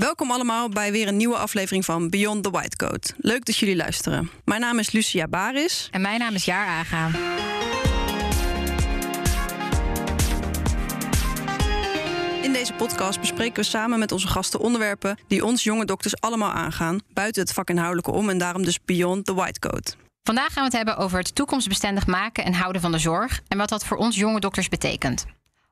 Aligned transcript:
Welkom 0.00 0.30
allemaal 0.30 0.68
bij 0.68 0.92
weer 0.92 1.08
een 1.08 1.16
nieuwe 1.16 1.36
aflevering 1.36 1.84
van 1.84 2.10
Beyond 2.10 2.42
the 2.42 2.50
White 2.50 2.76
Coat. 2.76 3.14
Leuk 3.16 3.44
dat 3.44 3.56
jullie 3.56 3.76
luisteren. 3.76 4.30
Mijn 4.44 4.60
naam 4.60 4.78
is 4.78 4.90
Lucia 4.90 5.28
Baris. 5.28 5.88
En 5.90 6.00
mijn 6.00 6.18
naam 6.18 6.34
is 6.34 6.44
Jaar 6.44 6.66
Aga. 6.66 7.10
In 12.42 12.52
deze 12.52 12.72
podcast 12.72 13.20
bespreken 13.20 13.62
we 13.62 13.68
samen 13.68 13.98
met 13.98 14.12
onze 14.12 14.28
gasten 14.28 14.60
onderwerpen 14.60 15.18
die 15.28 15.44
ons 15.44 15.62
jonge 15.62 15.84
dokters 15.84 16.20
allemaal 16.20 16.52
aangaan, 16.52 17.00
buiten 17.12 17.42
het 17.42 17.52
vakinhoudelijke 17.52 18.10
om 18.10 18.30
en 18.30 18.38
daarom 18.38 18.64
dus 18.64 18.84
Beyond 18.84 19.24
the 19.26 19.34
White 19.34 19.58
Coat. 19.58 19.96
Vandaag 20.22 20.52
gaan 20.52 20.62
we 20.62 20.68
het 20.68 20.76
hebben 20.86 20.96
over 20.96 21.18
het 21.18 21.34
toekomstbestendig 21.34 22.06
maken 22.06 22.44
en 22.44 22.52
houden 22.52 22.82
van 22.82 22.92
de 22.92 22.98
zorg 22.98 23.40
en 23.48 23.58
wat 23.58 23.68
dat 23.68 23.84
voor 23.84 23.96
ons 23.96 24.16
jonge 24.16 24.40
dokters 24.40 24.68
betekent. 24.68 25.26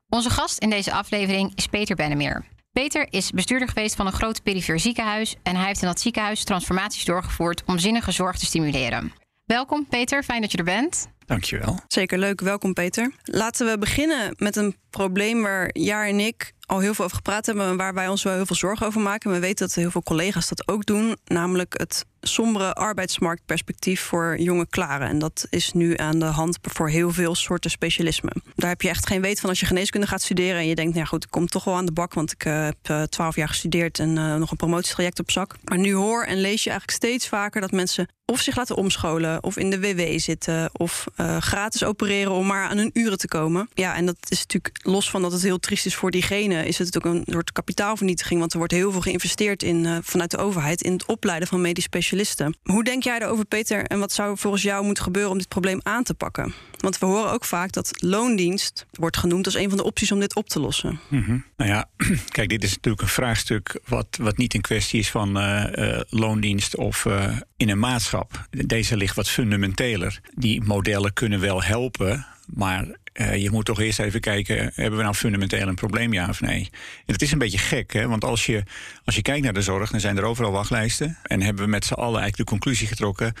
Onze 0.09 0.29
gast 0.29 0.59
in 0.59 0.69
deze 0.69 0.93
aflevering 0.93 1.51
is 1.55 1.67
Peter 1.67 1.95
Bennemeer. 1.95 2.45
Peter 2.71 3.07
is 3.09 3.31
bestuurder 3.31 3.67
geweest 3.67 3.95
van 3.95 4.05
een 4.05 4.11
groot 4.11 4.43
perifeer 4.43 4.79
ziekenhuis 4.79 5.35
en 5.43 5.55
hij 5.55 5.65
heeft 5.65 5.81
in 5.81 5.87
dat 5.87 5.99
ziekenhuis 5.99 6.43
transformaties 6.43 7.05
doorgevoerd 7.05 7.63
om 7.65 7.79
zinnige 7.79 8.11
zorg 8.11 8.37
te 8.37 8.45
stimuleren. 8.45 9.13
Welkom 9.45 9.87
Peter, 9.87 10.23
fijn 10.23 10.41
dat 10.41 10.51
je 10.51 10.57
er 10.57 10.63
bent. 10.63 11.07
Dankjewel. 11.25 11.79
Zeker 11.87 12.17
leuk, 12.17 12.41
welkom 12.41 12.73
Peter. 12.73 13.11
Laten 13.23 13.67
we 13.67 13.77
beginnen 13.77 14.35
met 14.37 14.55
een 14.55 14.75
probleem 14.89 15.41
waar 15.41 15.69
Jaar 15.73 16.07
en 16.07 16.19
ik 16.19 16.53
al 16.65 16.79
heel 16.79 16.93
veel 16.93 17.05
over 17.05 17.17
gepraat 17.17 17.45
hebben 17.45 17.65
en 17.65 17.77
waar 17.77 17.93
wij 17.93 18.07
ons 18.07 18.23
wel 18.23 18.33
heel 18.33 18.45
veel 18.45 18.55
zorgen 18.55 18.87
over 18.87 19.01
maken. 19.01 19.31
We 19.31 19.39
weten 19.39 19.67
dat 19.67 19.75
heel 19.75 19.91
veel 19.91 20.03
collega's 20.03 20.47
dat 20.47 20.67
ook 20.67 20.85
doen, 20.85 21.17
namelijk 21.25 21.73
het 21.77 22.05
sombere 22.21 22.73
arbeidsmarktperspectief 22.73 24.01
voor 24.01 24.39
jonge 24.39 24.67
klaren. 24.69 25.07
En 25.07 25.19
dat 25.19 25.47
is 25.49 25.73
nu 25.73 25.97
aan 25.97 26.19
de 26.19 26.25
hand 26.25 26.57
voor 26.61 26.89
heel 26.89 27.11
veel 27.11 27.35
soorten 27.35 27.71
specialismen. 27.71 28.41
Daar 28.55 28.69
heb 28.69 28.81
je 28.81 28.89
echt 28.89 29.07
geen 29.07 29.21
weet 29.21 29.39
van 29.39 29.49
als 29.49 29.59
je 29.59 29.65
geneeskunde 29.65 30.07
gaat 30.07 30.21
studeren 30.21 30.57
en 30.59 30.67
je 30.67 30.75
denkt, 30.75 30.95
nou 30.95 31.07
goed, 31.07 31.23
ik 31.23 31.31
kom 31.31 31.47
toch 31.47 31.63
wel 31.63 31.75
aan 31.75 31.85
de 31.85 31.91
bak, 31.91 32.13
want 32.13 32.31
ik 32.31 32.45
uh, 32.45 32.65
heb 32.65 33.07
twaalf 33.09 33.35
jaar 33.35 33.47
gestudeerd 33.47 33.99
en 33.99 34.15
uh, 34.15 34.35
nog 34.35 34.51
een 34.51 34.57
promotietraject 34.57 35.19
op 35.19 35.31
zak. 35.31 35.55
Maar 35.63 35.77
nu 35.77 35.93
hoor 35.93 36.23
en 36.23 36.41
lees 36.41 36.63
je 36.63 36.69
eigenlijk 36.69 36.97
steeds 37.03 37.27
vaker 37.27 37.61
dat 37.61 37.71
mensen 37.71 38.07
of 38.25 38.39
zich 38.41 38.55
laten 38.55 38.75
omscholen, 38.75 39.43
of 39.43 39.57
in 39.57 39.69
de 39.69 39.79
WW 39.79 40.19
zitten, 40.19 40.69
of 40.73 41.05
gratis 41.39 41.83
opereren 41.83 42.31
om 42.31 42.47
maar 42.47 42.67
aan 42.67 42.77
hun 42.77 42.89
uren 42.93 43.17
te 43.17 43.27
komen. 43.27 43.69
Ja, 43.73 43.95
en 43.95 44.05
dat 44.05 44.15
is 44.27 44.39
natuurlijk 44.39 44.79
los 44.81 45.09
van 45.09 45.21
dat 45.21 45.31
het 45.31 45.41
heel 45.41 45.59
triest 45.59 45.85
is 45.85 45.95
voor 45.95 46.11
diegene, 46.11 46.67
is 46.67 46.77
het 46.77 46.97
ook 46.97 47.05
een 47.05 47.23
soort 47.25 47.51
kapitaalvernietiging, 47.51 48.39
want 48.39 48.51
er 48.51 48.57
wordt 48.57 48.73
heel 48.73 48.91
veel 48.91 49.01
geïnvesteerd 49.01 49.63
in 49.63 50.01
vanuit 50.03 50.31
de 50.31 50.37
overheid 50.37 50.81
in 50.81 50.91
het 50.91 51.05
opleiden 51.05 51.47
van 51.47 51.61
medisch 51.61 51.83
specialisten 51.83 52.08
specialisten. 52.09 52.73
Hoe 52.73 52.83
denk 52.83 53.03
jij 53.03 53.19
erover, 53.19 53.45
Peter? 53.45 53.83
En 53.83 53.99
wat 53.99 54.11
zou 54.11 54.37
volgens 54.37 54.63
jou 54.63 54.85
moeten 54.85 55.03
gebeuren 55.03 55.31
om 55.31 55.37
dit 55.37 55.47
probleem 55.47 55.79
aan 55.83 56.03
te 56.03 56.13
pakken? 56.13 56.53
Want 56.77 56.97
we 56.97 57.05
horen 57.05 57.31
ook 57.31 57.45
vaak 57.45 57.71
dat 57.71 57.91
loondienst 57.95 58.85
wordt 58.91 59.17
genoemd 59.17 59.45
als 59.45 59.55
een 59.55 59.69
van 59.69 59.77
de 59.77 59.83
opties 59.83 60.11
om 60.11 60.19
dit 60.19 60.35
op 60.35 60.49
te 60.49 60.59
lossen. 60.59 60.99
-hmm. 61.09 61.45
Nou 61.57 61.69
ja, 61.69 61.89
kijk, 62.35 62.49
dit 62.49 62.63
is 62.63 62.73
natuurlijk 62.73 63.03
een 63.03 63.09
vraagstuk 63.09 63.79
wat, 63.85 64.17
wat 64.21 64.37
niet 64.37 64.53
een 64.53 64.61
kwestie 64.61 64.99
is 64.99 65.09
van 65.09 65.37
uh, 65.37 65.65
uh, 65.75 65.99
loondienst 66.09 66.75
of 66.75 67.05
uh, 67.05 67.37
in 67.57 67.69
een 67.69 67.79
maatschap. 67.79 68.47
Deze 68.49 68.97
ligt 68.97 69.15
wat 69.15 69.29
fundamenteler. 69.29 70.19
Die 70.33 70.61
modellen 70.61 71.13
kunnen 71.13 71.39
wel 71.39 71.63
helpen, 71.63 72.25
maar 72.53 72.87
uh, 73.13 73.35
je 73.35 73.51
moet 73.51 73.65
toch 73.65 73.79
eerst 73.79 73.99
even 73.99 74.19
kijken, 74.19 74.71
hebben 74.75 74.97
we 74.97 75.03
nou 75.03 75.15
fundamenteel 75.15 75.67
een 75.67 75.75
probleem, 75.75 76.13
ja 76.13 76.29
of 76.29 76.41
nee? 76.41 76.69
En 77.05 77.13
het 77.13 77.21
is 77.21 77.31
een 77.31 77.37
beetje 77.37 77.57
gek, 77.57 77.93
hè? 77.93 78.07
want 78.07 78.23
als 78.23 78.45
je, 78.45 78.63
als 79.05 79.15
je 79.15 79.21
kijkt 79.21 79.43
naar 79.43 79.53
de 79.53 79.61
zorg, 79.61 79.91
dan 79.91 79.99
zijn 79.99 80.17
er 80.17 80.23
overal 80.23 80.51
wachtlijsten. 80.51 81.17
En 81.23 81.41
hebben 81.41 81.63
we 81.63 81.69
met 81.69 81.85
z'n 81.85 81.93
allen 81.93 82.21
eigenlijk 82.21 82.37
de 82.37 82.55
conclusie 82.55 82.87
getrokken, 82.87 83.33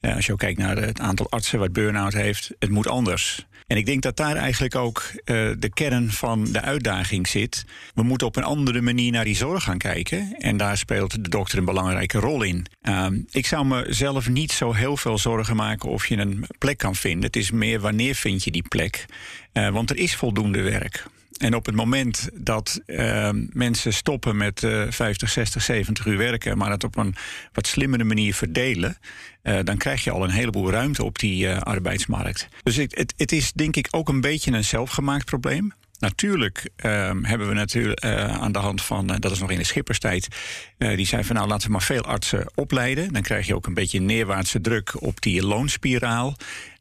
uh, 0.00 0.14
als 0.14 0.26
je 0.26 0.32
ook 0.32 0.38
kijkt 0.38 0.58
naar 0.58 0.76
het 0.76 1.00
aantal 1.00 1.30
artsen 1.30 1.58
wat 1.58 1.72
burn-out 1.72 2.12
heeft, 2.12 2.50
het 2.58 2.70
moet 2.70 2.88
anders. 2.88 3.46
En 3.66 3.76
ik 3.76 3.86
denk 3.86 4.02
dat 4.02 4.16
daar 4.16 4.36
eigenlijk 4.36 4.74
ook 4.74 5.02
uh, 5.12 5.50
de 5.58 5.70
kern 5.74 6.10
van 6.10 6.44
de 6.44 6.60
uitdaging 6.60 7.28
zit. 7.28 7.64
We 7.94 8.02
moeten 8.02 8.26
op 8.26 8.36
een 8.36 8.44
andere 8.44 8.80
manier 8.80 9.12
naar 9.12 9.24
die 9.24 9.36
zorg 9.36 9.62
gaan 9.62 9.78
kijken. 9.78 10.36
En 10.38 10.56
daar 10.56 10.76
speelt 10.76 11.24
de 11.24 11.28
dokter 11.28 11.58
een 11.58 11.64
belangrijke 11.64 12.18
rol 12.18 12.42
in. 12.42 12.66
Uh, 12.82 13.06
ik 13.30 13.46
zou 13.46 13.66
mezelf 13.66 14.28
niet 14.28 14.52
zo 14.52 14.72
heel 14.72 14.96
veel 14.96 15.18
zorgen 15.18 15.56
maken 15.56 15.88
of 15.88 16.06
je 16.06 16.16
een 16.16 16.44
plek 16.58 16.78
kan 16.78 16.94
vinden. 16.94 17.24
Het 17.24 17.36
is 17.36 17.50
meer 17.50 17.80
wanneer 17.80 18.14
vind 18.14 18.44
je 18.44 18.50
die 18.50 18.68
plek. 18.68 19.04
Uh, 19.52 19.68
want 19.68 19.90
er 19.90 19.96
is 19.96 20.16
voldoende 20.16 20.62
werk. 20.62 21.06
En 21.38 21.54
op 21.54 21.66
het 21.66 21.74
moment 21.74 22.28
dat 22.34 22.80
uh, 22.86 23.30
mensen 23.52 23.92
stoppen 23.92 24.36
met 24.36 24.62
uh, 24.62 24.84
50, 24.90 25.30
60, 25.30 25.62
70 25.62 26.06
uur 26.06 26.16
werken, 26.16 26.58
maar 26.58 26.70
het 26.70 26.84
op 26.84 26.96
een 26.96 27.14
wat 27.52 27.66
slimmere 27.66 28.04
manier 28.04 28.34
verdelen, 28.34 28.98
uh, 29.42 29.58
dan 29.64 29.76
krijg 29.76 30.04
je 30.04 30.10
al 30.10 30.24
een 30.24 30.30
heleboel 30.30 30.70
ruimte 30.70 31.04
op 31.04 31.18
die 31.18 31.46
uh, 31.46 31.58
arbeidsmarkt. 31.58 32.48
Dus 32.62 32.76
het, 32.76 33.14
het, 33.16 33.32
is 33.32 33.52
denk 33.52 33.76
ik 33.76 33.88
ook 33.90 34.08
een 34.08 34.20
beetje 34.20 34.52
een 34.52 34.64
zelfgemaakt 34.64 35.24
probleem. 35.24 35.72
Natuurlijk 35.98 36.68
uh, 36.76 37.10
hebben 37.22 37.48
we 37.48 37.54
natuurlijk 37.54 38.04
uh, 38.04 38.40
aan 38.40 38.52
de 38.52 38.58
hand 38.58 38.82
van, 38.82 39.06
dat 39.06 39.30
is 39.30 39.38
nog 39.38 39.50
in 39.50 39.58
de 39.58 39.64
schipperstijd, 39.64 40.28
die 40.78 41.06
zei 41.06 41.24
van 41.24 41.36
nou 41.36 41.48
laten 41.48 41.66
we 41.66 41.72
maar 41.72 41.82
veel 41.82 42.02
artsen 42.02 42.50
opleiden. 42.54 43.12
Dan 43.12 43.22
krijg 43.22 43.46
je 43.46 43.54
ook 43.54 43.66
een 43.66 43.74
beetje 43.74 44.00
neerwaartse 44.00 44.60
druk 44.60 45.02
op 45.02 45.20
die 45.20 45.46
loonspiraal 45.46 46.36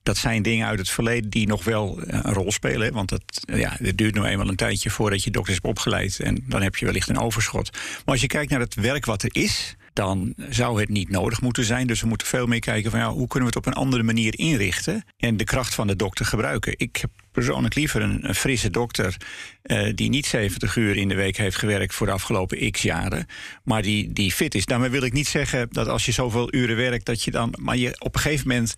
dat 0.06 0.18
zijn 0.18 0.42
dingen 0.42 0.68
uit 0.68 0.80
het 0.80 0.90
verleden 0.90 1.30
die 1.30 1.48
nog 1.48 1.64
wel 1.64 1.98
een 2.02 2.34
rol 2.34 2.52
spelen. 2.52 2.94
Want 2.94 3.10
het, 3.10 3.44
ja, 3.46 3.76
het 3.82 3.98
duurt 3.98 4.16
nu 4.16 4.24
eenmaal 4.24 4.50
een 4.50 4.56
tijdje 4.56 4.90
voordat 4.90 5.24
je 5.24 5.32
dokters 5.32 5.56
hebt 5.56 5.68
opgeleid. 5.68 6.20
En 6.20 6.44
dan 6.48 6.62
heb 6.62 6.76
je 6.76 6.86
wellicht 6.86 7.10
een 7.10 7.20
overschot. 7.20 7.72
Maar 7.74 8.14
als 8.14 8.22
je 8.22 8.28
kijkt 8.28 8.52
naar 8.52 8.60
het 8.60 8.76
werk 8.76 9.06
wat 9.06 9.24
er 9.24 9.30
is 9.32 9.76
dan 9.96 10.34
zou 10.50 10.80
het 10.80 10.90
niet 10.90 11.10
nodig 11.10 11.42
moeten 11.42 11.64
zijn. 11.64 11.88
Dus 11.88 12.02
we 12.02 12.08
moeten 12.08 12.28
veel 12.28 12.46
meer 12.46 12.60
kijken 12.60 12.92
van 12.92 13.00
ja, 13.00 13.10
hoe 13.10 13.28
kunnen 13.28 13.50
we 13.50 13.56
het 13.58 13.66
op 13.66 13.74
een 13.74 13.82
andere 13.82 14.04
manier 14.04 14.40
inrichten 14.40 15.06
en 15.18 15.38
de 15.38 15.44
kracht 15.44 15.76
van 15.76 15.88
de 15.88 15.96
dokter 15.96 16.26
gebruiken. 16.26 16.74
Ik 16.78 16.96
heb 16.96 17.10
persoonlijk 17.32 17.76
liever 17.76 18.02
een, 18.02 18.36
frisse 18.36 18.70
dokter 18.70 19.18
uh, 19.64 19.92
die 19.96 20.10
niet 20.10 20.26
70 20.26 20.76
uur 20.76 20.96
in 20.96 21.08
de 21.08 21.16
week 21.16 21.38
heeft 21.38 21.58
gewerkt 21.58 21.94
voor 21.94 22.08
de 22.08 22.14
afgelopen 22.14 22.72
x 22.72 22.82
jaren, 22.82 23.28
maar 23.64 23.82
die, 23.82 24.14
die 24.14 24.32
fit 24.32 24.56
is. 24.56 24.66
Daarmee 24.66 24.90
wil 24.90 25.04
ik 25.04 25.14
niet 25.14 25.28
zeggen 25.28 25.68
dat 25.72 25.88
als 25.88 26.06
je 26.06 26.12
zoveel 26.12 26.54
uren 26.54 26.76
werkt, 26.76 27.06
dat 27.06 27.24
je 27.24 27.32
dan. 27.32 27.54
Maar 27.60 27.78
je 27.78 27.96
op 28.00 28.16
een 28.16 28.22
gegeven 28.22 28.48
moment 28.48 28.74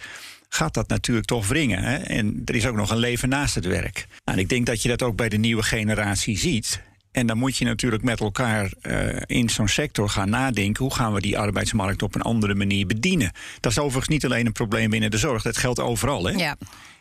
gaat 0.50 0.74
dat 0.74 0.88
natuurlijk 0.88 1.28
toch 1.28 1.48
wringen. 1.48 1.84
Hè? 1.84 1.96
En 1.96 2.42
er 2.46 2.56
is 2.56 2.66
ook 2.66 2.76
nog 2.76 2.92
een 2.92 2.98
leven 2.98 3.30
naast 3.30 3.56
het 3.56 3.66
werk. 3.66 4.06
Nou, 4.08 4.38
en 4.38 4.44
ik 4.44 4.50
denk 4.50 4.66
dat 4.66 4.82
je 4.82 4.90
dat 4.90 5.02
ook 5.02 5.16
bij 5.16 5.30
de 5.30 5.38
nieuwe 5.38 5.64
generatie 5.64 6.38
ziet. 6.38 6.82
En 7.12 7.28
dan 7.28 7.38
moet 7.38 7.58
je 7.58 7.66
natuurlijk 7.66 8.04
met 8.04 8.20
elkaar 8.20 8.72
uh, 8.82 9.22
in 9.26 9.50
zo'n 9.50 9.68
sector 9.68 10.10
gaan 10.10 10.30
nadenken... 10.30 10.84
hoe 10.84 10.94
gaan 10.94 11.14
we 11.14 11.22
die 11.22 11.38
arbeidsmarkt 11.38 12.02
op 12.02 12.16
een 12.16 12.22
andere 12.22 12.56
manier 12.56 12.88
bedienen. 12.88 13.32
Dat 13.60 13.72
is 13.72 13.80
overigens 13.80 14.08
niet 14.08 14.26
alleen 14.26 14.46
een 14.46 14.52
probleem 14.52 14.90
binnen 14.90 15.12
de 15.12 15.18
zorg. 15.18 15.44
Dat 15.44 15.58
geldt 15.58 15.80
overal. 15.80 16.24
Hè? 16.26 16.32
Ja. 16.32 16.58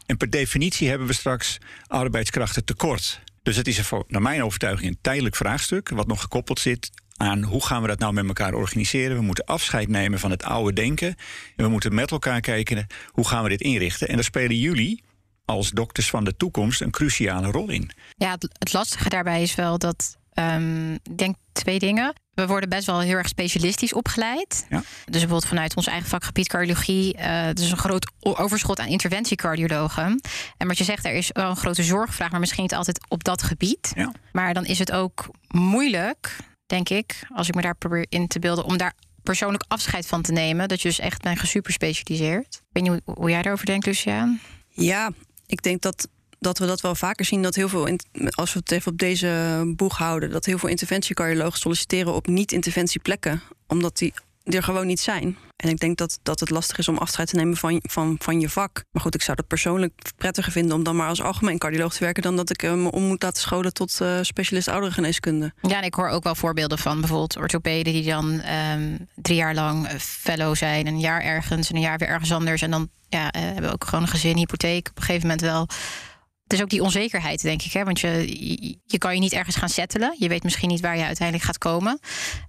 En 0.07 0.17
per 0.17 0.31
definitie 0.31 0.89
hebben 0.89 1.07
we 1.07 1.13
straks 1.13 1.59
arbeidskrachten 1.87 2.65
tekort. 2.65 3.21
Dus 3.43 3.57
het 3.57 3.69
is 3.69 3.79
een, 3.79 4.05
naar 4.09 4.23
mijn 4.23 4.43
overtuiging 4.43 4.91
een 4.91 4.99
tijdelijk 5.01 5.37
vraagstuk... 5.37 5.89
wat 5.89 6.07
nog 6.07 6.21
gekoppeld 6.21 6.59
zit 6.59 6.91
aan 7.17 7.43
hoe 7.43 7.65
gaan 7.65 7.83
we 7.83 7.89
dat 7.89 7.99
nou 7.99 8.13
met 8.13 8.27
elkaar 8.27 8.55
organiseren. 8.55 9.17
We 9.17 9.23
moeten 9.23 9.45
afscheid 9.45 9.89
nemen 9.89 10.19
van 10.19 10.31
het 10.31 10.45
oude 10.45 10.73
denken. 10.73 11.09
En 11.57 11.65
we 11.65 11.69
moeten 11.69 11.95
met 11.95 12.11
elkaar 12.11 12.41
kijken 12.41 12.87
hoe 13.07 13.27
gaan 13.29 13.43
we 13.43 13.49
dit 13.49 13.61
inrichten. 13.61 14.09
En 14.09 14.15
daar 14.15 14.25
spelen 14.25 14.59
jullie 14.59 15.05
als 15.45 15.71
dokters 15.71 16.11
van 16.11 16.25
de 16.25 16.37
toekomst 16.37 16.81
een 16.81 16.91
cruciale 16.91 17.51
rol 17.51 17.69
in. 17.69 17.91
Ja, 18.17 18.31
het, 18.31 18.49
het 18.59 18.73
lastige 18.73 19.09
daarbij 19.09 19.43
is 19.43 19.55
wel 19.55 19.79
dat. 19.79 20.17
Um, 20.39 20.93
ik 20.93 21.19
denk 21.19 21.37
twee 21.53 21.79
dingen. 21.79 22.15
We 22.35 22.47
worden 22.47 22.69
best 22.69 22.87
wel 22.87 23.01
heel 23.01 23.17
erg 23.17 23.29
specialistisch 23.29 23.93
opgeleid. 23.93 24.67
Ja. 24.69 24.79
Dus 24.79 24.87
bijvoorbeeld 25.05 25.47
vanuit 25.47 25.77
ons 25.77 25.87
eigen 25.87 26.09
vakgebied 26.09 26.49
cardiologie. 26.49 27.17
Uh, 27.19 27.47
dus 27.53 27.71
een 27.71 27.77
groot 27.77 28.13
overschot 28.21 28.81
aan 28.81 28.87
interventiecardiologen. 28.87 30.21
En 30.57 30.67
wat 30.67 30.79
je 30.79 30.85
zegt, 30.85 31.05
er 31.05 31.15
is 31.15 31.31
wel 31.33 31.51
een 31.51 31.57
grote 31.57 31.83
zorgvraag, 31.83 32.31
maar 32.31 32.41
misschien 32.41 32.63
niet 32.63 32.75
altijd 32.75 33.01
op 33.09 33.25
dat 33.25 33.43
gebied. 33.43 33.93
Ja. 33.95 34.13
Maar 34.33 34.55
dan 34.55 34.65
is 34.65 34.79
het 34.79 34.93
ook 34.93 35.29
moeilijk, 35.49 36.37
denk 36.67 36.89
ik, 36.89 37.27
als 37.35 37.49
ik 37.49 37.55
me 37.55 37.63
daar 37.63 37.77
probeer 37.77 38.07
in 38.09 38.27
te 38.29 38.39
beelden, 38.39 38.65
om 38.65 38.77
daar 38.77 38.95
persoonlijk 39.23 39.65
afscheid 39.69 40.07
van 40.07 40.23
te 40.23 40.33
nemen. 40.33 40.69
Dat 40.69 40.83
je 40.83 40.89
dus 40.89 40.99
echt 40.99 41.23
bent 41.23 41.39
gesuperspecialiseerd. 41.39 42.55
Ik 42.55 42.63
weet 42.73 42.83
niet 42.83 43.01
hoe, 43.05 43.31
jij 43.31 43.43
daarover 43.43 43.67
denkt, 43.67 43.87
Luciaan. 43.87 44.41
Ja, 44.69 45.11
ik 45.47 45.63
denk 45.63 45.83
dat, 45.83 46.09
dat 46.39 46.59
we 46.59 46.67
dat 46.67 46.81
wel 46.81 46.95
vaker 46.95 47.25
zien. 47.25 47.43
Dat 47.43 47.55
heel 47.55 47.69
veel, 47.69 47.99
als 48.31 48.53
we 48.53 48.59
het 48.59 48.73
even 48.73 48.93
op 48.93 48.99
deze 48.99 49.63
boeg 49.77 49.99
houden, 49.99 50.31
dat 50.31 50.45
heel 50.45 50.59
veel 50.59 50.69
interventiecardiologen 50.69 51.59
solliciteren 51.59 52.15
op 52.15 52.27
niet-interventieplekken. 52.27 53.43
Omdat 53.67 53.99
die 53.99 54.15
er 54.55 54.63
gewoon 54.63 54.87
niet 54.87 55.01
zijn. 55.01 55.37
En 55.57 55.69
ik 55.69 55.79
denk 55.79 55.97
dat, 55.97 56.19
dat 56.23 56.41
het 56.41 56.51
lastig 56.51 56.79
is 56.79 56.89
om 56.89 56.99
afscheid 56.99 57.29
te 57.29 57.37
nemen 57.37 57.57
van, 57.57 57.81
van, 57.83 58.17
van 58.19 58.41
je 58.41 58.49
vak. 58.49 58.85
Maar 58.91 59.03
goed, 59.03 59.15
ik 59.15 59.23
zou 59.23 59.37
het 59.37 59.47
persoonlijk 59.47 59.93
prettiger 60.17 60.53
vinden 60.53 60.77
om 60.77 60.83
dan 60.83 60.97
maar 60.97 61.09
als 61.09 61.23
algemeen 61.23 61.59
cardioloog 61.59 61.95
te 61.95 62.05
werken. 62.05 62.23
dan 62.23 62.37
dat 62.37 62.51
ik 62.51 62.63
me 62.63 62.91
om 62.91 63.03
moet 63.03 63.23
laten 63.23 63.43
scholen 63.43 63.73
tot 63.73 63.99
uh, 64.03 64.19
specialist 64.23 64.69
ouderengeneeskunde. 64.69 65.53
Ja, 65.63 65.77
en 65.77 65.85
ik 65.85 65.95
hoor 65.95 66.09
ook 66.09 66.25
wel 66.25 66.35
voorbeelden 66.35 66.79
van 66.79 67.01
bijvoorbeeld 67.01 67.37
orthopeden 67.37 67.93
die 67.93 68.05
dan 68.05 68.43
um, 68.75 69.09
drie 69.15 69.37
jaar 69.37 69.55
lang 69.55 69.89
fellow 69.99 70.55
zijn. 70.55 70.87
Een 70.87 71.01
jaar 71.01 71.23
ergens 71.23 71.71
en 71.71 71.77
een 71.77 71.83
jaar 71.83 71.99
weer 71.99 72.09
ergens 72.09 72.33
anders. 72.33 72.63
En 72.63 72.71
dan 72.71 72.89
ja, 73.09 73.35
uh, 73.35 73.43
hebben 73.43 73.73
ook 73.73 73.85
gewoon 73.85 74.03
een 74.03 74.11
gezin, 74.11 74.37
hypotheek. 74.37 74.89
Op 74.89 74.97
een 74.97 75.03
gegeven 75.03 75.29
moment 75.29 75.41
wel. 75.41 75.69
Het 76.47 76.55
is 76.55 76.63
ook 76.63 76.71
die 76.71 76.83
onzekerheid, 76.83 77.43
denk 77.43 77.63
ik. 77.63 77.73
Hè? 77.73 77.85
Want 77.85 78.01
je, 78.01 78.79
je, 78.87 78.99
kan 78.99 79.15
je 79.15 79.21
niet 79.21 79.33
ergens 79.33 79.57
gaan 79.57 79.69
settelen. 79.69 80.17
Je 80.19 80.29
weet 80.29 80.43
misschien 80.43 80.69
niet 80.69 80.81
waar 80.81 80.97
je 80.97 81.05
uiteindelijk 81.05 81.47
gaat 81.47 81.59
komen. 81.59 81.99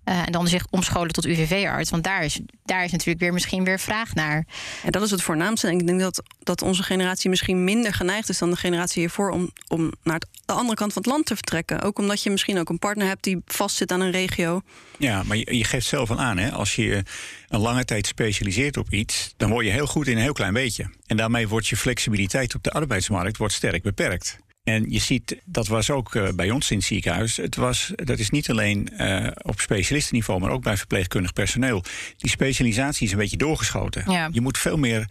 Eh, 0.04 0.26
en 0.26 0.32
dan 0.32 0.48
zich 0.48 0.66
omscholen 0.70 1.12
tot 1.12 1.26
UVV-arts. 1.26 1.90
Want 1.90 2.04
daar 2.04 2.24
is, 2.24 2.40
daar 2.64 2.84
is 2.84 2.92
natuurlijk 2.92 3.20
weer 3.20 3.34
misschien 3.34 3.64
weer 3.64 3.80
vraag 3.80 4.14
naar. 4.14 4.46
En 4.84 4.92
dat 4.92 5.02
is 5.02 5.12
het 5.12 5.22
voornaamste. 5.22 5.68
En 5.68 5.80
ik 5.80 5.88
denk 5.88 6.00
dat, 6.00 6.24
dat 6.40 6.62
onze 6.62 6.84
generatie 6.84 7.30
misschien 7.30 7.64
minder 7.64 7.94
geneigd 7.94 8.30
is 8.30 8.38
dan 8.38 8.50
de 8.50 8.56
generatie 8.56 9.00
hiervoor 9.00 9.30
om, 9.30 9.52
om 9.68 9.94
naar 10.04 10.22
de 10.48 10.54
andere 10.54 10.76
kant 10.76 10.94
van 10.94 11.02
het 11.02 11.12
land 11.12 11.26
te 11.26 11.36
vertrekken. 11.36 11.82
Ook 11.82 12.00
omdat 12.00 12.24
je 12.24 12.30
misschien 12.30 12.60
ook 12.60 12.70
een 12.70 12.80
partner 12.80 13.08
hebt 13.08 13.24
die 13.24 13.42
vastzit 13.46 13.92
aan 13.92 14.02
een 14.02 14.12
regio. 14.12 14.62
Ja, 14.98 15.24
maar 15.24 15.38
je, 15.38 15.58
je 15.58 15.64
geeft 15.64 15.88
zelf 15.88 16.10
al 16.10 16.20
aan, 16.20 16.38
hè? 16.38 16.52
als 16.52 16.76
je 16.76 17.04
een 17.48 17.60
lange 17.60 17.86
tijd 17.86 18.08
specialiseert 18.08 18.78
op 18.78 18.94
iets, 18.94 19.34
dan 19.38 19.50
word 19.50 19.66
je 19.66 19.72
heel 19.72 19.88
goed 19.88 20.08
in 20.08 20.16
een 20.16 20.22
heel 20.22 20.34
klein 20.34 20.54
beetje. 20.54 20.90
En 21.06 21.18
daarmee 21.18 21.48
wordt 21.48 21.68
je 21.68 21.78
flexibiliteit 21.78 22.56
op 22.56 22.64
de 22.64 22.72
arbeidsmarkt 22.72 23.38
wordt 23.38 23.54
sterk 23.54 23.84
beperkt. 23.84 24.40
En 24.64 24.86
je 24.90 25.00
ziet, 25.00 25.38
dat 25.46 25.68
was 25.68 25.90
ook 25.90 26.16
uh, 26.16 26.30
bij 26.36 26.52
ons 26.52 26.72
in 26.72 26.78
het 26.78 26.86
ziekenhuis. 26.86 27.38
Het 27.38 27.56
was, 27.56 27.92
dat 27.96 28.20
is 28.20 28.30
niet 28.30 28.50
alleen 28.50 28.90
uh, 28.98 29.28
op 29.42 29.60
specialistenniveau, 29.60 30.40
maar 30.40 30.52
ook 30.52 30.64
bij 30.64 30.78
verpleegkundig 30.78 31.34
personeel. 31.34 31.84
Die 32.18 32.30
specialisatie 32.30 33.06
is 33.06 33.12
een 33.12 33.18
beetje 33.18 33.38
doorgeschoten. 33.38 34.12
Ja. 34.12 34.30
Je 34.32 34.42
moet 34.42 34.58
veel 34.58 34.78
meer 34.78 35.08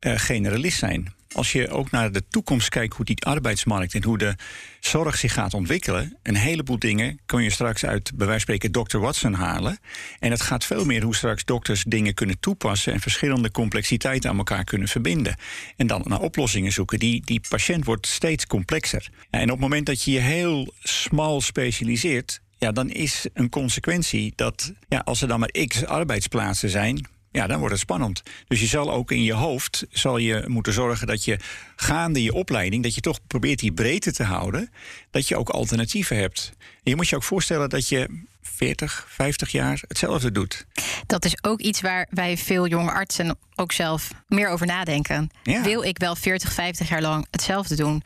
uh, 0.00 0.18
generalist 0.18 0.78
zijn 0.78 1.14
als 1.34 1.52
je 1.52 1.68
ook 1.68 1.90
naar 1.90 2.12
de 2.12 2.22
toekomst 2.28 2.68
kijkt, 2.68 2.94
hoe 2.94 3.04
die 3.04 3.24
arbeidsmarkt 3.24 3.94
en 3.94 4.04
hoe 4.04 4.18
de 4.18 4.34
zorg 4.80 5.16
zich 5.16 5.32
gaat 5.32 5.54
ontwikkelen, 5.54 6.16
een 6.22 6.36
heleboel 6.36 6.78
dingen 6.78 7.20
kun 7.26 7.42
je 7.42 7.50
straks 7.50 7.84
uit, 7.84 8.12
bij 8.14 8.26
wijze 8.26 8.40
spreken, 8.40 8.72
Dr. 8.72 8.98
Watson 8.98 9.32
halen. 9.32 9.78
En 10.18 10.30
het 10.30 10.40
gaat 10.40 10.64
veel 10.64 10.84
meer 10.84 11.02
hoe 11.02 11.14
straks 11.14 11.44
dokters 11.44 11.84
dingen 11.84 12.14
kunnen 12.14 12.40
toepassen 12.40 12.92
en 12.92 13.00
verschillende 13.00 13.50
complexiteiten 13.50 14.30
aan 14.30 14.38
elkaar 14.38 14.64
kunnen 14.64 14.88
verbinden. 14.88 15.36
En 15.76 15.86
dan 15.86 16.02
naar 16.04 16.20
oplossingen 16.20 16.72
zoeken. 16.72 16.98
Die, 16.98 17.22
die 17.24 17.40
patiënt 17.48 17.84
wordt 17.84 18.06
steeds 18.06 18.46
complexer. 18.46 19.08
En 19.30 19.42
op 19.42 19.50
het 19.50 19.60
moment 19.60 19.86
dat 19.86 20.02
je 20.02 20.10
je 20.10 20.20
heel 20.20 20.72
smal 20.82 21.40
specialiseert, 21.40 22.40
ja, 22.58 22.72
dan 22.72 22.90
is 22.90 23.26
een 23.34 23.48
consequentie 23.48 24.32
dat 24.36 24.72
ja, 24.88 24.98
als 24.98 25.22
er 25.22 25.28
dan 25.28 25.40
maar 25.40 25.50
x 25.66 25.84
arbeidsplaatsen 25.84 26.68
zijn, 26.68 27.06
ja, 27.32 27.46
dan 27.46 27.58
wordt 27.58 27.72
het 27.72 27.82
spannend. 27.82 28.22
Dus 28.48 28.60
je 28.60 28.66
zal 28.66 28.92
ook 28.92 29.10
in 29.10 29.22
je 29.22 29.32
hoofd 29.32 29.86
zal 29.90 30.16
je 30.16 30.44
moeten 30.46 30.72
zorgen 30.72 31.06
dat 31.06 31.24
je 31.24 31.38
gaande 31.76 32.22
je 32.22 32.32
opleiding, 32.32 32.82
dat 32.82 32.94
je 32.94 33.00
toch 33.00 33.18
probeert 33.26 33.58
die 33.58 33.72
breedte 33.72 34.12
te 34.12 34.24
houden, 34.24 34.70
dat 35.10 35.28
je 35.28 35.36
ook 35.36 35.48
alternatieven 35.48 36.16
hebt. 36.16 36.52
En 36.58 36.90
je 36.90 36.96
moet 36.96 37.08
je 37.08 37.16
ook 37.16 37.22
voorstellen 37.22 37.68
dat 37.68 37.88
je 37.88 38.24
40, 38.42 39.06
50 39.08 39.52
jaar 39.52 39.82
hetzelfde 39.88 40.32
doet. 40.32 40.66
Dat 41.06 41.24
is 41.24 41.44
ook 41.44 41.60
iets 41.60 41.80
waar 41.80 42.06
wij 42.10 42.36
veel 42.36 42.66
jonge 42.66 42.90
artsen 42.90 43.38
ook 43.54 43.72
zelf 43.72 44.10
meer 44.28 44.48
over 44.48 44.66
nadenken. 44.66 45.30
Ja. 45.42 45.62
Wil 45.62 45.82
ik 45.82 45.98
wel 45.98 46.16
40, 46.16 46.52
50 46.52 46.88
jaar 46.88 47.02
lang 47.02 47.26
hetzelfde 47.30 47.76
doen? 47.76 48.02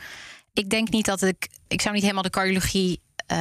Ik 0.52 0.70
denk 0.70 0.90
niet 0.90 1.04
dat 1.04 1.22
ik. 1.22 1.48
Ik 1.68 1.80
zou 1.80 1.94
niet 1.94 2.02
helemaal 2.02 2.22
de 2.22 2.30
cardiologie 2.30 3.00
uh, 3.32 3.38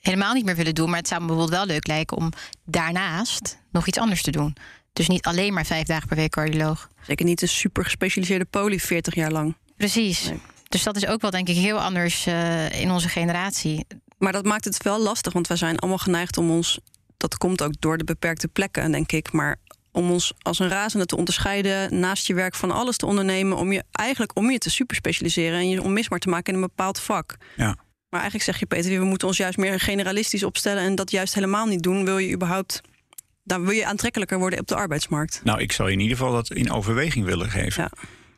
helemaal 0.00 0.34
niet 0.34 0.44
meer 0.44 0.56
willen 0.56 0.74
doen. 0.74 0.88
Maar 0.88 0.98
het 0.98 1.08
zou 1.08 1.20
me 1.20 1.26
bijvoorbeeld 1.26 1.58
wel 1.58 1.66
leuk 1.66 1.86
lijken 1.86 2.16
om 2.16 2.32
daarnaast 2.64 3.58
nog 3.70 3.86
iets 3.86 3.98
anders 3.98 4.22
te 4.22 4.30
doen. 4.30 4.56
Dus 4.96 5.08
niet 5.08 5.24
alleen 5.24 5.52
maar 5.52 5.66
vijf 5.66 5.86
dagen 5.86 6.08
per 6.08 6.16
week 6.16 6.30
cardioloog. 6.30 6.88
Zeker 7.02 7.24
niet 7.24 7.42
een 7.42 7.48
super 7.48 7.84
gespecialiseerde 7.84 8.44
poli 8.44 8.80
40 8.80 9.14
jaar 9.14 9.30
lang. 9.30 9.56
Precies. 9.76 10.24
Nee. 10.24 10.40
Dus 10.68 10.82
dat 10.82 10.96
is 10.96 11.06
ook 11.06 11.20
wel 11.20 11.30
denk 11.30 11.48
ik 11.48 11.56
heel 11.56 11.80
anders 11.80 12.26
uh, 12.26 12.80
in 12.80 12.90
onze 12.90 13.08
generatie. 13.08 13.86
Maar 14.18 14.32
dat 14.32 14.44
maakt 14.44 14.64
het 14.64 14.82
wel 14.82 15.00
lastig, 15.00 15.32
want 15.32 15.46
wij 15.46 15.56
zijn 15.56 15.78
allemaal 15.78 15.98
geneigd 15.98 16.36
om 16.36 16.50
ons. 16.50 16.78
Dat 17.16 17.36
komt 17.36 17.62
ook 17.62 17.80
door 17.80 17.98
de 17.98 18.04
beperkte 18.04 18.48
plekken, 18.48 18.92
denk 18.92 19.12
ik. 19.12 19.32
Maar 19.32 19.56
om 19.92 20.10
ons 20.10 20.32
als 20.42 20.58
een 20.58 20.68
razende 20.68 21.06
te 21.06 21.16
onderscheiden, 21.16 22.00
naast 22.00 22.26
je 22.26 22.34
werk 22.34 22.54
van 22.54 22.70
alles 22.70 22.96
te 22.96 23.06
ondernemen, 23.06 23.56
om 23.56 23.72
je 23.72 23.84
eigenlijk 23.92 24.36
om 24.36 24.50
je 24.50 24.58
te 24.58 24.70
superspecialiseren 24.70 25.58
en 25.58 25.68
je 25.68 25.82
onmisbaar 25.82 26.18
te 26.18 26.28
maken 26.28 26.54
in 26.54 26.60
een 26.60 26.66
bepaald 26.66 27.00
vak. 27.00 27.36
Ja. 27.56 27.76
Maar 28.08 28.20
eigenlijk 28.20 28.44
zeg 28.44 28.58
je, 28.58 28.66
Peter, 28.66 28.98
we 28.98 29.04
moeten 29.04 29.28
ons 29.28 29.36
juist 29.36 29.58
meer 29.58 29.80
generalistisch 29.80 30.42
opstellen 30.42 30.82
en 30.82 30.94
dat 30.94 31.10
juist 31.10 31.34
helemaal 31.34 31.66
niet 31.66 31.82
doen. 31.82 32.04
Wil 32.04 32.18
je 32.18 32.32
überhaupt 32.32 32.80
dan 33.46 33.64
wil 33.64 33.74
je 33.74 33.86
aantrekkelijker 33.86 34.38
worden 34.38 34.58
op 34.58 34.68
de 34.68 34.74
arbeidsmarkt. 34.74 35.40
Nou, 35.44 35.60
ik 35.60 35.72
zou 35.72 35.90
in 35.90 36.00
ieder 36.00 36.16
geval 36.16 36.32
dat 36.32 36.50
in 36.50 36.70
overweging 36.70 37.24
willen 37.24 37.50
geven. 37.50 37.90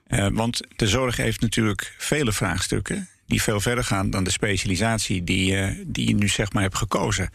Ja. 0.06 0.28
Uh, 0.28 0.36
want 0.36 0.60
de 0.76 0.86
zorg 0.86 1.16
heeft 1.16 1.40
natuurlijk 1.40 1.94
vele 1.98 2.32
vraagstukken 2.32 3.08
die 3.26 3.42
veel 3.42 3.60
verder 3.60 3.84
gaan 3.84 4.10
dan 4.10 4.24
de 4.24 4.30
specialisatie 4.30 5.24
die, 5.24 5.52
uh, 5.52 5.70
die 5.86 6.08
je 6.08 6.14
nu 6.14 6.28
zeg 6.28 6.52
maar 6.52 6.62
hebt 6.62 6.76
gekozen. 6.76 7.30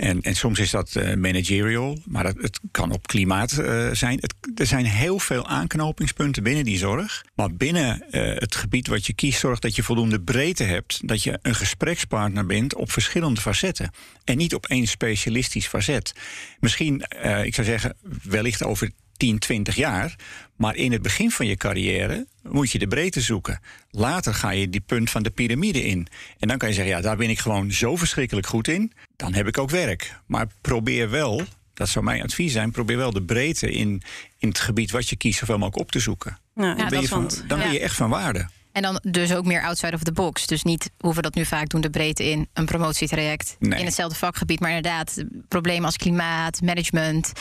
En, 0.00 0.22
en 0.22 0.34
soms 0.34 0.58
is 0.58 0.70
dat 0.70 0.94
uh, 0.94 1.14
managerial, 1.14 1.98
maar 2.04 2.24
het, 2.24 2.60
kan 2.70 2.92
op 2.92 3.06
klimaat 3.06 3.52
uh, 3.52 3.90
zijn. 3.92 4.20
Er 4.54 4.66
zijn 4.66 4.84
heel 4.84 5.18
veel 5.18 5.46
aanknopingspunten 5.46 6.42
binnen 6.42 6.64
die 6.64 6.78
zorg. 6.78 7.24
Maar 7.34 7.54
binnen 7.54 8.04
het 8.10 8.54
gebied 8.54 8.86
wat 8.86 9.06
je 9.06 9.12
kiest, 9.12 9.40
zorgt 9.40 9.62
dat 9.62 9.76
je 9.76 9.82
voldoende 9.82 10.20
breedte 10.20 10.64
hebt. 10.64 11.08
Dat 11.08 11.22
je 11.22 11.38
een 11.42 11.54
gesprekspartner 11.54 12.46
bent 12.46 12.74
op 12.74 12.92
verschillende 12.92 13.40
facetten. 13.40 13.90
En 14.24 14.36
niet 14.36 14.54
op 14.54 14.66
één 14.66 14.86
specialistisch 14.86 15.66
facet. 15.66 16.12
Misschien, 16.60 17.04
ik 17.44 17.54
zou 17.54 17.66
zeggen, 17.66 17.96
wellicht 18.22 18.64
over 18.64 18.90
10, 19.20 19.38
20 19.38 19.76
jaar. 19.76 20.16
Maar 20.56 20.76
in 20.76 20.92
het 20.92 21.02
begin 21.02 21.30
van 21.30 21.46
je 21.46 21.56
carrière 21.56 22.26
moet 22.42 22.70
je 22.70 22.78
de 22.78 22.86
breedte 22.86 23.20
zoeken. 23.20 23.60
Later 23.90 24.34
ga 24.34 24.50
je 24.50 24.70
die 24.70 24.80
punt 24.80 25.10
van 25.10 25.22
de 25.22 25.30
piramide 25.30 25.84
in. 25.84 26.06
En 26.38 26.48
dan 26.48 26.58
kan 26.58 26.68
je 26.68 26.74
zeggen, 26.74 26.94
ja, 26.94 27.00
daar 27.00 27.16
ben 27.16 27.30
ik 27.30 27.38
gewoon 27.38 27.72
zo 27.72 27.96
verschrikkelijk 27.96 28.46
goed 28.46 28.68
in. 28.68 28.92
Dan 29.16 29.34
heb 29.34 29.46
ik 29.46 29.58
ook 29.58 29.70
werk. 29.70 30.20
Maar 30.26 30.46
probeer 30.60 31.10
wel, 31.10 31.42
dat 31.74 31.88
zou 31.88 32.04
mijn 32.04 32.22
advies 32.22 32.52
zijn, 32.52 32.70
probeer 32.70 32.96
wel 32.96 33.12
de 33.12 33.22
breedte 33.22 33.70
in, 33.70 34.02
in 34.38 34.48
het 34.48 34.58
gebied 34.58 34.90
wat 34.90 35.08
je 35.08 35.16
kiest 35.16 35.38
zoveel 35.38 35.58
mogelijk 35.58 35.82
op 35.82 35.90
te 35.90 36.00
zoeken. 36.00 36.38
Ja, 36.54 36.74
dan 36.74 36.88
ben, 36.88 37.00
je, 37.00 37.08
van, 37.08 37.30
dan 37.46 37.58
ben 37.58 37.72
je 37.72 37.80
echt 37.80 37.96
van 37.96 38.10
waarde. 38.10 38.48
En 38.72 38.82
dan 38.82 39.00
dus 39.02 39.34
ook 39.34 39.44
meer 39.44 39.62
outside 39.62 39.94
of 39.94 40.02
the 40.02 40.12
box. 40.12 40.46
Dus 40.46 40.62
niet 40.62 40.90
hoe 40.98 41.14
we 41.14 41.22
dat 41.22 41.34
nu 41.34 41.44
vaak 41.44 41.68
doen, 41.68 41.80
de 41.80 41.90
breedte 41.90 42.30
in 42.30 42.48
een 42.52 42.64
promotietraject. 42.64 43.56
Nee. 43.58 43.78
In 43.78 43.84
hetzelfde 43.84 44.18
vakgebied. 44.18 44.60
Maar 44.60 44.70
inderdaad, 44.70 45.24
problemen 45.48 45.84
als 45.84 45.96
klimaat, 45.96 46.62
management, 46.62 47.32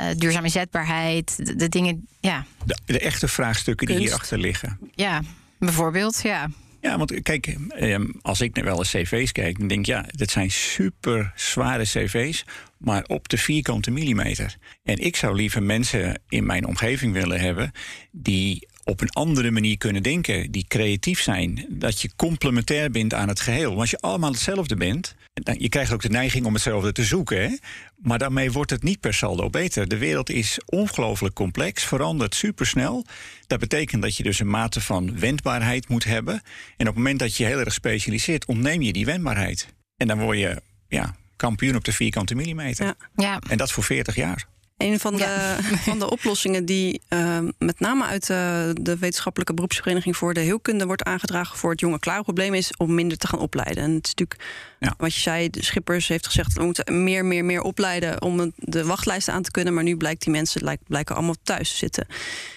uh, 0.00 0.04
duurzame 0.16 0.44
inzetbaarheid. 0.44 1.36
De, 1.36 1.56
de, 1.56 1.68
dingen, 1.68 2.08
ja. 2.20 2.46
De, 2.64 2.78
de 2.86 2.98
echte 2.98 3.28
vraagstukken 3.28 3.86
die 3.86 3.96
Kunst. 3.96 4.10
hierachter 4.10 4.38
liggen. 4.38 4.78
Ja, 4.94 5.22
bijvoorbeeld, 5.58 6.22
ja. 6.22 6.48
Ja, 6.80 6.98
want 6.98 7.22
kijk, 7.22 7.46
eh, 7.68 8.00
als 8.22 8.40
ik 8.40 8.56
wel 8.56 8.78
eens 8.78 8.90
cv's 8.90 9.32
kijk, 9.32 9.58
dan 9.58 9.68
denk 9.68 9.80
ik, 9.80 9.86
ja, 9.86 10.04
dat 10.08 10.30
zijn 10.30 10.50
super 10.50 11.32
zware 11.34 11.82
cv's, 11.82 12.44
maar 12.78 13.04
op 13.04 13.28
de 13.28 13.38
vierkante 13.38 13.90
millimeter. 13.90 14.56
En 14.84 14.98
ik 14.98 15.16
zou 15.16 15.36
liever 15.36 15.62
mensen 15.62 16.20
in 16.28 16.46
mijn 16.46 16.66
omgeving 16.66 17.12
willen 17.12 17.40
hebben 17.40 17.72
die 18.10 18.68
op 18.86 19.00
een 19.00 19.10
andere 19.10 19.50
manier 19.50 19.78
kunnen 19.78 20.02
denken, 20.02 20.50
die 20.50 20.64
creatief 20.68 21.20
zijn, 21.20 21.66
dat 21.68 22.00
je 22.00 22.10
complementair 22.16 22.90
bent 22.90 23.14
aan 23.14 23.28
het 23.28 23.40
geheel. 23.40 23.68
Want 23.68 23.80
als 23.80 23.90
je 23.90 24.00
allemaal 24.00 24.30
hetzelfde 24.30 24.76
bent, 24.76 25.14
dan, 25.32 25.56
je 25.58 25.68
krijgt 25.68 25.92
ook 25.92 26.02
de 26.02 26.08
neiging 26.08 26.46
om 26.46 26.52
hetzelfde 26.52 26.92
te 26.92 27.04
zoeken, 27.04 27.42
hè? 27.42 27.56
maar 27.96 28.18
daarmee 28.18 28.52
wordt 28.52 28.70
het 28.70 28.82
niet 28.82 29.00
per 29.00 29.14
saldo 29.14 29.50
beter. 29.50 29.88
De 29.88 29.98
wereld 29.98 30.30
is 30.30 30.58
ongelooflijk 30.66 31.34
complex, 31.34 31.84
verandert 31.84 32.34
supersnel. 32.34 33.04
Dat 33.46 33.58
betekent 33.58 34.02
dat 34.02 34.16
je 34.16 34.22
dus 34.22 34.40
een 34.40 34.50
mate 34.50 34.80
van 34.80 35.18
wendbaarheid 35.18 35.88
moet 35.88 36.04
hebben. 36.04 36.34
En 36.76 36.88
op 36.88 36.94
het 36.94 36.96
moment 36.96 37.18
dat 37.18 37.36
je 37.36 37.44
heel 37.44 37.58
erg 37.58 37.72
specialiseert, 37.72 38.46
ontneem 38.46 38.82
je 38.82 38.92
die 38.92 39.04
wendbaarheid. 39.04 39.68
En 39.96 40.06
dan 40.06 40.20
word 40.20 40.38
je 40.38 40.62
ja, 40.88 41.14
kampioen 41.36 41.76
op 41.76 41.84
de 41.84 41.92
vierkante 41.92 42.34
millimeter. 42.34 42.86
Ja. 42.86 42.96
ja. 43.16 43.38
En 43.48 43.56
dat 43.56 43.72
voor 43.72 43.84
40 43.84 44.14
jaar. 44.14 44.46
Een 44.76 44.98
van 45.00 45.12
de, 45.16 45.18
Ja. 45.18 45.56
van 45.62 45.98
de 45.98 46.10
oplossingen 46.10 46.64
die 46.64 47.00
uh, 47.08 47.38
met 47.58 47.80
name 47.80 48.04
uit 48.04 48.22
uh, 48.30 48.36
de 48.80 48.96
wetenschappelijke 48.98 49.54
beroepsvereniging 49.54 50.16
voor 50.16 50.34
de 50.34 50.40
heelkunde 50.40 50.86
wordt 50.86 51.02
aangedragen 51.04 51.58
voor 51.58 51.70
het 51.70 51.80
jonge 51.80 51.98
klaarprobleem 51.98 52.54
is 52.54 52.72
om 52.76 52.94
minder 52.94 53.18
te 53.18 53.26
gaan 53.26 53.38
opleiden. 53.38 53.82
En 53.82 53.94
het 53.94 54.06
is 54.06 54.14
natuurlijk, 54.14 54.40
Ja. 54.80 54.94
wat 54.98 55.14
je 55.14 55.20
zei, 55.20 55.50
de 55.50 55.64
Schippers 55.64 56.08
heeft 56.08 56.26
gezegd 56.26 56.52
we 56.52 56.64
moeten 56.64 57.04
meer, 57.04 57.24
meer, 57.24 57.44
meer 57.44 57.60
opleiden 57.62 58.22
om 58.22 58.52
de 58.56 58.84
wachtlijsten 58.84 59.34
aan 59.34 59.42
te 59.42 59.50
kunnen. 59.50 59.74
Maar 59.74 59.82
nu 59.82 59.96
blijkt 59.96 60.22
die 60.22 60.32
mensen 60.32 60.64
lijk- 60.64 60.80
blijken 60.86 61.14
allemaal 61.16 61.36
thuis 61.42 61.70
te 61.70 61.76
zitten. 61.76 62.06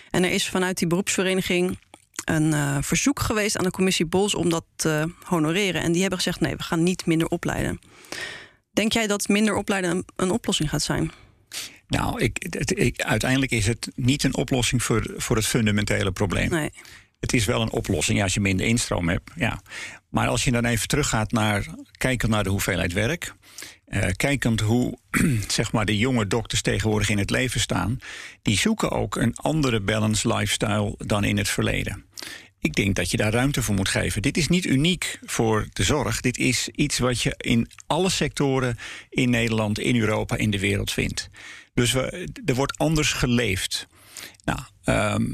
En 0.09 0.23
er 0.23 0.31
is 0.31 0.49
vanuit 0.49 0.77
die 0.77 0.87
beroepsvereniging 0.87 1.79
een 2.25 2.53
eh, 2.53 2.77
verzoek 2.81 3.19
geweest 3.19 3.57
aan 3.57 3.63
de 3.63 3.71
commissie 3.71 4.05
Bols 4.05 4.35
om 4.35 4.49
dat 4.49 4.63
te 4.75 5.11
honoreren. 5.23 5.81
En 5.81 5.91
die 5.91 6.01
hebben 6.01 6.19
gezegd: 6.19 6.39
nee, 6.39 6.55
we 6.55 6.63
gaan 6.63 6.83
niet 6.83 7.05
minder 7.05 7.27
opleiden. 7.27 7.79
Denk 8.71 8.93
jij 8.93 9.07
dat 9.07 9.27
minder 9.27 9.55
opleiden 9.55 9.91
een, 9.91 10.05
een 10.15 10.31
oplossing 10.31 10.69
gaat 10.69 10.81
zijn? 10.81 11.11
Nou, 11.89 12.19
ik, 12.21 12.45
het, 12.49 12.79
ik- 12.79 13.01
uiteindelijk 13.01 13.51
is 13.51 13.67
het 13.67 13.91
niet 13.95 14.23
een 14.23 14.35
oplossing 14.35 14.83
voor, 14.83 15.13
voor 15.17 15.35
het 15.35 15.45
fundamentele 15.45 16.11
probleem. 16.11 16.49
Nee. 16.49 16.69
Het 17.19 17.33
is 17.33 17.45
wel 17.45 17.61
een 17.61 17.71
oplossing 17.71 18.21
als 18.23 18.33
je 18.33 18.39
minder 18.39 18.65
instroom 18.65 19.09
hebt. 19.09 19.31
Ja. 19.35 19.61
Maar 20.09 20.27
als 20.27 20.43
je 20.43 20.51
dan 20.51 20.65
even 20.65 20.87
teruggaat 20.87 21.31
naar 21.31 21.65
kijkend 21.97 22.31
naar 22.31 22.43
de 22.43 22.49
hoeveelheid 22.49 22.93
werk. 22.93 23.33
eh, 23.85 24.07
kijkend 24.15 24.59
hoe 24.59 24.97
zeg 25.47 25.71
maar, 25.71 25.85
de 25.85 25.97
jonge 25.97 26.27
dokters 26.27 26.61
tegenwoordig 26.61 27.09
in 27.09 27.17
het 27.17 27.29
leven 27.29 27.59
staan. 27.59 27.99
Die 28.41 28.57
zoeken 28.57 28.91
ook 28.91 29.15
een 29.15 29.35
andere 29.35 29.79
balance 29.81 30.27
lifestyle 30.35 30.95
dan 30.97 31.23
in 31.23 31.37
het 31.37 31.49
verleden. 31.49 32.05
Ik 32.59 32.73
denk 32.75 32.95
dat 32.95 33.11
je 33.11 33.17
daar 33.17 33.31
ruimte 33.33 33.61
voor 33.63 33.75
moet 33.75 33.89
geven. 33.89 34.21
Dit 34.21 34.37
is 34.37 34.47
niet 34.47 34.65
uniek 34.65 35.19
voor 35.25 35.67
de 35.73 35.83
zorg. 35.83 36.21
Dit 36.21 36.37
is 36.37 36.67
iets 36.69 36.97
wat 36.99 37.21
je 37.21 37.33
in 37.37 37.67
alle 37.87 38.09
sectoren 38.09 38.77
in 39.09 39.29
Nederland, 39.29 39.79
in 39.79 39.95
Europa, 39.95 40.35
in 40.35 40.49
de 40.51 40.59
wereld 40.59 40.91
vindt. 40.91 41.29
Dus 41.79 41.91
we, 41.91 42.29
er 42.45 42.55
wordt 42.55 42.77
anders 42.77 43.13
geleefd. 43.13 43.87
Nou, 44.43 44.59
ehm, 44.83 45.33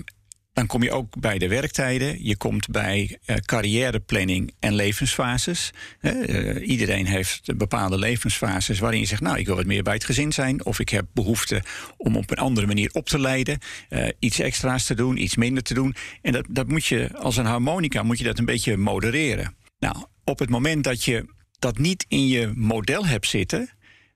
Dan 0.54 0.68
kom 0.68 0.84
je 0.84 0.92
ook 0.92 1.20
bij 1.20 1.38
de 1.38 1.48
werktijden. 1.48 2.26
Je 2.26 2.38
komt 2.38 2.68
bij 2.68 3.20
uh, 3.26 3.36
carrièreplanning 3.36 4.54
en 4.60 4.76
levensfases. 4.76 5.72
Uh, 6.02 6.68
iedereen 6.68 7.06
heeft 7.06 7.58
bepaalde 7.58 7.98
levensfases 7.98 8.80
waarin 8.80 9.00
je 9.00 9.06
zegt: 9.06 9.22
Nou, 9.22 9.38
ik 9.38 9.46
wil 9.46 9.56
wat 9.56 9.66
meer 9.66 9.84
bij 9.84 9.94
het 9.94 10.04
gezin 10.04 10.32
zijn. 10.32 10.66
Of 10.66 10.80
ik 10.80 10.90
heb 10.90 11.06
behoefte 11.14 11.64
om 11.98 12.16
op 12.18 12.32
een 12.32 12.38
andere 12.38 12.68
manier 12.68 12.90
op 12.94 13.10
te 13.10 13.20
leiden. 13.20 13.60
Uh, 13.90 14.08
iets 14.20 14.40
extra's 14.40 14.86
te 14.86 14.96
doen, 14.96 15.18
iets 15.18 15.36
minder 15.36 15.64
te 15.64 15.74
doen. 15.74 15.96
En 16.22 16.32
dat, 16.32 16.46
dat 16.50 16.68
moet 16.68 16.86
je 16.86 17.18
als 17.18 17.38
een 17.38 17.46
harmonica 17.46 18.04
moet 18.04 18.18
je 18.18 18.24
dat 18.24 18.40
een 18.40 18.46
beetje 18.46 18.78
modereren. 18.78 19.56
Nou, 19.80 20.06
op 20.24 20.40
het 20.40 20.50
moment 20.50 20.84
dat 20.84 21.04
je 21.04 21.26
dat 21.60 21.78
niet 21.78 22.06
in 22.08 22.28
je 22.28 22.52
model 22.56 23.06
hebt 23.06 23.28
zitten, 23.28 23.70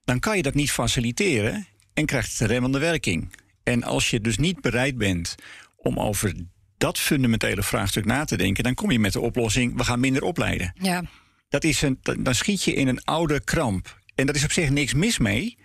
dan 0.04 0.20
kan 0.20 0.38
je 0.38 0.44
dat 0.44 0.54
niet 0.54 0.72
faciliteren 0.72 1.68
en 2.00 2.06
krijgt 2.06 2.40
het 2.40 2.50
remmende 2.50 2.80
werking. 2.80 3.34
En 3.64 3.84
als 3.84 4.10
je 4.10 4.22
dus 4.22 4.38
niet 4.38 4.62
bereid 4.62 4.98
bent 4.98 5.36
om 5.76 6.00
over 6.00 6.34
dat 6.78 7.00
fundamentele 7.00 7.64
vraagstuk 7.64 8.06
na 8.06 8.26
te 8.26 8.38
denken, 8.38 8.64
dan 8.64 8.74
kom 8.74 8.92
je 8.92 9.00
met 9.00 9.14
de 9.14 9.20
oplossing: 9.20 9.78
we 9.78 9.84
gaan 9.84 10.00
minder 10.00 10.24
opleiden. 10.24 10.74
Ja. 10.82 11.04
Dat 11.50 11.64
is 11.64 11.82
een, 11.82 12.00
dan 12.20 12.36
schiet 12.36 12.64
je 12.64 12.74
in 12.74 12.88
een 12.88 13.04
oude 13.04 13.44
kramp. 13.44 14.00
En 14.16 14.26
daar 14.26 14.36
is 14.36 14.44
op 14.44 14.52
zich 14.52 14.70
niks 14.70 14.94
mis 14.94 15.18
mee. 15.18 15.58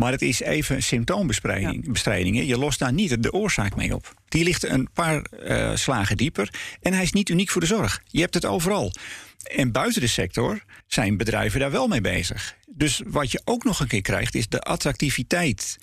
Maar 0.00 0.12
het 0.12 0.22
is 0.22 0.40
even 0.40 0.82
symptoombestrijding. 0.82 2.36
Ja. 2.36 2.42
Je 2.42 2.58
lost 2.58 2.78
daar 2.78 2.92
niet 2.92 3.22
de 3.22 3.32
oorzaak 3.32 3.76
mee 3.76 3.94
op. 3.94 4.14
Die 4.28 4.44
ligt 4.44 4.68
een 4.68 4.88
paar 4.92 5.26
uh, 5.44 5.76
slagen 5.76 6.16
dieper. 6.16 6.52
En 6.80 6.92
hij 6.92 7.02
is 7.02 7.12
niet 7.12 7.28
uniek 7.28 7.50
voor 7.50 7.60
de 7.60 7.66
zorg. 7.66 8.02
Je 8.06 8.20
hebt 8.20 8.34
het 8.34 8.44
overal. 8.44 8.92
En 9.42 9.72
buiten 9.72 10.00
de 10.00 10.06
sector 10.06 10.64
zijn 10.86 11.16
bedrijven 11.16 11.60
daar 11.60 11.70
wel 11.70 11.88
mee 11.88 12.00
bezig. 12.00 12.56
Dus 12.66 13.02
wat 13.06 13.32
je 13.32 13.40
ook 13.44 13.64
nog 13.64 13.80
een 13.80 13.86
keer 13.86 14.02
krijgt, 14.02 14.34
is 14.34 14.48
de 14.48 14.60
attractiviteit 14.60 15.78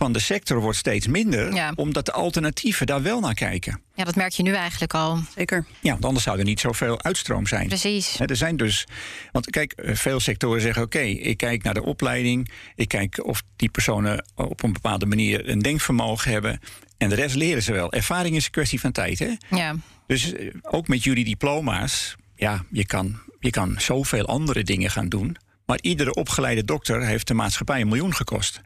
van 0.00 0.12
de 0.12 0.18
sector 0.18 0.60
wordt 0.60 0.78
steeds 0.78 1.06
minder, 1.06 1.54
Ja. 1.54 1.72
omdat 1.76 2.06
de 2.06 2.12
alternatieven 2.12 2.86
daar 2.86 3.02
wel 3.02 3.20
naar 3.20 3.34
kijken. 3.34 3.80
ja, 3.94 4.04
dat 4.04 4.14
merk 4.14 4.32
je 4.32 4.42
nu 4.42 4.52
eigenlijk 4.54 4.94
al. 4.94 5.18
Zeker. 5.36 5.66
Ja, 5.80 5.90
want 5.92 6.04
anders 6.04 6.24
zou 6.24 6.38
er 6.38 6.44
niet 6.44 6.60
zoveel 6.60 7.02
uitstroom 7.02 7.46
zijn. 7.46 7.68
Precies. 7.68 8.18
Hè, 8.18 8.24
er 8.24 8.36
zijn 8.36 8.56
dus. 8.56 8.86
Want 9.32 9.50
kijk, 9.50 9.72
eh, 9.72 9.94
veel 9.94 10.20
sectoren 10.20 10.60
zeggen: 10.60 10.82
oké, 10.82 10.98
ik 11.00 11.36
kijk 11.36 11.62
naar 11.62 11.74
de 11.74 11.82
opleiding. 11.84 12.50
Ik 12.74 12.88
kijk 12.88 13.24
of 13.26 13.42
die 13.56 13.68
personen 13.68 14.24
op 14.34 14.62
een 14.62 14.72
bepaalde 14.72 15.06
manier 15.06 15.48
een 15.48 15.58
denkvermogen 15.58 16.30
hebben. 16.32 16.60
En 16.98 17.08
de 17.08 17.14
rest 17.14 17.34
leren 17.34 17.62
ze 17.62 17.72
wel. 17.72 17.92
Ervaring 17.92 18.36
is 18.36 18.44
een 18.44 18.50
kwestie 18.50 18.80
van 18.80 18.92
tijd. 18.92 19.18
Hè? 19.18 19.30
Ja. 19.50 19.74
Dus 20.06 20.32
eh, 20.32 20.48
ook 20.62 20.88
met 20.88 21.02
jullie 21.04 21.24
diploma's. 21.24 22.16
Ja, 22.36 22.64
je 22.70 22.86
kan, 22.86 23.18
je 23.40 23.50
kan 23.50 23.74
zoveel 23.78 24.26
andere 24.26 24.62
dingen 24.62 24.90
gaan 24.90 25.08
doen. 25.08 25.36
Maar 25.66 25.78
iedere 25.80 26.14
opgeleide 26.14 26.64
dokter 26.64 27.06
heeft 27.06 27.26
de 27.26 27.34
maatschappij 27.34 27.80
een 27.80 27.88
miljoen 27.88 28.14
gekost. 28.14 28.60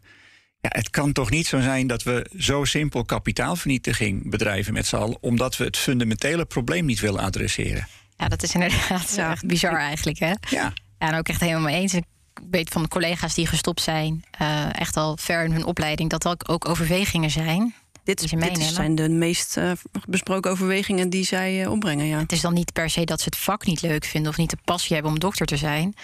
Ja, 0.64 0.70
het 0.72 0.90
kan 0.90 1.12
toch 1.12 1.30
niet 1.30 1.46
zo 1.46 1.60
zijn 1.60 1.86
dat 1.86 2.02
we 2.02 2.30
zo 2.38 2.64
simpel 2.64 3.04
kapitaalvernietiging 3.04 4.30
bedrijven 4.30 4.72
met 4.72 4.86
z'n 4.86 4.96
allen, 4.96 5.16
omdat 5.20 5.56
we 5.56 5.64
het 5.64 5.76
fundamentele 5.76 6.44
probleem 6.44 6.84
niet 6.84 7.00
willen 7.00 7.20
adresseren. 7.20 7.86
ja, 8.16 8.28
dat 8.28 8.42
is 8.42 8.54
inderdaad 8.54 9.12
Ja. 9.16 9.30
echt 9.30 9.46
bizar 9.46 9.76
eigenlijk. 9.76 10.18
Hè? 10.18 10.26
Ja, 10.26 10.36
Ja, 10.50 10.72
en 10.98 11.14
ook 11.14 11.28
echt 11.28 11.40
helemaal 11.40 11.62
mee 11.62 11.80
eens. 11.80 11.94
Ik 11.94 12.04
weet 12.50 12.68
van 12.68 12.82
de 12.82 12.88
collega's 12.88 13.34
die 13.34 13.46
gestopt 13.46 13.80
zijn, 13.80 14.24
eh, 14.30 14.80
echt 14.80 14.96
al 14.96 15.16
ver 15.16 15.44
in 15.44 15.52
hun 15.52 15.64
opleiding, 15.64 16.10
dat 16.10 16.24
er 16.24 16.36
ook 16.46 16.68
overwegingen 16.68 17.30
zijn. 17.30 17.74
Dit, 18.04 18.20
ze 18.20 18.36
dit 18.36 18.62
zijn 18.62 18.94
de 18.94 19.08
meest 19.08 19.56
eh, 19.56 19.70
besproken 20.08 20.50
overwegingen 20.50 21.10
die 21.10 21.24
zij 21.24 21.62
eh, 21.62 21.70
opbrengen. 21.70 22.06
Ja. 22.06 22.18
Het 22.18 22.32
is 22.32 22.40
dan 22.40 22.54
niet 22.54 22.72
per 22.72 22.90
se 22.90 23.04
dat 23.04 23.18
ze 23.20 23.24
het 23.24 23.36
vak 23.36 23.66
niet 23.66 23.82
leuk 23.82 24.04
vinden 24.04 24.30
of 24.30 24.36
niet 24.36 24.50
de 24.50 24.58
passie 24.64 24.94
hebben 24.94 25.12
om 25.12 25.18
dokter 25.18 25.46
te 25.46 25.56
zijn. 25.56 25.94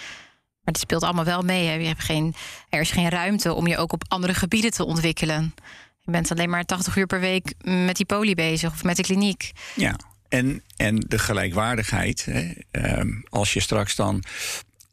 Maar 0.63 0.73
het 0.73 0.79
speelt 0.79 1.03
allemaal 1.03 1.25
wel 1.25 1.41
mee. 1.41 1.67
Hè. 1.67 1.73
Je 1.73 1.87
hebt 1.87 2.03
geen, 2.03 2.35
er 2.69 2.81
is 2.81 2.91
geen 2.91 3.09
ruimte 3.09 3.53
om 3.53 3.67
je 3.67 3.77
ook 3.77 3.93
op 3.93 4.03
andere 4.07 4.33
gebieden 4.33 4.71
te 4.71 4.85
ontwikkelen. 4.85 5.53
Je 5.99 6.11
bent 6.11 6.31
alleen 6.31 6.49
maar 6.49 6.65
80 6.65 6.95
uur 6.95 7.07
per 7.07 7.19
week 7.19 7.53
met 7.63 7.95
die 7.95 8.05
poli 8.05 8.35
bezig 8.35 8.71
of 8.71 8.83
met 8.83 8.95
de 8.95 9.03
kliniek. 9.03 9.51
ja. 9.75 9.95
En, 10.29 10.63
en 10.77 10.99
de 11.07 11.19
gelijkwaardigheid. 11.19 12.25
Hè, 12.25 12.51
ehm, 12.71 13.09
als 13.29 13.53
je 13.53 13.59
straks 13.59 13.95
dan 13.95 14.23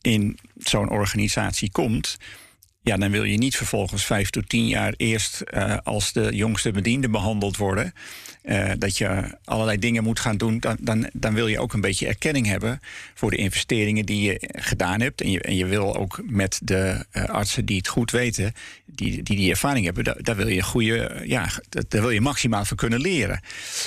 in 0.01 0.39
zo'n 0.57 0.89
organisatie 0.91 1.71
komt. 1.71 2.17
Ja, 2.81 2.97
dan 2.97 3.11
wil 3.11 3.25
je 3.25 3.39
niet 3.39 3.57
vervolgens 3.57 4.05
vijf 4.05 4.31
tot 4.31 4.49
tien 4.49 4.67
jaar 4.67 4.95
eerst 4.97 5.41
eh, 5.41 5.77
als 5.83 6.13
de 6.13 6.29
jongste 6.33 6.71
bediende 6.71 7.09
behandeld 7.09 7.57
worden. 7.57 7.95
Eh, 8.49 8.71
dat 8.79 8.99
je 8.99 9.39
allerlei 9.45 9.79
dingen 9.79 10.03
moet 10.03 10.21
gaan 10.21 10.37
doen. 10.37 10.61
Dan, 10.81 11.09
dan, 11.13 11.35
wil 11.35 11.47
je 11.47 11.59
ook 11.59 11.73
een 11.73 11.81
beetje 11.81 12.07
erkenning 12.07 12.47
hebben 12.47 12.81
voor 13.15 13.31
de 13.31 13.37
investeringen 13.37 14.07
die 14.07 14.23
je 14.23 14.51
gedaan 14.53 15.01
hebt. 15.01 15.21
En 15.21 15.31
je, 15.31 15.41
en 15.41 15.57
je 15.57 15.67
wil 15.67 15.97
ook 15.97 16.21
met 16.25 16.61
de 16.63 17.07
eh, 17.11 17.25
artsen 17.25 17.65
die 17.65 17.77
het 17.77 17.89
goed 17.89 18.11
weten, 18.11 18.53
die 18.87 19.23
die, 19.23 19.37
die 19.37 19.51
ervaring 19.51 19.85
hebben, 19.85 20.05
daar, 20.05 20.23
daar 20.23 20.37
wil 20.37 20.49
je 20.49 20.63
goede, 20.63 21.23
ja, 21.25 21.49
daar 21.89 22.01
wil 22.01 22.11
je 22.11 22.21
maximaal 22.21 22.65
van 22.65 22.77
kunnen 22.77 23.01
leren. 23.01 23.41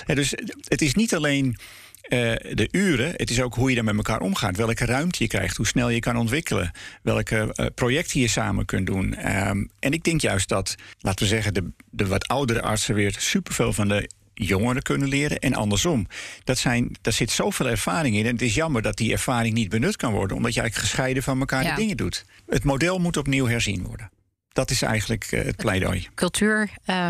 Eh, 0.06 0.16
dus 0.16 0.34
het 0.64 0.82
is 0.82 0.94
niet 0.94 1.16
alleen 1.16 1.58
eh, 2.02 2.20
de 2.56 2.68
uren, 2.72 3.14
het 3.16 3.30
is 3.30 3.42
ook 3.42 3.56
hoe 3.56 3.70
je 3.70 3.76
daar 3.76 3.84
met 3.84 3.96
elkaar 3.96 4.22
omgaat. 4.22 4.58
Welke 4.58 4.86
ruimte 4.86 5.24
je 5.24 5.30
krijgt, 5.30 5.58
hoe 5.58 5.68
snel 5.68 5.90
je 5.90 6.00
kan 6.00 6.18
ontwikkelen. 6.18 6.72
Welke 7.02 7.54
eh, 7.54 7.66
projecten 7.76 8.20
je 8.20 8.28
samen 8.28 8.66
kunt 8.66 8.86
doen. 8.86 9.14
Ehm, 9.16 9.66
en 9.80 9.92
ik 9.92 10.04
denk 10.04 10.22
juist 10.22 10.50
dat, 10.50 10.76
laten 11.00 11.24
we 11.24 11.30
zeggen, 11.30 11.54
de, 11.54 11.72
de 11.90 12.08
wat 12.08 12.28
oudere 12.28 12.62
artsen 12.62 12.96
weer 12.96 13.16
superveel 13.18 13.74
van 13.74 13.88
de 13.88 14.10
jongeren 14.34 14.82
kunnen 14.82 15.08
leren. 15.08 15.40
En 15.40 15.54
andersom. 15.54 16.08
Dat 16.44 16.58
zijn, 16.58 16.96
daar 17.02 17.14
zit 17.14 17.32
zoveel 17.32 17.68
ervaring 17.68 18.16
in. 18.16 18.26
En 18.26 18.32
het 18.32 18.42
is 18.42 18.56
jammer 18.56 18.82
dat 18.82 18.98
die 18.98 19.12
ervaring 19.12 19.54
niet 19.54 19.70
benut 19.70 19.96
kan 19.96 20.12
worden. 20.12 20.38
Omdat 20.38 20.54
je 20.54 20.60
eigenlijk 20.60 20.90
gescheiden 20.90 21.24
van 21.24 21.40
elkaar 21.40 21.64
Ja. 21.64 21.70
de 21.76 21.82
dingen 21.82 21.98
doet. 21.98 22.26
Het 22.48 22.64
model 22.64 23.00
moet 23.00 23.18
opnieuw 23.18 23.48
herzien 23.48 23.84
worden. 23.84 24.12
Dat 24.54 24.70
is 24.70 24.82
eigenlijk 24.82 25.24
eh, 25.24 25.44
het 25.44 25.56
pleidooi. 25.56 26.08
Cultuur, 26.16 26.70
eh, 26.86 27.08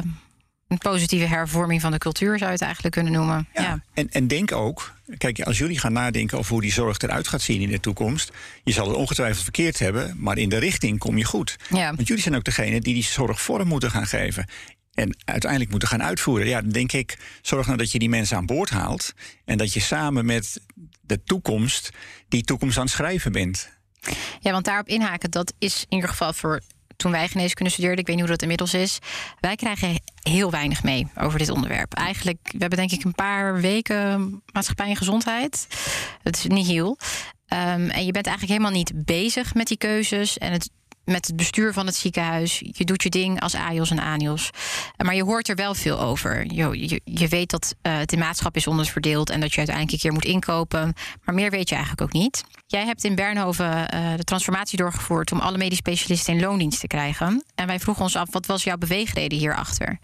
een 0.72 0.78
positieve 0.78 1.26
hervorming 1.26 1.82
van 1.82 1.92
de 1.92 1.98
cultuur 1.98 2.38
zou 2.38 2.46
je 2.46 2.56
het 2.56 2.62
eigenlijk 2.62 2.94
kunnen 2.94 3.14
noemen. 3.14 3.48
Ja. 3.54 3.62
Ja. 3.62 3.84
En, 3.94 4.10
en 4.12 4.28
denk 4.28 4.52
ook, 4.52 4.94
kijk, 5.18 5.42
als 5.42 5.58
jullie 5.58 5.80
gaan 5.80 5.94
nadenken 5.94 6.38
over 6.38 6.52
hoe 6.52 6.62
die 6.62 6.72
zorg 6.72 6.98
eruit 6.98 7.28
gaat 7.28 7.42
zien 7.42 7.62
in 7.62 7.70
de 7.70 7.80
toekomst, 7.80 8.32
je 8.64 8.72
zal 8.72 8.88
het 8.88 8.96
ongetwijfeld 8.96 9.44
verkeerd 9.44 9.80
hebben, 9.80 10.16
maar 10.18 10.38
in 10.38 10.50
de 10.50 10.58
richting 10.58 11.00
kom 11.00 11.18
je 11.18 11.26
goed. 11.26 11.56
Ja. 11.70 11.94
Want 11.96 12.08
jullie 12.08 12.24
zijn 12.24 12.36
ook 12.36 12.44
degene 12.44 12.82
die 12.82 12.94
die 12.94 13.04
zorg 13.04 13.42
vorm 13.42 13.68
moeten 13.68 13.92
gaan 13.92 14.08
geven. 14.08 14.46
En 14.94 15.18
uiteindelijk 15.26 15.72
moeten 15.72 15.90
gaan 15.90 16.04
uitvoeren. 16.04 16.48
Ja, 16.48 16.62
dan 16.62 16.72
denk 16.72 16.92
ik, 16.92 17.18
zorg 17.42 17.66
nou 17.66 17.78
dat 17.78 17.92
je 17.92 18.00
die 18.00 18.10
mensen 18.10 18.38
aan 18.38 18.46
boord 18.46 18.70
haalt. 18.70 19.14
En 19.46 19.58
dat 19.58 19.74
je 19.74 19.80
samen 19.80 20.26
met 20.26 20.62
de 21.02 21.24
toekomst 21.24 21.90
die 22.30 22.44
toekomst 22.44 22.78
aan 22.78 22.84
het 22.84 22.92
schrijven 22.92 23.32
bent. 23.32 23.70
Ja, 24.40 24.52
want 24.52 24.66
daarop 24.66 24.88
inhaken, 24.88 25.32
dat 25.32 25.54
is 25.60 25.82
in 25.82 25.96
ieder 25.96 26.10
geval 26.10 26.34
voor 26.34 26.62
toen 27.02 27.12
wij 27.12 27.28
geneeskunde 27.28 27.72
studeerden, 27.72 28.00
ik 28.00 28.08
weet 28.08 28.16
niet 28.16 28.26
hoe 28.26 28.34
dat 28.34 28.42
inmiddels 28.42 28.74
is. 28.74 29.00
Wij 29.40 29.56
krijgen 29.56 30.02
heel 30.22 30.52
weinig 30.52 30.84
mee 30.84 31.08
over 31.18 31.40
dit 31.40 31.50
onderwerp. 31.50 31.94
Eigenlijk, 31.94 32.40
we 32.44 32.58
hebben 32.58 32.78
denk 32.78 32.92
ik 32.92 33.04
een 33.04 33.16
paar 33.16 33.62
weken 33.62 34.42
maatschappij 34.52 34.90
en 34.90 34.96
gezondheid. 34.96 35.68
Het 36.22 36.38
is 36.38 36.46
niet 36.48 36.68
heel. 36.68 36.98
Ehm, 37.48 37.90
en 37.90 38.06
je 38.06 38.12
bent 38.12 38.26
eigenlijk 38.28 38.58
helemaal 38.58 38.78
niet 38.78 38.92
bezig 38.96 39.54
met 39.54 39.68
die 39.68 39.78
keuzes 39.78 40.38
en 40.38 40.52
het 40.52 40.70
met 41.06 41.28
het 41.28 41.36
bestuur 41.36 41.74
van 41.74 41.86
het 41.86 41.96
ziekenhuis. 41.96 42.62
Je 42.72 42.86
doet 42.86 43.04
je 43.04 43.10
ding 43.10 43.42
als 43.42 43.56
AJOS 43.56 43.92
en 43.92 44.00
ANIOS. 44.00 44.50
Maar 44.98 45.16
je 45.16 45.24
hoort 45.24 45.50
er 45.50 45.56
wel 45.56 45.76
veel 45.76 46.00
over. 46.00 46.54
Je, 46.54 46.88
je, 46.90 47.02
je 47.04 47.28
weet 47.28 47.50
dat 47.50 47.76
eh, 47.82 47.98
het 47.98 48.12
in 48.12 48.20
maatschap 48.20 48.56
is 48.56 48.68
onderverdeeld... 48.68 49.30
en 49.30 49.40
dat 49.40 49.52
je 49.52 49.58
uiteindelijk 49.58 49.96
een 49.96 50.02
keer 50.02 50.14
moet 50.14 50.26
inkopen. 50.26 50.94
Maar 51.24 51.36
meer 51.36 51.50
weet 51.50 51.70
je 51.70 51.76
eigenlijk 51.76 52.04
ook 52.04 52.22
niet. 52.22 52.44
Jij 52.68 52.86
hebt 52.86 53.04
in 53.04 53.16
Bernhoven 53.16 53.90
eh, 53.90 54.16
de 54.16 54.24
transformatie 54.24 54.78
doorgevoerd... 54.78 55.32
om 55.32 55.40
alle 55.40 55.58
medisch 55.58 55.78
specialisten 55.78 56.34
in 56.34 56.40
loondienst 56.42 56.80
te 56.80 56.88
krijgen. 56.88 57.44
En 57.56 57.68
wij 57.68 57.80
vroegen 57.80 58.04
ons 58.04 58.16
af, 58.16 58.32
wat 58.32 58.46
was 58.46 58.64
jouw 58.64 58.78
beweegreden 58.78 59.38
hierachter? 59.38 60.00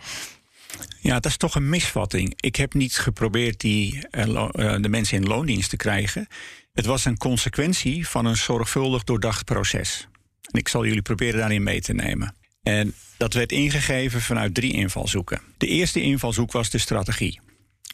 Ja, 0.99 1.13
dat 1.13 1.25
is 1.25 1.37
toch 1.37 1.55
een 1.55 1.69
misvatting. 1.69 2.33
Ik 2.35 2.55
heb 2.55 2.73
niet 2.73 2.97
geprobeerd 2.97 3.59
die, 3.59 4.07
eh, 4.09 4.23
eh, 4.23 4.81
de 4.81 4.89
mensen 4.89 5.17
in 5.17 5.27
loondienst 5.27 5.69
te 5.69 5.75
krijgen. 5.75 6.27
Het 6.73 6.85
was 6.85 7.05
een 7.05 7.17
consequentie 7.17 8.07
van 8.07 8.25
een 8.25 8.37
zorgvuldig 8.37 9.03
doordacht 9.03 9.45
proces. 9.45 10.07
En 10.51 10.59
ik 10.59 10.67
zal 10.67 10.85
jullie 10.85 11.01
proberen 11.01 11.39
daarin 11.39 11.63
mee 11.63 11.81
te 11.81 11.93
nemen. 11.93 12.35
En 12.63 12.93
dat 13.17 13.33
werd 13.33 13.51
ingegeven 13.51 14.21
vanuit 14.21 14.53
drie 14.53 14.73
invalshoeken. 14.73 15.41
De 15.57 15.67
eerste 15.67 16.01
invalshoek 16.01 16.51
was 16.51 16.69
de 16.69 16.77
strategie. 16.77 17.39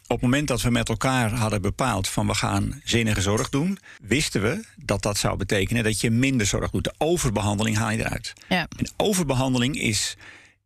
Op 0.06 0.20
het 0.20 0.20
moment 0.20 0.48
dat 0.48 0.62
we 0.62 0.70
met 0.70 0.88
elkaar 0.88 1.30
hadden 1.32 1.62
bepaald 1.62 2.08
van 2.08 2.26
we 2.26 2.34
gaan 2.34 2.80
zinnige 2.84 3.20
zorg 3.20 3.48
doen, 3.48 3.78
wisten 4.02 4.42
we 4.42 4.64
dat 4.76 5.02
dat 5.02 5.18
zou 5.18 5.36
betekenen 5.36 5.84
dat 5.84 6.00
je 6.00 6.10
minder 6.10 6.46
zorg 6.46 6.70
doet. 6.70 6.84
De 6.84 6.94
overbehandeling 6.98 7.76
haal 7.76 7.90
je 7.90 7.98
eruit. 7.98 8.32
Ja. 8.48 8.68
En 8.76 8.90
overbehandeling 8.96 9.80
is 9.80 10.16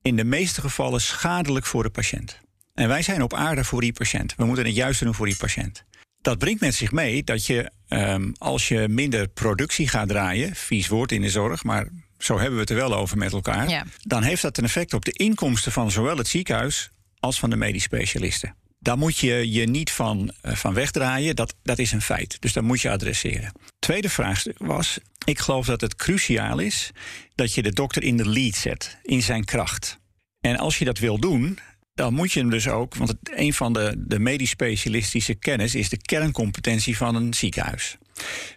in 0.03 0.17
de 0.17 0.25
meeste 0.25 0.61
gevallen 0.61 1.01
schadelijk 1.01 1.67
voor 1.67 1.83
de 1.83 1.91
patiënt. 1.91 2.39
En 2.75 2.89
wij 2.89 3.03
zijn 3.03 3.23
op 3.23 3.35
aarde 3.35 3.65
voor 3.65 3.81
die 3.81 3.93
patiënt. 3.93 4.35
We 4.37 4.45
moeten 4.45 4.65
het 4.65 4.75
juiste 4.75 5.05
doen 5.05 5.15
voor 5.15 5.27
die 5.27 5.37
patiënt. 5.37 5.85
Dat 6.21 6.39
brengt 6.39 6.61
met 6.61 6.75
zich 6.75 6.93
mee 6.93 7.25
dat 7.25 7.47
je, 7.47 7.71
ehm, 7.89 8.31
als 8.39 8.69
je 8.69 8.89
minder 8.89 9.29
productie 9.29 9.89
gaat 9.89 10.09
draaien, 10.09 10.55
vies 10.57 10.89
woord 10.89 11.13
in 11.13 11.23
de 11.23 11.31
zorg, 11.31 11.65
maar 11.65 11.89
zo 12.19 12.35
hebben 12.37 12.55
we 12.55 12.61
het 12.61 12.71
er 12.71 12.77
wel 12.77 12.95
over 12.95 13.19
met 13.19 13.33
elkaar, 13.33 13.69
Ja. 13.69 13.85
dan 14.03 14.23
heeft 14.23 14.43
dat 14.43 14.59
een 14.59 14.65
effect 14.65 14.95
op 14.95 15.05
de 15.05 15.13
inkomsten 15.13 15.73
van 15.73 15.91
zowel 15.91 16.17
het 16.17 16.29
ziekenhuis 16.29 16.91
als 17.21 17.39
van 17.39 17.51
de 17.51 17.57
medisch 17.57 17.83
specialisten. 17.83 18.55
Daar 18.81 18.99
moet 18.99 19.19
je 19.19 19.51
je 19.53 19.67
niet 19.69 19.91
van, 19.91 20.33
eh, 20.41 20.55
van 20.55 20.75
wegdraaien, 20.75 21.37
dat, 21.37 21.55
dat 21.63 21.79
is 21.79 21.93
een 21.93 22.03
feit. 22.03 22.37
Dus 22.41 22.53
dat 22.53 22.63
moet 22.63 22.81
je 22.81 22.91
adresseren. 22.91 23.53
Tweede 23.79 24.09
vraagstuk 24.11 24.59
was, 24.59 24.99
ik 25.25 25.39
geloof 25.39 25.67
dat 25.67 25.81
het 25.81 25.97
cruciaal 25.97 26.59
is 26.59 26.91
dat 27.35 27.55
je 27.55 27.63
de 27.63 27.73
dokter 27.73 28.03
in 28.03 28.17
de 28.17 28.29
lead 28.29 28.55
zet, 28.55 28.99
in 29.03 29.23
zijn 29.23 29.45
kracht. 29.45 29.99
En 30.41 30.57
als 30.57 30.79
je 30.79 30.85
dat 30.85 30.99
wil 30.99 31.19
doen, 31.19 31.59
dan 31.99 32.15
moet 32.15 32.33
je 32.33 32.41
hem 32.41 32.51
dus 32.51 32.69
ook, 32.69 32.95
want 32.95 33.09
het, 33.09 33.19
een 33.35 33.53
van 33.53 33.73
de, 33.73 33.95
de 33.97 34.19
medisch 34.19 34.51
specialistische 34.51 35.35
kennis 35.35 35.75
is 35.75 35.89
de 35.89 35.97
kerncompetentie 35.97 36.97
van 36.97 37.15
een 37.15 37.35
ziekenhuis. 37.35 37.97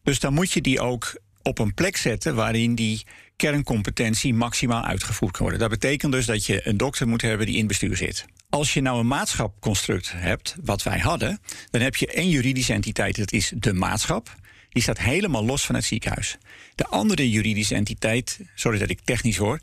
Dus 0.03 0.19
dan 0.19 0.33
moet 0.33 0.51
je 0.51 0.61
die 0.61 0.79
ook 0.79 1.19
op 1.41 1.59
een 1.59 1.73
plek 1.73 1.97
zetten 1.97 2.35
waarin 2.35 2.75
die 2.75 3.05
kerncompetentie 3.35 4.33
maximaal 4.33 4.83
uitgevoerd 4.83 5.31
kan 5.31 5.41
worden. 5.41 5.59
Dat 5.59 5.69
betekent 5.69 6.11
dus 6.11 6.25
dat 6.25 6.45
je 6.45 6.67
een 6.67 6.77
dokter 6.77 7.07
moet 7.07 7.21
hebben 7.21 7.45
die 7.45 7.57
in 7.57 7.67
bestuur 7.67 7.97
zit. 7.97 8.25
Als 8.49 8.73
je 8.73 8.81
nou 8.81 8.99
een 8.99 9.07
maatschapconstruct 9.07 10.11
hebt, 10.15 10.55
wat 10.63 10.83
wij 10.83 10.99
hadden, 10.99 11.39
dan 11.69 11.81
heb 11.81 11.95
je 11.95 12.07
één 12.07 12.29
juridische 12.29 12.73
entiteit, 12.73 13.17
dat 13.17 13.31
is 13.31 13.51
de 13.55 13.73
maatschap. 13.73 14.35
Die 14.69 14.83
staat 14.83 14.99
helemaal 14.99 15.45
los 15.45 15.65
van 15.65 15.75
het 15.75 15.83
ziekenhuis. 15.83 16.37
De 16.75 16.87
andere 16.87 17.29
juridische 17.29 17.75
entiteit, 17.75 18.39
sorry 18.55 18.79
dat 18.79 18.89
ik 18.89 18.99
technisch 19.03 19.37
hoor, 19.37 19.59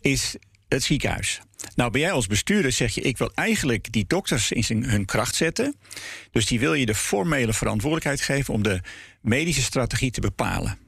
is 0.00 0.36
het 0.74 0.82
ziekenhuis. 0.82 1.40
Nou, 1.74 1.90
ben 1.90 2.00
jij 2.00 2.12
als 2.12 2.26
bestuurder 2.26 2.72
zeg 2.72 2.94
je, 2.94 3.00
ik 3.00 3.18
wil 3.18 3.30
eigenlijk 3.34 3.92
die 3.92 4.04
dokters 4.06 4.52
in 4.52 4.84
hun 4.84 5.04
kracht 5.04 5.34
zetten. 5.34 5.76
Dus 6.30 6.46
die 6.46 6.60
wil 6.60 6.74
je 6.74 6.86
de 6.86 6.94
formele 6.94 7.52
verantwoordelijkheid 7.52 8.20
geven 8.20 8.54
om 8.54 8.62
de 8.62 8.80
medische 9.20 9.62
strategie 9.62 10.10
te 10.10 10.20
bepalen. 10.20 10.78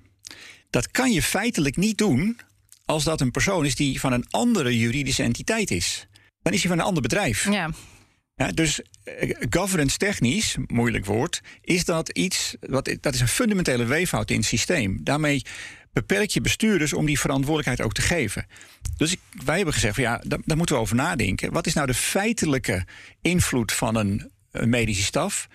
Dat 0.71 0.91
kan 0.91 1.13
je 1.13 1.23
feitelijk 1.23 1.77
niet 1.77 1.99
doen 1.99 2.39
als 2.85 3.05
dat 3.05 3.21
een 3.21 3.31
persoon 3.31 3.65
is 3.65 3.75
die 3.75 4.01
van 4.01 4.13
een 4.13 4.27
andere 4.31 4.79
juridische 4.79 5.23
entiteit 5.23 5.71
is. 5.71 6.07
Dan 6.43 6.53
is 6.53 6.61
hij 6.61 6.71
van 6.71 6.79
een 6.79 6.85
ander 6.85 7.03
bedrijf. 7.03 7.51
Ja. 7.51 7.71
Ja, 8.37 8.53
dus 8.53 8.81
eh, 9.05 9.37
governance 9.51 9.97
technisch, 9.97 10.57
moeilijk 10.67 11.05
woord, 11.05 11.41
is 11.61 11.85
dat 11.85 12.09
iets, 12.09 12.57
wat, 12.61 12.97
dat 13.01 13.15
is 13.15 13.21
een 13.21 13.29
fundamentele 13.29 13.85
weeffout 13.85 14.31
in 14.31 14.37
het 14.37 14.47
systeem. 14.47 15.01
Daarmee 15.03 15.43
beperk 15.95 16.31
je 16.31 16.41
bestuurders 16.41 16.93
om 16.93 17.07
die 17.07 17.21
verantwoordelijkheid 17.21 17.81
ook 17.81 17.95
te 17.95 18.03
geven. 18.03 18.47
Dus 18.97 19.13
ik, 19.13 19.21
wij 19.45 19.57
hebben 19.57 19.75
gezegd, 19.75 19.97
ja, 19.97 20.23
daar, 20.27 20.57
moeten 20.57 20.75
we 20.75 20.81
over 20.81 20.97
nadenken. 20.97 21.53
Wat 21.53 21.67
is 21.67 21.75
nou 21.75 21.87
de 21.87 21.95
feitelijke 21.95 22.87
invloed 23.23 23.73
van 23.73 23.97
een, 23.97 24.31
een 24.51 24.69
medische 24.69 25.03
staf? 25.03 25.49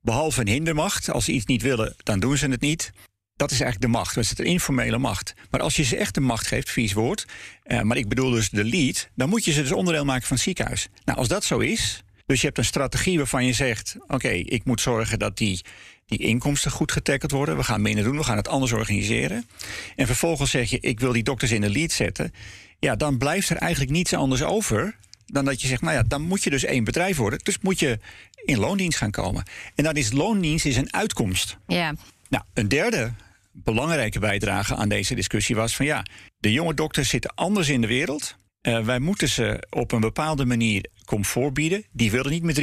Behalve 0.00 0.40
een 0.40 0.48
hindermacht. 0.48 1.10
Als 1.10 1.24
ze 1.24 1.32
iets 1.32 1.46
niet 1.46 1.62
willen, 1.62 1.94
dan 2.02 2.20
doen 2.20 2.36
ze 2.36 2.48
het 2.48 2.60
niet. 2.60 2.92
Dat 3.36 3.50
is 3.50 3.60
eigenlijk 3.60 3.92
de 3.92 3.98
macht. 3.98 4.14
Dat 4.14 4.24
is 4.24 4.30
het 4.30 4.38
informele 4.38 4.98
macht. 4.98 5.34
Maar 5.50 5.60
als 5.60 5.76
je 5.76 5.82
ze 5.82 5.96
echt 5.96 6.14
de 6.14 6.20
macht 6.20 6.46
geeft, 6.46 6.70
vies 6.70 6.92
woord. 6.92 7.26
Eh, 7.62 7.80
maar 7.80 7.96
ik 7.96 8.08
bedoel 8.08 8.30
dus 8.30 8.50
de 8.50 8.64
lead. 8.64 9.08
Dan 9.14 9.28
moet 9.28 9.44
je 9.44 9.52
ze 9.52 9.62
dus 9.62 9.72
onderdeel 9.72 10.04
maken 10.04 10.26
van 10.26 10.36
het 10.36 10.44
ziekenhuis. 10.44 10.88
Nou, 11.04 11.18
als 11.18 11.28
dat 11.28 11.44
zo 11.44 11.58
is. 11.58 12.04
Dus 12.26 12.40
je 12.40 12.46
hebt 12.46 12.58
een 12.58 12.64
strategie 12.64 13.16
waarvan 13.16 13.46
je 13.46 13.52
zegt: 13.52 13.96
Oké, 14.06 14.28
ik 14.28 14.64
moet 14.64 14.80
zorgen 14.80 15.18
dat 15.18 15.36
die 15.36 15.64
die 16.06 16.18
inkomsten 16.18 16.70
goed 16.70 16.92
getackeld 16.92 17.30
worden. 17.30 17.56
We 17.56 17.64
gaan 17.64 17.82
minder 17.82 18.04
doen, 18.04 18.16
we 18.16 18.24
gaan 18.24 18.36
het 18.36 18.48
anders 18.48 18.72
organiseren. 18.72 19.48
En 19.96 20.06
vervolgens 20.06 20.50
zeg 20.50 20.70
je, 20.70 20.80
ik 20.80 21.00
wil 21.00 21.12
die 21.12 21.22
dokters 21.22 21.50
in 21.50 21.60
de 21.60 21.70
lead 21.70 21.92
zetten. 21.92 22.32
Ja, 22.78 22.96
dan 22.96 23.18
blijft 23.18 23.50
er 23.50 23.56
eigenlijk 23.56 23.92
niets 23.92 24.14
anders 24.14 24.42
over 24.42 24.96
dan 25.26 25.44
dat 25.44 25.60
je 25.60 25.68
zegt, 25.68 25.82
nou 25.82 25.94
ja, 25.94 26.02
dan 26.02 26.22
moet 26.22 26.42
je 26.42 26.50
dus 26.50 26.64
één 26.64 26.84
bedrijf 26.84 27.16
worden. 27.16 27.38
Dus 27.42 27.58
moet 27.60 27.78
je 27.78 27.98
in 28.44 28.58
loondienst 28.58 28.98
gaan 28.98 29.10
komen. 29.10 29.42
En 29.74 29.84
dan 29.84 29.94
is 29.94 30.12
loondienst 30.12 30.66
is 30.66 30.76
een 30.76 30.92
uitkomst. 30.92 31.56
Ja. 31.66 31.94
Nou, 32.28 32.44
een 32.54 32.68
derde 32.68 33.12
belangrijke 33.52 34.18
bijdrage 34.18 34.74
aan 34.74 34.88
deze 34.88 35.14
discussie 35.14 35.56
was 35.56 35.76
van 35.76 35.86
ja, 35.86 36.02
de 36.38 36.52
jonge 36.52 36.74
dokters 36.74 37.08
zitten 37.08 37.34
anders 37.34 37.68
in 37.68 37.80
de 37.80 37.86
wereld. 37.86 38.36
Uh, 38.68 38.84
wij 38.84 38.98
moeten 38.98 39.28
ze 39.28 39.62
op 39.70 39.92
een 39.92 40.00
bepaalde 40.00 40.44
manier 40.44 40.86
comfort 41.04 41.54
bieden. 41.54 41.84
Die 41.92 42.10
willen 42.10 42.30
niet 42.30 42.42
met 42.42 42.60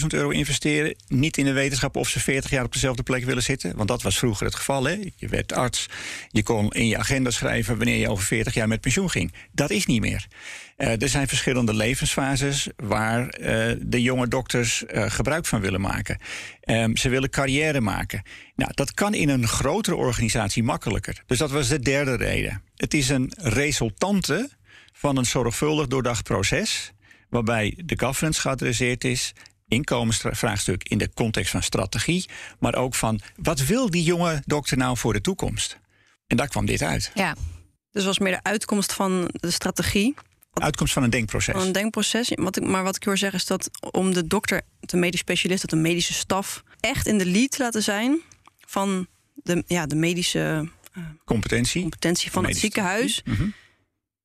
300.000 0.00 0.06
euro 0.08 0.28
investeren. 0.28 0.96
Niet 1.08 1.36
in 1.36 1.44
de 1.44 1.52
wetenschap 1.52 1.96
of 1.96 2.08
ze 2.08 2.20
40 2.20 2.50
jaar 2.50 2.64
op 2.64 2.72
dezelfde 2.72 3.02
plek 3.02 3.24
willen 3.24 3.42
zitten. 3.42 3.76
Want 3.76 3.88
dat 3.88 4.02
was 4.02 4.18
vroeger 4.18 4.46
het 4.46 4.54
geval. 4.54 4.84
Hè? 4.84 5.10
Je 5.16 5.28
werd 5.28 5.52
arts. 5.52 5.88
Je 6.28 6.42
kon 6.42 6.70
in 6.70 6.86
je 6.86 6.98
agenda 6.98 7.30
schrijven 7.30 7.76
wanneer 7.76 7.96
je 7.96 8.10
over 8.10 8.24
40 8.24 8.54
jaar 8.54 8.68
met 8.68 8.80
pensioen 8.80 9.10
ging. 9.10 9.32
Dat 9.52 9.70
is 9.70 9.86
niet 9.86 10.00
meer. 10.00 10.26
Uh, 10.78 11.02
er 11.02 11.08
zijn 11.08 11.28
verschillende 11.28 11.74
levensfases 11.74 12.68
waar 12.76 13.22
uh, 13.40 13.72
de 13.80 14.02
jonge 14.02 14.28
dokters 14.28 14.84
gebruik 14.88 15.46
van 15.46 15.60
willen 15.60 15.80
maken. 15.80 16.18
Um, 16.64 16.96
ze 16.96 17.08
willen 17.08 17.30
carrière 17.30 17.80
maken. 17.80 18.22
Nou, 18.56 18.70
dat 18.74 18.94
kan 18.94 19.14
in 19.14 19.28
een 19.28 19.48
grotere 19.48 19.96
organisatie 19.96 20.62
makkelijker. 20.62 21.22
Dus 21.26 21.38
dat 21.38 21.50
was 21.50 21.68
de 21.68 21.78
derde 21.78 22.16
reden. 22.16 22.62
Het 22.76 22.94
is 22.94 23.08
een 23.08 23.32
resultante 23.36 24.50
van 25.04 25.16
een 25.16 25.26
zorgvuldig 25.26 25.86
doordacht 25.86 26.22
proces. 26.22 26.92
Waarbij 27.28 27.82
de 27.84 27.98
governance 27.98 28.40
geadresseerd 28.40 29.04
is, 29.04 29.32
inkomensvraagstuk 29.68 30.88
in 30.88 30.98
de 30.98 31.10
context 31.14 31.50
van 31.50 31.62
strategie, 31.62 32.28
maar 32.58 32.74
ook 32.74 32.94
van 32.94 33.20
wat 33.36 33.60
wil 33.60 33.90
die 33.90 34.02
jonge 34.02 34.42
dokter 34.46 34.76
nou 34.76 34.96
voor 34.96 35.12
de 35.12 35.20
toekomst? 35.20 35.78
En 36.26 36.36
daar 36.36 36.48
kwam 36.48 36.66
dit 36.66 36.82
uit. 36.82 37.10
Ja. 37.14 37.36
Dus 37.90 38.04
was 38.04 38.18
meer 38.18 38.32
de 38.32 38.42
uitkomst 38.42 38.92
van 38.92 39.30
de 39.32 39.50
strategie. 39.50 40.14
Uitkomst 40.52 40.92
van 40.92 41.02
een 41.02 41.10
denkproces. 41.10 41.54
Van 41.54 41.66
een 41.66 41.72
denkproces. 41.72 42.32
Wat 42.34 42.56
ik, 42.56 42.66
maar 42.66 42.82
wat 42.82 42.96
ik 42.96 43.04
hoor 43.04 43.18
zeggen 43.18 43.38
is 43.38 43.46
dat 43.46 43.70
om 43.90 44.14
de 44.14 44.26
dokter, 44.26 44.62
de 44.80 44.96
medisch 44.96 45.20
specialist, 45.20 45.70
de 45.70 45.76
medische 45.76 46.12
staf, 46.12 46.62
echt 46.80 47.06
in 47.06 47.18
de 47.18 47.26
lead 47.26 47.50
te 47.50 47.62
laten 47.62 47.82
zijn 47.82 48.20
van 48.66 49.06
de, 49.34 49.64
ja, 49.66 49.86
de 49.86 49.96
medische 49.96 50.68
uh, 50.98 51.04
competentie. 51.24 51.80
competentie 51.80 52.30
van 52.30 52.46
het 52.46 52.56
ziekenhuis. 52.56 53.22
Mm 53.24 53.54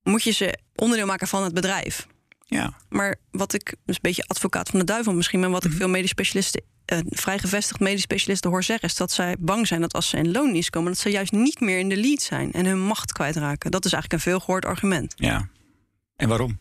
moet 0.02 0.22
je 0.22 0.30
ze 0.30 0.58
onderdeel 0.74 1.06
maken 1.06 1.28
van 1.28 1.42
het 1.42 1.54
bedrijf. 1.54 2.06
Ja. 2.44 2.76
Maar 2.88 3.16
wat 3.30 3.54
ik, 3.54 3.74
dus 3.84 3.94
een 3.94 4.02
beetje 4.02 4.24
advocaat 4.26 4.68
van 4.68 4.78
de 4.78 4.84
duivel 4.84 5.14
misschien, 5.14 5.40
maar 5.40 5.50
wat 5.50 5.64
ik 5.64 5.70
mhm. 5.70 5.78
veel 5.78 5.88
medisch 5.88 6.10
specialisten, 6.10 6.62
uh, 6.92 6.98
vrij 7.08 7.38
gevestigd 7.38 7.80
medisch 7.80 8.02
specialisten 8.02 8.50
hoor 8.50 8.62
zeggen, 8.62 8.88
is 8.88 8.94
dat 8.94 9.12
zij 9.12 9.36
bang 9.38 9.66
zijn 9.66 9.80
dat 9.80 9.92
als 9.92 10.08
ze 10.08 10.16
in 10.16 10.30
loondienst 10.30 10.70
komen, 10.70 10.92
dat 10.92 11.00
ze 11.00 11.10
juist 11.10 11.32
niet 11.32 11.60
meer 11.60 11.78
in 11.78 11.88
de 11.88 11.96
lead 11.96 12.22
zijn 12.22 12.52
en 12.52 12.66
hun 12.66 12.80
macht 12.80 13.12
kwijtraken. 13.12 13.70
Dat 13.70 13.84
is 13.84 13.92
eigenlijk 13.92 14.22
een 14.22 14.30
veelgehoord 14.30 14.64
argument. 14.64 15.14
Ja. 15.16 15.48
En 16.16 16.28
waarom? 16.28 16.58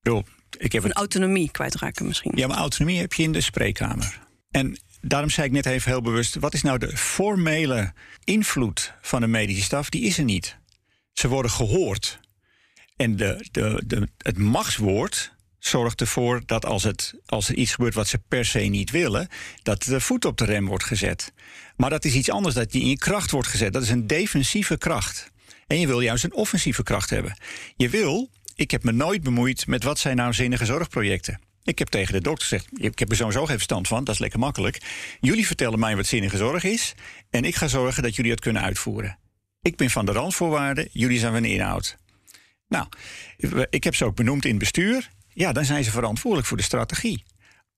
Yo, 0.00 0.22
ik 0.58 0.72
heb 0.72 0.84
een 0.84 0.92
autonomie 0.92 1.50
kwijtraken 1.50 2.06
misschien. 2.06 2.32
Ja, 2.34 2.46
maar 2.46 2.56
autonomie 2.56 2.98
heb 2.98 3.12
je 3.12 3.22
in 3.22 3.32
de 3.32 3.40
spreekkamer. 3.40 4.20
En 4.50 4.80
daarom 5.00 5.30
zei 5.30 5.46
ik 5.46 5.52
net 5.52 5.66
even 5.66 5.90
heel 5.90 6.02
bewust: 6.02 6.34
wat 6.34 6.54
is 6.54 6.62
nou 6.62 6.78
de 6.78 6.96
formele 6.96 7.92
invloed 8.24 8.94
van 9.00 9.22
een 9.22 9.30
medische 9.30 9.62
staf? 9.62 9.88
Die 9.88 10.02
is 10.02 10.18
er 10.18 10.24
niet. 10.24 10.58
Ze 11.12 11.28
worden 11.28 11.50
gehoord. 11.50 12.20
En 12.96 13.16
de, 13.16 13.46
de, 13.50 13.82
de, 13.86 14.08
het 14.18 14.38
machtswoord 14.38 15.32
zorgt 15.58 16.00
ervoor 16.00 16.42
dat 16.46 16.66
als, 16.66 16.82
het, 16.82 17.14
als 17.26 17.48
er 17.48 17.54
iets 17.54 17.74
gebeurt 17.74 17.94
wat 17.94 18.08
ze 18.08 18.18
per 18.28 18.44
se 18.44 18.58
niet 18.58 18.90
willen, 18.90 19.28
dat 19.62 19.82
de 19.82 20.00
voet 20.00 20.24
op 20.24 20.36
de 20.36 20.44
rem 20.44 20.66
wordt 20.66 20.84
gezet. 20.84 21.32
Maar 21.76 21.90
dat 21.90 22.04
is 22.04 22.14
iets 22.14 22.30
anders, 22.30 22.54
dat 22.54 22.70
die 22.70 22.82
in 22.82 22.98
kracht 22.98 23.30
wordt 23.30 23.48
gezet. 23.48 23.72
Dat 23.72 23.82
is 23.82 23.90
een 23.90 24.06
defensieve 24.06 24.78
kracht. 24.78 25.30
En 25.66 25.80
je 25.80 25.86
wil 25.86 26.00
juist 26.00 26.24
een 26.24 26.34
offensieve 26.34 26.82
kracht 26.82 27.10
hebben. 27.10 27.36
Je 27.76 27.88
wil, 27.88 28.30
ik 28.54 28.70
heb 28.70 28.82
me 28.82 28.92
nooit 28.92 29.22
bemoeid 29.22 29.66
met 29.66 29.82
wat 29.82 29.98
zijn 29.98 30.16
nou 30.16 30.32
zinnige 30.32 30.64
zorgprojecten. 30.64 31.40
Ik 31.64 31.78
heb 31.78 31.88
tegen 31.88 32.12
de 32.12 32.20
dokter 32.20 32.48
gezegd: 32.48 32.68
Ik 32.74 32.98
heb 32.98 33.10
er 33.10 33.16
sowieso 33.16 33.46
geen 33.46 33.56
verstand 33.56 33.88
van, 33.88 34.04
dat 34.04 34.14
is 34.14 34.20
lekker 34.20 34.38
makkelijk. 34.38 34.80
Jullie 35.20 35.46
vertellen 35.46 35.78
mij 35.78 35.96
wat 35.96 36.06
zinnige 36.06 36.36
zorg 36.36 36.64
is. 36.64 36.94
En 37.30 37.44
ik 37.44 37.56
ga 37.56 37.68
zorgen 37.68 38.02
dat 38.02 38.16
jullie 38.16 38.30
het 38.30 38.40
kunnen 38.40 38.62
uitvoeren. 38.62 39.18
Ik 39.62 39.76
ben 39.76 39.90
van 39.90 40.06
de 40.06 40.12
randvoorwaarden, 40.12 40.88
jullie 40.92 41.18
zijn 41.18 41.32
van 41.32 41.42
de 41.42 41.48
inhoud. 41.48 41.96
Nou, 42.68 42.86
ik 43.70 43.84
heb 43.84 43.94
ze 43.94 44.04
ook 44.04 44.16
benoemd 44.16 44.44
in 44.44 44.58
bestuur. 44.58 45.10
Ja, 45.28 45.52
dan 45.52 45.64
zijn 45.64 45.84
ze 45.84 45.90
verantwoordelijk 45.90 46.48
voor 46.48 46.56
de 46.56 46.62
strategie. 46.62 47.24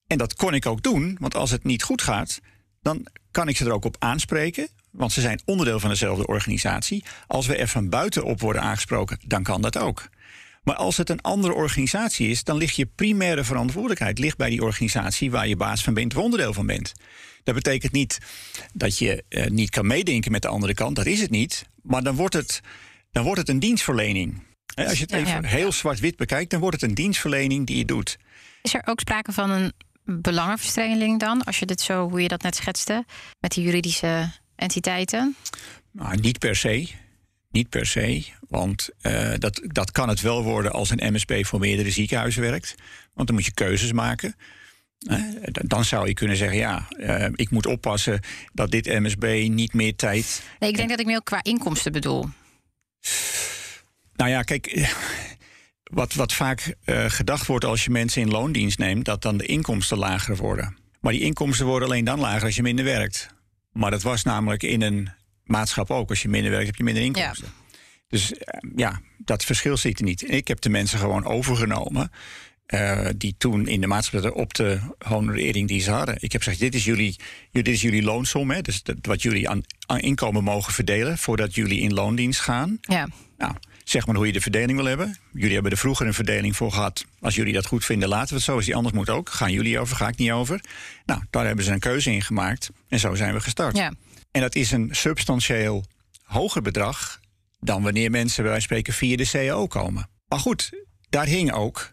En 0.07 0.17
dat 0.17 0.35
kon 0.35 0.53
ik 0.53 0.65
ook 0.65 0.83
doen, 0.83 1.17
want 1.19 1.35
als 1.35 1.51
het 1.51 1.63
niet 1.63 1.83
goed 1.83 2.01
gaat, 2.01 2.39
dan 2.81 3.07
kan 3.31 3.47
ik 3.47 3.57
ze 3.57 3.65
er 3.65 3.73
ook 3.73 3.85
op 3.85 3.95
aanspreken. 3.99 4.67
Want 4.91 5.11
ze 5.11 5.21
zijn 5.21 5.41
onderdeel 5.45 5.79
van 5.79 5.89
dezelfde 5.89 6.27
organisatie. 6.27 7.03
Als 7.27 7.47
we 7.47 7.55
er 7.55 7.67
van 7.67 7.89
buitenop 7.89 8.39
worden 8.39 8.61
aangesproken, 8.61 9.19
dan 9.25 9.43
kan 9.43 9.61
dat 9.61 9.77
ook. 9.77 10.09
Maar 10.63 10.75
als 10.75 10.97
het 10.97 11.09
een 11.09 11.21
andere 11.21 11.53
organisatie 11.53 12.29
is, 12.29 12.43
dan 12.43 12.57
ligt 12.57 12.75
je 12.75 12.85
primaire 12.85 13.43
verantwoordelijkheid 13.43 14.19
ligt 14.19 14.37
bij 14.37 14.49
die 14.49 14.63
organisatie 14.63 15.31
waar 15.31 15.47
je 15.47 15.55
baas 15.55 15.83
van 15.83 15.93
bent, 15.93 16.15
of 16.15 16.23
onderdeel 16.23 16.53
van 16.53 16.65
bent. 16.65 16.93
Dat 17.43 17.55
betekent 17.55 17.91
niet 17.91 18.17
dat 18.73 18.97
je 18.97 19.23
uh, 19.29 19.45
niet 19.45 19.69
kan 19.69 19.87
meedenken 19.87 20.31
met 20.31 20.41
de 20.41 20.47
andere 20.47 20.73
kant, 20.73 20.95
dat 20.95 21.05
is 21.05 21.21
het 21.21 21.29
niet. 21.29 21.65
Maar 21.83 22.03
dan 22.03 22.15
wordt 22.15 22.33
het, 22.33 22.61
dan 23.11 23.23
wordt 23.23 23.39
het 23.39 23.49
een 23.49 23.59
dienstverlening. 23.59 24.43
Als 24.75 24.97
je 24.97 25.03
het 25.03 25.11
even 25.11 25.45
heel 25.45 25.71
zwart-wit 25.71 26.15
bekijkt, 26.15 26.51
dan 26.51 26.59
wordt 26.59 26.81
het 26.81 26.89
een 26.89 26.95
dienstverlening 26.95 27.67
die 27.67 27.77
je 27.77 27.85
doet. 27.85 28.17
Is 28.61 28.73
er 28.73 28.81
ook 28.85 28.99
sprake 28.99 29.31
van 29.31 29.49
een 29.49 29.73
belangenverstrengeling 30.03 31.19
dan, 31.19 31.43
als 31.43 31.59
je 31.59 31.65
dit 31.65 31.81
zo, 31.81 32.09
hoe 32.09 32.21
je 32.21 32.27
dat 32.27 32.41
net 32.41 32.55
schetste, 32.55 33.05
met 33.39 33.51
die 33.51 33.63
juridische 33.63 34.31
entiteiten? 34.55 35.35
Nou, 35.91 36.15
niet 36.15 36.39
per 36.39 36.55
se. 36.55 36.89
Niet 37.51 37.69
per 37.69 37.85
se, 37.85 38.25
want 38.47 38.89
uh, 39.01 39.33
dat, 39.37 39.61
dat 39.63 39.91
kan 39.91 40.09
het 40.09 40.21
wel 40.21 40.43
worden 40.43 40.71
als 40.71 40.89
een 40.89 41.13
MSB 41.13 41.45
voor 41.45 41.59
meerdere 41.59 41.91
ziekenhuizen 41.91 42.41
werkt. 42.41 42.75
Want 43.13 43.27
dan 43.27 43.35
moet 43.35 43.45
je 43.45 43.53
keuzes 43.53 43.91
maken. 43.91 44.35
Dan 45.51 45.85
zou 45.85 46.07
je 46.07 46.13
kunnen 46.13 46.37
zeggen, 46.37 46.57
ja, 46.57 46.87
uh, 46.97 47.25
ik 47.35 47.49
moet 47.49 47.65
oppassen 47.65 48.19
dat 48.53 48.71
dit 48.71 48.85
MSB 48.85 49.47
niet 49.49 49.73
meer 49.73 49.95
tijd. 49.95 50.43
Nee, 50.59 50.69
ik 50.69 50.75
denk 50.75 50.89
dat 50.89 50.99
ik 50.99 51.05
meer 51.05 51.23
qua 51.23 51.43
inkomsten 51.43 51.91
bedoel. 51.91 52.29
Nou 54.15 54.29
ja, 54.29 54.41
kijk, 54.41 54.89
wat, 55.83 56.13
wat 56.13 56.33
vaak 56.33 56.75
uh, 56.85 57.05
gedacht 57.07 57.45
wordt 57.45 57.65
als 57.65 57.83
je 57.83 57.89
mensen 57.89 58.21
in 58.21 58.29
loondienst 58.29 58.77
neemt, 58.77 59.05
dat 59.05 59.21
dan 59.21 59.37
de 59.37 59.45
inkomsten 59.45 59.97
lager 59.97 60.35
worden. 60.35 60.77
Maar 60.99 61.11
die 61.11 61.21
inkomsten 61.21 61.65
worden 61.65 61.87
alleen 61.87 62.05
dan 62.05 62.19
lager 62.19 62.43
als 62.43 62.55
je 62.55 62.61
minder 62.61 62.85
werkt. 62.85 63.27
Maar 63.71 63.91
dat 63.91 64.01
was 64.01 64.23
namelijk 64.23 64.63
in 64.63 64.81
een 64.81 65.09
maatschap 65.43 65.91
ook. 65.91 66.09
Als 66.09 66.21
je 66.21 66.29
minder 66.29 66.51
werkt, 66.51 66.65
heb 66.65 66.75
je 66.75 66.83
minder 66.83 67.03
inkomsten. 67.03 67.45
Ja. 67.45 67.75
Dus 68.07 68.31
uh, 68.31 68.37
ja, 68.75 69.01
dat 69.17 69.43
verschil 69.43 69.77
zit 69.77 69.99
er 69.99 70.05
niet. 70.05 70.31
Ik 70.31 70.47
heb 70.47 70.61
de 70.61 70.69
mensen 70.69 70.99
gewoon 70.99 71.25
overgenomen 71.25 72.11
uh, 72.73 73.07
die 73.15 73.35
toen 73.37 73.67
in 73.67 73.81
de 73.81 73.87
maatschappij 73.87 74.31
op 74.31 74.53
de 74.53 74.79
honorering 74.97 75.67
die 75.67 75.81
ze 75.81 75.91
hadden. 75.91 76.15
Ik 76.19 76.31
heb 76.31 76.41
gezegd, 76.41 76.61
dit 76.61 76.75
is 76.75 76.83
jullie, 76.83 77.15
dit 77.51 77.67
is 77.67 77.81
jullie 77.81 78.03
loonsom, 78.03 78.51
hè, 78.51 78.61
dus 78.61 78.83
dat, 78.83 78.95
wat 79.01 79.21
jullie 79.21 79.49
aan, 79.49 79.61
aan, 79.85 79.99
inkomen 79.99 80.43
mogen 80.43 80.73
verdelen 80.73 81.17
voordat 81.17 81.55
jullie 81.55 81.79
in 81.79 81.93
loondienst 81.93 82.39
gaan. 82.39 82.77
Ja. 82.81 83.07
Nou, 83.37 83.53
zeg 83.83 84.05
maar 84.05 84.15
hoe 84.15 84.25
je 84.25 84.33
de 84.33 84.41
verdeling 84.41 84.77
wil 84.77 84.87
hebben. 84.87 85.17
Jullie 85.33 85.53
hebben 85.53 85.71
er 85.71 85.77
vroeger 85.77 86.07
een 86.07 86.13
verdeling 86.13 86.55
voor 86.55 86.71
gehad. 86.71 87.05
Als 87.19 87.35
jullie 87.35 87.53
dat 87.53 87.65
goed 87.65 87.85
vinden, 87.85 88.09
laten 88.09 88.29
we 88.29 88.35
het 88.35 88.43
zo. 88.43 88.55
Als 88.55 88.65
die 88.65 88.75
anders 88.75 88.95
moet 88.95 89.09
ook. 89.09 89.29
Gaan 89.29 89.51
jullie 89.51 89.79
over, 89.79 89.95
ga 89.95 90.07
ik 90.07 90.17
niet 90.17 90.31
over. 90.31 90.63
Nou, 91.05 91.21
daar 91.29 91.45
hebben 91.45 91.65
ze 91.65 91.71
een 91.71 91.79
keuze 91.79 92.11
in 92.11 92.21
gemaakt. 92.21 92.69
En 92.87 92.99
zo 92.99 93.15
zijn 93.15 93.33
we 93.33 93.39
gestart. 93.39 93.77
Ja. 93.77 93.93
En 94.31 94.41
dat 94.41 94.55
is 94.55 94.71
een 94.71 94.89
substantieel 94.91 95.85
hoger 96.23 96.61
bedrag 96.61 97.19
dan 97.59 97.83
wanneer 97.83 98.11
mensen 98.11 98.43
bij 98.43 98.51
wijze 98.51 98.67
van 98.67 98.77
spreken 98.77 98.93
via 98.93 99.17
de 99.17 99.47
CAO 99.47 99.67
komen. 99.67 100.09
Maar 100.27 100.39
goed, 100.39 100.69
daar 101.09 101.25
hing 101.25 101.51
ook 101.51 101.92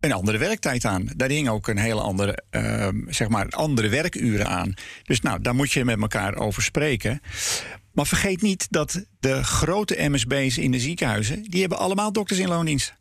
een 0.00 0.12
andere 0.12 0.38
werktijd 0.38 0.84
aan. 0.84 1.08
Daar 1.16 1.28
hing 1.28 1.48
ook 1.48 1.68
een 1.68 1.78
hele 1.78 2.00
andere, 2.00 2.42
uh, 2.50 2.88
zeg 3.06 3.28
maar, 3.28 3.48
andere 3.48 3.88
werkuren 3.88 4.46
aan. 4.46 4.74
Dus 5.02 5.20
nou, 5.20 5.40
daar 5.42 5.54
moet 5.54 5.72
je 5.72 5.84
met 5.84 6.00
elkaar 6.00 6.36
over 6.36 6.62
spreken. 6.62 7.20
Maar 7.92 8.06
vergeet 8.06 8.42
niet 8.42 8.66
dat 8.70 9.04
de 9.20 9.44
grote 9.44 10.08
MSB's 10.08 10.58
in 10.58 10.70
de 10.70 10.80
ziekenhuizen... 10.80 11.42
die 11.42 11.60
hebben 11.60 11.78
allemaal 11.78 12.12
dokters 12.12 12.38
in 12.38 12.48
loondienst. 12.48 12.94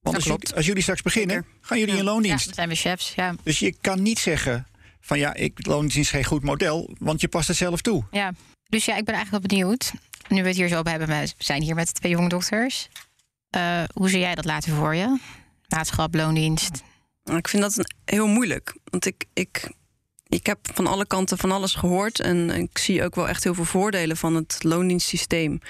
Want 0.00 0.16
als, 0.16 0.24
jullie, 0.24 0.54
als, 0.54 0.66
jullie 0.66 0.82
straks 0.82 1.02
beginnen, 1.02 1.46
gaan 1.60 1.78
jullie 1.78 1.96
in 1.96 2.04
loondienst. 2.04 2.40
Ja, 2.40 2.46
dat 2.46 2.54
zijn 2.54 2.68
we 2.68 2.74
chefs, 2.74 3.14
ja. 3.14 3.34
Dus 3.42 3.58
je 3.58 3.74
kan 3.80 4.02
niet 4.02 4.18
zeggen 4.18 4.66
van 5.00 5.18
ja, 5.18 5.34
ik, 5.34 5.66
loondienst 5.66 5.96
is 5.96 6.10
geen 6.10 6.24
goed 6.24 6.42
model... 6.42 6.94
want 6.98 7.20
je 7.20 7.28
past 7.28 7.48
het 7.48 7.56
zelf 7.56 7.80
toe. 7.80 8.04
Ja, 8.10 8.32
dus 8.68 8.84
ja, 8.84 8.96
ik 8.96 9.04
ben 9.04 9.14
eigenlijk 9.14 9.44
wel 9.44 9.58
benieuwd. 9.58 9.92
Nu 10.28 10.42
we 10.42 10.48
het 10.48 10.56
hier 10.56 10.68
zo 10.68 10.82
bij 10.82 10.92
hebben, 10.92 11.20
we 11.20 11.32
zijn 11.38 11.62
hier 11.62 11.74
met 11.74 11.94
twee 11.94 12.12
jonge 12.12 12.28
dokters. 12.28 12.88
Uh, 13.56 13.82
hoe 13.94 14.08
zie 14.08 14.18
jij 14.18 14.34
dat 14.34 14.44
later 14.44 14.74
voor 14.74 14.94
je? 14.94 15.18
Maatschap, 15.68 16.14
loondienst? 16.14 16.82
Ik 17.24 17.48
vind 17.48 17.62
dat 17.62 17.94
heel 18.04 18.26
moeilijk. 18.26 18.76
Want 18.84 19.06
ik, 19.06 19.24
ik, 19.32 19.72
ik 20.28 20.46
heb 20.46 20.58
van 20.72 20.86
alle 20.86 21.06
kanten 21.06 21.38
van 21.38 21.52
alles 21.52 21.74
gehoord. 21.74 22.20
En 22.20 22.50
ik 22.50 22.78
zie 22.78 23.04
ook 23.04 23.14
wel 23.14 23.28
echt 23.28 23.44
heel 23.44 23.54
veel 23.54 23.64
voordelen 23.64 24.16
van 24.16 24.34
het 24.34 24.58
loondienstsysteem. 24.62 25.60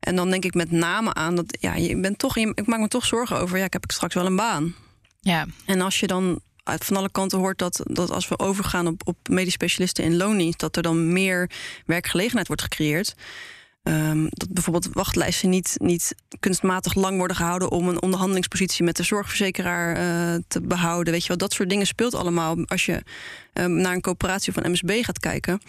En 0.00 0.16
dan 0.16 0.30
denk 0.30 0.44
ik 0.44 0.54
met 0.54 0.70
name 0.70 1.14
aan 1.14 1.34
dat 1.34 1.56
ja, 1.60 1.74
je 1.74 2.00
bent 2.00 2.18
toch, 2.18 2.36
ik 2.36 2.66
maak 2.66 2.80
me 2.80 2.88
toch 2.88 3.06
zorgen 3.06 3.38
over. 3.38 3.58
Ja, 3.58 3.64
ik 3.64 3.72
heb 3.72 3.84
ik 3.84 3.92
straks 3.92 4.14
wel 4.14 4.26
een 4.26 4.36
baan. 4.36 4.74
Ja. 5.20 5.46
En 5.64 5.80
als 5.80 6.00
je 6.00 6.06
dan 6.06 6.40
uit 6.62 6.84
van 6.84 6.96
alle 6.96 7.10
kanten 7.10 7.38
hoort 7.38 7.58
dat, 7.58 7.80
dat 7.84 8.10
als 8.10 8.28
we 8.28 8.38
overgaan 8.38 8.86
op, 8.86 9.02
op 9.04 9.16
medisch 9.28 9.52
specialisten 9.52 10.04
in 10.04 10.16
loondienst, 10.16 10.58
dat 10.58 10.76
er 10.76 10.82
dan 10.82 11.12
meer 11.12 11.50
werkgelegenheid 11.86 12.46
wordt 12.46 12.62
gecreëerd. 12.62 13.14
Um, 13.88 14.26
dat 14.30 14.52
bijvoorbeeld 14.52 14.88
wachtlijsten 14.92 15.50
niet, 15.50 15.74
niet 15.78 16.14
kunstmatig 16.40 16.94
lang 16.94 17.18
worden 17.18 17.36
gehouden 17.36 17.70
om 17.70 17.88
een 17.88 18.02
onderhandelingspositie 18.02 18.84
met 18.84 18.96
de 18.96 19.02
zorgverzekeraar 19.02 19.96
uh, 19.96 20.42
te 20.48 20.60
behouden. 20.60 21.12
Weet 21.12 21.22
je 21.22 21.28
wel, 21.28 21.36
dat 21.36 21.52
soort 21.52 21.68
dingen 21.68 21.86
speelt 21.86 22.14
allemaal 22.14 22.56
als 22.64 22.86
je 22.86 23.02
um, 23.52 23.72
naar 23.72 23.92
een 23.92 24.00
coöperatie 24.00 24.52
een 24.56 24.70
MSB 24.70 25.04
gaat 25.04 25.18
kijken. 25.18 25.60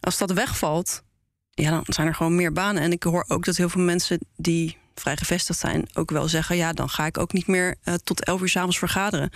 Als 0.00 0.18
dat 0.18 0.32
wegvalt, 0.32 1.02
ja, 1.50 1.70
dan 1.70 1.84
zijn 1.86 2.06
er 2.06 2.14
gewoon 2.14 2.34
meer 2.34 2.52
banen. 2.52 2.82
En 2.82 2.92
ik 2.92 3.02
hoor 3.02 3.24
ook 3.28 3.44
dat 3.44 3.56
heel 3.56 3.68
veel 3.68 3.82
mensen 3.82 4.18
die 4.36 4.76
vrij 4.94 5.16
gevestigd 5.16 5.58
zijn 5.58 5.88
ook 5.94 6.10
wel 6.10 6.28
zeggen: 6.28 6.56
ja, 6.56 6.72
dan 6.72 6.88
ga 6.88 7.06
ik 7.06 7.18
ook 7.18 7.32
niet 7.32 7.46
meer 7.46 7.74
uh, 7.84 7.94
tot 7.94 8.24
elf 8.24 8.40
uur 8.40 8.48
s'avonds 8.48 8.78
vergaderen. 8.78 9.30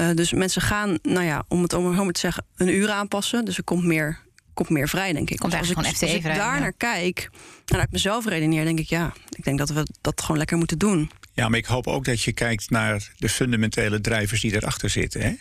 Uh, 0.00 0.10
dus 0.14 0.32
mensen 0.32 0.62
gaan, 0.62 0.98
nou 1.02 1.24
ja, 1.24 1.44
om 1.48 1.62
het 1.62 1.72
om 1.72 2.12
te 2.12 2.20
zeggen, 2.20 2.44
een 2.56 2.74
uur 2.74 2.90
aanpassen. 2.90 3.44
Dus 3.44 3.56
er 3.56 3.64
komt 3.64 3.84
meer 3.84 4.20
komt 4.54 4.68
meer 4.68 4.88
vrij, 4.88 5.12
denk 5.12 5.30
ik. 5.30 5.38
Komt 5.38 5.54
als 5.54 5.70
ik, 5.70 5.76
als 5.76 6.02
ik 6.02 6.22
daar 6.22 6.60
naar 6.60 6.72
kijk 6.72 7.30
en 7.66 7.78
uit 7.78 7.92
mezelf 7.92 8.26
redeneer, 8.26 8.64
denk 8.64 8.78
ik 8.78 8.88
ja, 8.88 9.12
ik 9.28 9.44
denk 9.44 9.58
dat 9.58 9.70
we 9.70 9.86
dat 10.00 10.20
gewoon 10.20 10.36
lekker 10.38 10.56
moeten 10.56 10.78
doen. 10.78 11.10
Ja, 11.32 11.48
maar 11.48 11.58
ik 11.58 11.66
hoop 11.66 11.86
ook 11.86 12.04
dat 12.04 12.22
je 12.22 12.32
kijkt 12.32 12.70
naar 12.70 13.12
de 13.16 13.28
fundamentele 13.28 14.00
drijvers 14.00 14.40
die 14.40 14.54
erachter 14.54 14.90
zitten. 14.90 15.20
Hè? 15.20 15.32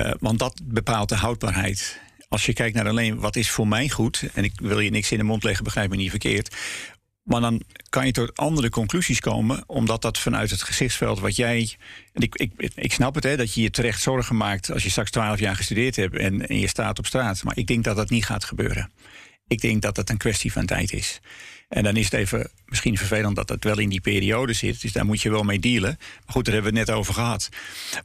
Uh, 0.00 0.12
want 0.18 0.38
dat 0.38 0.60
bepaalt 0.64 1.08
de 1.08 1.14
houdbaarheid. 1.14 2.00
Als 2.28 2.46
je 2.46 2.52
kijkt 2.52 2.76
naar 2.76 2.88
alleen 2.88 3.18
wat 3.18 3.36
is 3.36 3.50
voor 3.50 3.68
mij 3.68 3.88
goed, 3.88 4.24
en 4.34 4.44
ik 4.44 4.52
wil 4.54 4.80
je 4.80 4.90
niks 4.90 5.12
in 5.12 5.18
de 5.18 5.24
mond 5.24 5.44
leggen, 5.44 5.64
begrijp 5.64 5.90
me 5.90 5.96
niet 5.96 6.10
verkeerd. 6.10 6.56
Maar 7.24 7.40
dan 7.40 7.62
kan 7.88 8.06
je 8.06 8.12
tot 8.12 8.36
andere 8.36 8.70
conclusies 8.70 9.20
komen, 9.20 9.64
omdat 9.66 10.02
dat 10.02 10.18
vanuit 10.18 10.50
het 10.50 10.62
gezichtsveld 10.62 11.20
wat 11.20 11.36
jij. 11.36 11.76
Ik, 12.12 12.34
ik, 12.34 12.72
ik 12.74 12.92
snap 12.92 13.14
het, 13.14 13.24
hè, 13.24 13.36
dat 13.36 13.54
je 13.54 13.62
je 13.62 13.70
terecht 13.70 14.02
zorgen 14.02 14.36
maakt 14.36 14.72
als 14.72 14.82
je 14.82 14.90
straks 14.90 15.10
twaalf 15.10 15.38
jaar 15.38 15.56
gestudeerd 15.56 15.96
hebt 15.96 16.16
en, 16.16 16.58
je 16.58 16.68
staat 16.68 16.98
op 16.98 17.06
straat. 17.06 17.42
Maar 17.42 17.56
ik 17.56 17.66
denk 17.66 17.84
dat 17.84 17.96
dat 17.96 18.10
niet 18.10 18.24
gaat 18.24 18.44
gebeuren. 18.44 18.92
Ik 19.46 19.60
denk 19.60 19.82
dat 19.82 19.96
het 19.96 20.10
een 20.10 20.16
kwestie 20.16 20.52
van 20.52 20.66
tijd 20.66 20.92
is. 20.92 21.20
En 21.68 21.82
dan 21.82 21.96
is 21.96 22.04
het 22.04 22.12
even 22.12 22.50
misschien 22.66 22.98
vervelend 22.98 23.36
dat 23.36 23.48
het 23.48 23.64
wel 23.64 23.78
in 23.78 23.88
die 23.88 24.00
periode 24.00 24.52
zit. 24.52 24.80
Dus 24.80 24.92
daar 24.92 25.06
moet 25.06 25.22
je 25.22 25.30
wel 25.30 25.42
mee 25.42 25.58
dealen. 25.58 25.96
Maar 25.98 26.34
goed, 26.34 26.44
daar 26.44 26.54
hebben 26.54 26.72
we 26.72 26.78
het 26.78 26.88
net 26.88 26.96
over 26.96 27.14
gehad. 27.14 27.48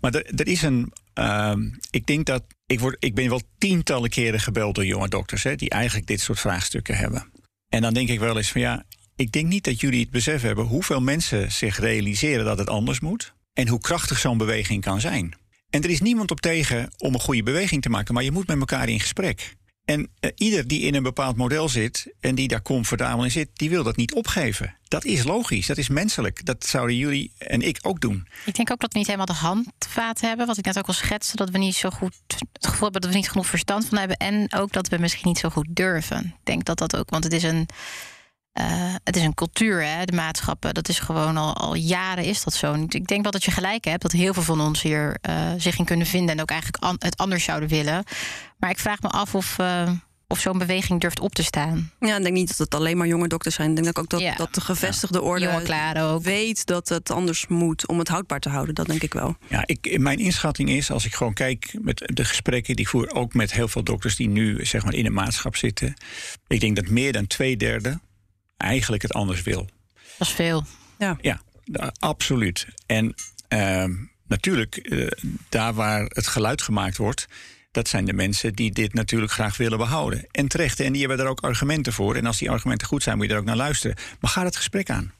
Maar 0.02 0.14
er, 0.14 0.26
er 0.36 0.48
is 0.48 0.62
een. 0.62 0.94
Uh, 1.16 1.54
ik 1.92 2.06
denk 2.06 2.26
dat. 2.26 2.44
Ik, 2.66 2.80
word, 2.80 2.96
ik 3.00 3.16
ben 3.16 3.30
wel 3.30 3.42
tientallen 3.58 4.10
keren 4.10 4.40
gebeld 4.40 4.76
door 4.76 4.86
jonge 4.86 5.08
dokters 5.08 5.44
hè, 5.44 5.56
die 5.56 5.70
eigenlijk 5.70 6.08
dit 6.08 6.22
soort 6.22 6.40
vraagstukken 6.40 6.98
hebben. 6.98 7.32
En 7.70 7.82
dan 7.82 7.94
denk 7.94 8.10
ik 8.10 8.20
wel 8.20 8.38
eens 8.38 8.52
van 8.52 8.62
ja, 8.62 8.86
ik 9.20 9.32
denk 9.32 9.48
niet 9.48 9.64
dat 9.64 9.80
jullie 9.80 10.02
het 10.02 10.10
besef 10.10 10.42
hebben 10.42 10.66
hoeveel 10.66 11.02
mensen 11.02 11.52
zich 11.52 11.80
realiseren 11.80 12.46
dat 12.46 12.58
het 12.58 12.70
anders 12.70 13.00
moet. 13.00 13.34
En 13.54 13.68
hoe 13.68 13.80
krachtig 13.80 14.20
zo'n 14.20 14.38
beweging 14.38 14.82
kan 14.82 15.02
zijn. 15.02 15.34
En 15.70 15.84
er 15.84 15.90
is 15.90 16.02
niemand 16.02 16.32
op 16.32 16.40
tegen 16.40 16.90
om 16.98 17.14
een 17.14 17.20
goede 17.20 17.44
beweging 17.44 17.82
te 17.82 17.90
maken, 17.90 18.14
maar 18.14 18.24
je 18.24 18.32
moet 18.32 18.48
met 18.48 18.60
elkaar 18.60 18.90
in 18.90 19.00
gesprek. 19.00 19.56
En 19.86 20.00
uh, 20.00 20.32
ieder 20.36 20.68
die 20.68 20.82
in 20.82 20.96
een 20.96 21.04
bepaald 21.04 21.38
model 21.38 21.70
zit 21.70 22.14
en 22.20 22.36
die 22.36 22.48
daar 22.48 22.62
comfortabel 22.62 23.24
in 23.24 23.32
zit, 23.32 23.50
die 23.54 23.70
wil 23.70 23.84
dat 23.84 23.96
niet 23.96 24.14
opgeven. 24.14 24.76
Dat 24.88 25.06
is 25.06 25.24
logisch, 25.24 25.68
dat 25.68 25.78
is 25.78 25.90
menselijk. 25.90 26.46
Dat 26.46 26.66
zouden 26.66 26.96
jullie 26.96 27.32
en 27.38 27.62
ik 27.62 27.80
ook 27.82 28.02
doen. 28.02 28.28
Ik 28.46 28.56
denk 28.56 28.72
ook 28.72 28.80
dat 28.80 28.92
we 28.92 28.98
niet 28.98 29.08
helemaal 29.08 29.26
de 29.26 29.34
handvaat 29.34 30.22
hebben. 30.22 30.48
Wat 30.48 30.58
ik 30.58 30.66
net 30.66 30.78
ook 30.78 30.88
al 30.88 30.94
schetste, 30.94 31.36
dat 31.36 31.50
we 31.50 31.58
niet 31.58 31.76
zo 31.76 31.90
goed 31.90 32.16
het 32.28 32.68
gevoel 32.68 32.84
hebben 32.84 33.02
dat 33.02 33.10
we 33.10 33.18
niet 33.18 33.30
genoeg 33.30 33.48
verstand 33.48 33.86
van 33.86 33.98
hebben. 33.98 34.18
En 34.18 34.54
ook 34.54 34.72
dat 34.72 34.88
we 34.88 34.98
misschien 34.98 35.28
niet 35.28 35.40
zo 35.40 35.50
goed 35.50 35.68
durven. 35.70 36.26
Ik 36.26 36.46
denk 36.46 36.66
dat 36.66 36.78
dat 36.78 36.96
ook, 36.96 37.10
want 37.10 37.24
het 37.24 37.34
is 37.34 37.44
een 37.44 37.68
uh, 38.60 38.95
het 39.04 39.15
is 39.15 39.24
een 39.24 39.34
cultuur, 39.34 39.84
hè, 39.86 40.06
de 40.06 40.15
maatschappen. 40.15 40.74
Dat 40.74 40.89
is 40.89 41.00
gewoon 41.00 41.38
al, 41.38 41.56
al 41.56 41.74
jaren 41.74 42.24
is 42.24 42.43
dat 42.43 42.54
zo. 42.54 42.74
Ik 42.74 43.08
denk 43.08 43.22
wel 43.22 43.32
dat 43.32 43.43
je 43.43 43.52
gelijk 43.52 43.86
hebt 43.86 44.02
dat 44.02 44.12
heel 44.12 44.34
veel 44.34 44.43
van 44.43 44.62
ons 44.62 44.82
hier 44.82 45.17
uh, 45.30 45.52
zich 45.58 45.78
in 45.78 45.86
kunnen 45.86 46.08
vinden 46.08 46.36
en 46.36 46.41
ook 46.41 46.50
eigenlijk 46.50 46.84
an 46.84 46.95
het 47.00 47.17
anders 47.17 47.43
zouden 47.43 47.69
willen. 47.69 48.04
Maar 48.58 48.69
ik 48.69 48.80
vraag 48.80 49.02
me 49.02 49.10
af 49.10 49.36
of, 49.36 49.58
uh, 49.62 49.91
of 50.28 50.39
zo'n 50.39 50.58
beweging 50.58 51.02
durft 51.02 51.19
op 51.19 51.36
te 51.36 51.43
staan. 51.43 51.91
Ja, 52.00 52.17
ik 52.17 52.24
denk 52.24 52.36
niet 52.36 52.48
dat 52.48 52.58
het 52.58 52.76
alleen 52.76 52.98
maar 52.98 53.08
jonge 53.08 53.28
dokters 53.28 53.56
zijn. 53.56 53.78
Ik 53.78 53.84
denk 53.84 54.00
ook 54.00 54.10
dat, 54.10 54.19
ja. 54.19 54.36
dat 54.36 54.54
de 54.54 54.62
gevestigde 54.62 55.22
orde 55.22 55.50
ook. 55.50 56.24
weet 56.24 56.65
dat 56.65 56.89
het 56.89 57.12
anders 57.12 57.48
moet 57.48 57.88
om 57.88 58.00
het 58.00 58.08
houdbaar 58.08 58.39
te 58.39 58.50
houden. 58.50 58.76
Dat 58.76 58.88
denk 58.88 59.04
ik 59.04 59.13
wel. 59.13 59.36
Ja, 59.48 59.63
ik, 59.65 60.00
mijn 60.00 60.19
inschatting 60.19 60.69
is, 60.69 60.91
als 60.91 61.06
ik 61.06 61.13
gewoon 61.13 61.34
kijk 61.34 61.78
met 61.82 62.12
de 62.13 62.26
gesprekken 62.26 62.76
die 62.76 62.86
ik 62.86 62.91
voer, 62.91 63.12
ook 63.13 63.34
met 63.34 63.54
heel 63.54 63.67
veel 63.67 63.84
dokters 63.84 64.15
die 64.15 64.30
nu 64.30 64.65
zeg 64.65 64.84
maar, 64.84 64.93
in 64.93 65.04
de 65.04 65.10
maatschap 65.10 65.56
zitten. 65.56 65.93
Ik 66.48 66.60
denk 66.60 66.76
dat 66.76 66.89
meer 66.89 67.12
dan 67.12 67.28
twee 67.28 67.58
derde 67.58 68.00
eigenlijk 68.60 69.02
het 69.02 69.13
anders 69.13 69.41
wil. 69.41 69.69
Dat 70.17 70.28
is 70.28 70.34
veel. 70.34 70.65
Ja, 70.98 71.17
ja 71.22 71.41
absoluut. 72.00 72.67
En 72.86 73.15
uh, 73.50 73.86
natuurlijk, 74.28 74.80
uh, 74.84 75.08
daar 75.50 75.74
waar 75.74 76.02
het 76.02 76.28
geluid 76.28 76.62
gemaakt 76.62 76.98
wordt, 76.98 77.28
dat 77.72 77.88
zijn 77.88 78.06
de 78.06 78.13
mensen 78.13 78.54
die 78.54 78.72
dit 78.72 78.93
natuurlijk 78.93 79.32
graag 79.32 79.58
willen 79.58 79.78
behouden. 79.78 80.28
En 80.32 80.48
terecht, 80.48 80.80
en 80.80 80.91
die 80.91 81.08
hebben 81.08 81.26
er 81.26 81.32
ook 81.32 81.41
argumenten 81.41 81.93
voor. 81.93 82.15
En 82.15 82.26
als 82.26 82.38
die 82.38 82.52
argumenten 82.52 82.88
goed 82.88 83.04
zijn, 83.04 83.17
moet 83.17 83.26
je 83.26 83.34
er 83.34 83.39
ook 83.39 83.45
naar 83.45 83.56
luisteren. 83.56 83.98
Maar 84.19 84.32
ga 84.32 84.43
het 84.43 84.56
gesprek 84.56 84.89
aan. 84.89 85.13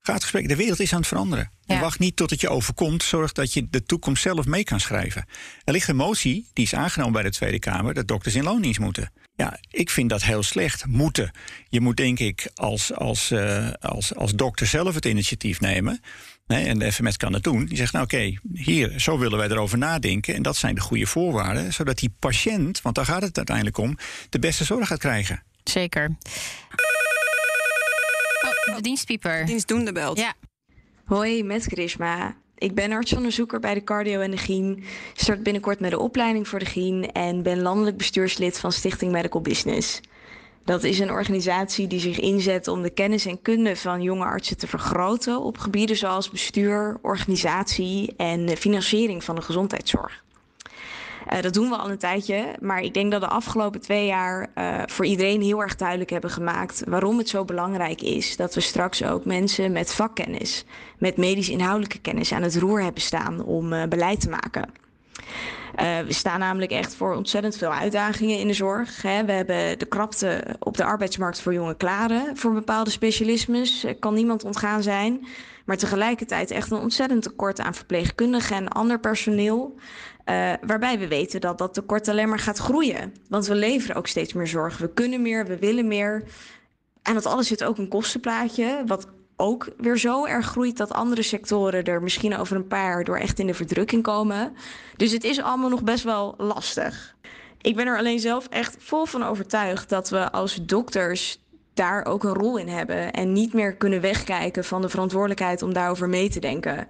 Ga 0.00 0.12
het 0.12 0.22
gesprek. 0.22 0.48
De 0.48 0.56
wereld 0.56 0.80
is 0.80 0.92
aan 0.92 0.98
het 0.98 1.08
veranderen. 1.08 1.50
Ja. 1.64 1.80
Wacht 1.80 1.98
niet 1.98 2.16
tot 2.16 2.30
het 2.30 2.40
je 2.40 2.48
overkomt. 2.48 3.02
Zorg 3.02 3.32
dat 3.32 3.52
je 3.52 3.68
de 3.70 3.82
toekomst 3.82 4.22
zelf 4.22 4.46
mee 4.46 4.64
kan 4.64 4.80
schrijven. 4.80 5.26
Er 5.64 5.72
ligt 5.72 5.88
een 5.88 5.96
motie, 5.96 6.50
die 6.52 6.64
is 6.64 6.74
aangenomen 6.74 7.12
bij 7.12 7.22
de 7.22 7.30
Tweede 7.30 7.58
Kamer, 7.58 7.94
dat 7.94 8.08
dokters 8.08 8.34
in 8.34 8.44
loondienst 8.44 8.80
moeten. 8.80 9.12
Ja, 9.38 9.58
ik 9.70 9.90
vind 9.90 10.10
dat 10.10 10.22
heel 10.22 10.42
slecht. 10.42 10.86
Moeten. 10.86 11.30
Je 11.68 11.80
moet 11.80 11.96
denk 11.96 12.18
ik 12.18 12.50
als, 12.54 12.94
als, 12.94 13.30
uh, 13.30 13.70
als, 13.80 14.14
als 14.14 14.32
dokter 14.34 14.66
zelf 14.66 14.94
het 14.94 15.04
initiatief 15.04 15.60
nemen. 15.60 16.00
Nee, 16.46 16.66
en 16.66 16.78
de 16.78 16.92
FMS 16.92 17.16
kan 17.16 17.32
het 17.32 17.42
doen. 17.42 17.64
Die 17.64 17.76
zegt, 17.76 17.92
nou 17.92 18.04
oké, 18.04 18.14
okay, 18.14 18.38
hier, 18.52 19.00
zo 19.00 19.18
willen 19.18 19.38
wij 19.38 19.48
erover 19.48 19.78
nadenken. 19.78 20.34
En 20.34 20.42
dat 20.42 20.56
zijn 20.56 20.74
de 20.74 20.80
goede 20.80 21.06
voorwaarden. 21.06 21.72
Zodat 21.72 21.98
die 21.98 22.14
patiënt, 22.18 22.82
want 22.82 22.94
daar 22.94 23.04
gaat 23.04 23.22
het 23.22 23.36
uiteindelijk 23.36 23.78
om, 23.78 23.98
de 24.28 24.38
beste 24.38 24.64
zorg 24.64 24.88
gaat 24.88 24.98
krijgen. 24.98 25.42
Zeker. 25.64 26.16
Oh, 28.68 28.76
de 28.76 28.82
dienstpieper. 28.82 29.46
Dienstdoende 29.46 29.92
belt. 29.92 30.18
Ja. 30.18 30.34
Hoi, 31.04 31.42
met 31.44 31.64
Charisma. 31.64 32.36
Ik 32.58 32.74
ben 32.74 32.92
artsonderzoeker 32.92 33.60
bij 33.60 33.74
de 33.74 33.84
cardio 33.84 34.20
en 34.20 34.30
de 34.30 34.36
GIEN. 34.36 34.84
Start 35.14 35.42
binnenkort 35.42 35.80
met 35.80 35.90
de 35.90 35.98
opleiding 35.98 36.48
voor 36.48 36.58
de 36.58 36.64
GIEN 36.64 37.12
en 37.12 37.42
ben 37.42 37.62
landelijk 37.62 37.96
bestuurslid 37.96 38.58
van 38.58 38.72
Stichting 38.72 39.12
Medical 39.12 39.40
Business. 39.40 40.00
Dat 40.64 40.84
is 40.84 40.98
een 40.98 41.10
organisatie 41.10 41.86
die 41.86 42.00
zich 42.00 42.20
inzet 42.20 42.68
om 42.68 42.82
de 42.82 42.90
kennis 42.90 43.26
en 43.26 43.42
kunde 43.42 43.76
van 43.76 44.02
jonge 44.02 44.24
artsen 44.24 44.56
te 44.56 44.66
vergroten 44.66 45.40
op 45.40 45.58
gebieden 45.58 45.96
zoals 45.96 46.30
bestuur, 46.30 46.98
organisatie 47.02 48.14
en 48.16 48.56
financiering 48.56 49.24
van 49.24 49.34
de 49.34 49.42
gezondheidszorg. 49.42 50.24
Uh, 51.32 51.40
dat 51.40 51.54
doen 51.54 51.68
we 51.68 51.76
al 51.76 51.90
een 51.90 51.98
tijdje, 51.98 52.54
maar 52.60 52.80
ik 52.80 52.94
denk 52.94 53.10
dat 53.10 53.20
de 53.20 53.28
afgelopen 53.28 53.80
twee 53.80 54.06
jaar 54.06 54.46
uh, 54.54 54.82
voor 54.86 55.06
iedereen 55.06 55.42
heel 55.42 55.62
erg 55.62 55.76
duidelijk 55.76 56.10
hebben 56.10 56.30
gemaakt 56.30 56.82
waarom 56.86 57.18
het 57.18 57.28
zo 57.28 57.44
belangrijk 57.44 58.02
is 58.02 58.36
dat 58.36 58.54
we 58.54 58.60
straks 58.60 59.04
ook 59.04 59.24
mensen 59.24 59.72
met 59.72 59.94
vakkennis, 59.94 60.64
met 60.98 61.16
medisch 61.16 61.48
inhoudelijke 61.48 61.98
kennis 61.98 62.32
aan 62.32 62.42
het 62.42 62.56
roer 62.56 62.82
hebben 62.82 63.02
staan 63.02 63.44
om 63.44 63.72
uh, 63.72 63.82
beleid 63.88 64.20
te 64.20 64.28
maken. 64.28 64.70
Uh, 65.80 65.98
we 65.98 66.12
staan 66.12 66.38
namelijk 66.38 66.70
echt 66.70 66.94
voor 66.94 67.14
ontzettend 67.14 67.56
veel 67.56 67.72
uitdagingen 67.72 68.38
in 68.38 68.46
de 68.46 68.52
zorg. 68.52 69.02
Hè. 69.02 69.24
We 69.24 69.32
hebben 69.32 69.78
de 69.78 69.86
krapte 69.86 70.44
op 70.58 70.76
de 70.76 70.84
arbeidsmarkt 70.84 71.40
voor 71.40 71.52
jonge 71.52 71.76
klaren. 71.76 72.36
Voor 72.36 72.52
bepaalde 72.52 72.90
specialismes 72.90 73.86
kan 73.98 74.14
niemand 74.14 74.44
ontgaan 74.44 74.82
zijn. 74.82 75.26
Maar 75.68 75.76
tegelijkertijd 75.76 76.50
echt 76.50 76.70
een 76.70 76.78
ontzettend 76.78 77.22
tekort 77.22 77.60
aan 77.60 77.74
verpleegkundigen 77.74 78.56
en 78.56 78.68
ander 78.68 79.00
personeel. 79.00 79.74
Uh, 79.74 80.52
waarbij 80.66 80.98
we 80.98 81.08
weten 81.08 81.40
dat 81.40 81.58
dat 81.58 81.74
tekort 81.74 82.08
alleen 82.08 82.28
maar 82.28 82.38
gaat 82.38 82.58
groeien. 82.58 83.14
Want 83.28 83.46
we 83.46 83.54
leveren 83.54 83.96
ook 83.96 84.06
steeds 84.06 84.32
meer 84.32 84.46
zorg. 84.46 84.78
We 84.78 84.92
kunnen 84.92 85.22
meer, 85.22 85.46
we 85.46 85.58
willen 85.58 85.88
meer. 85.88 86.22
En 87.02 87.14
dat 87.14 87.26
alles 87.26 87.46
zit 87.46 87.64
ook 87.64 87.78
een 87.78 87.88
kostenplaatje. 87.88 88.82
Wat 88.86 89.08
ook 89.36 89.68
weer 89.76 89.98
zo 89.98 90.24
erg 90.24 90.46
groeit 90.46 90.76
dat 90.76 90.92
andere 90.92 91.22
sectoren 91.22 91.84
er 91.84 92.02
misschien 92.02 92.36
over 92.36 92.56
een 92.56 92.66
paar 92.66 92.92
jaar 92.92 93.04
door 93.04 93.18
echt 93.18 93.38
in 93.38 93.46
de 93.46 93.54
verdrukking 93.54 94.02
komen. 94.02 94.56
Dus 94.96 95.12
het 95.12 95.24
is 95.24 95.40
allemaal 95.40 95.70
nog 95.70 95.82
best 95.82 96.04
wel 96.04 96.34
lastig. 96.38 97.16
Ik 97.60 97.76
ben 97.76 97.86
er 97.86 97.98
alleen 97.98 98.20
zelf 98.20 98.46
echt 98.46 98.76
vol 98.78 99.04
van 99.04 99.22
overtuigd 99.22 99.88
dat 99.88 100.10
we 100.10 100.32
als 100.32 100.58
dokters 100.62 101.38
daar 101.78 102.04
ook 102.04 102.24
een 102.24 102.34
rol 102.34 102.56
in 102.56 102.68
hebben. 102.68 103.12
En 103.12 103.32
niet 103.32 103.52
meer 103.52 103.74
kunnen 103.74 104.00
wegkijken 104.00 104.64
van 104.64 104.82
de 104.82 104.88
verantwoordelijkheid 104.88 105.62
om 105.62 105.72
daarover 105.72 106.08
mee 106.08 106.28
te 106.28 106.40
denken. 106.40 106.86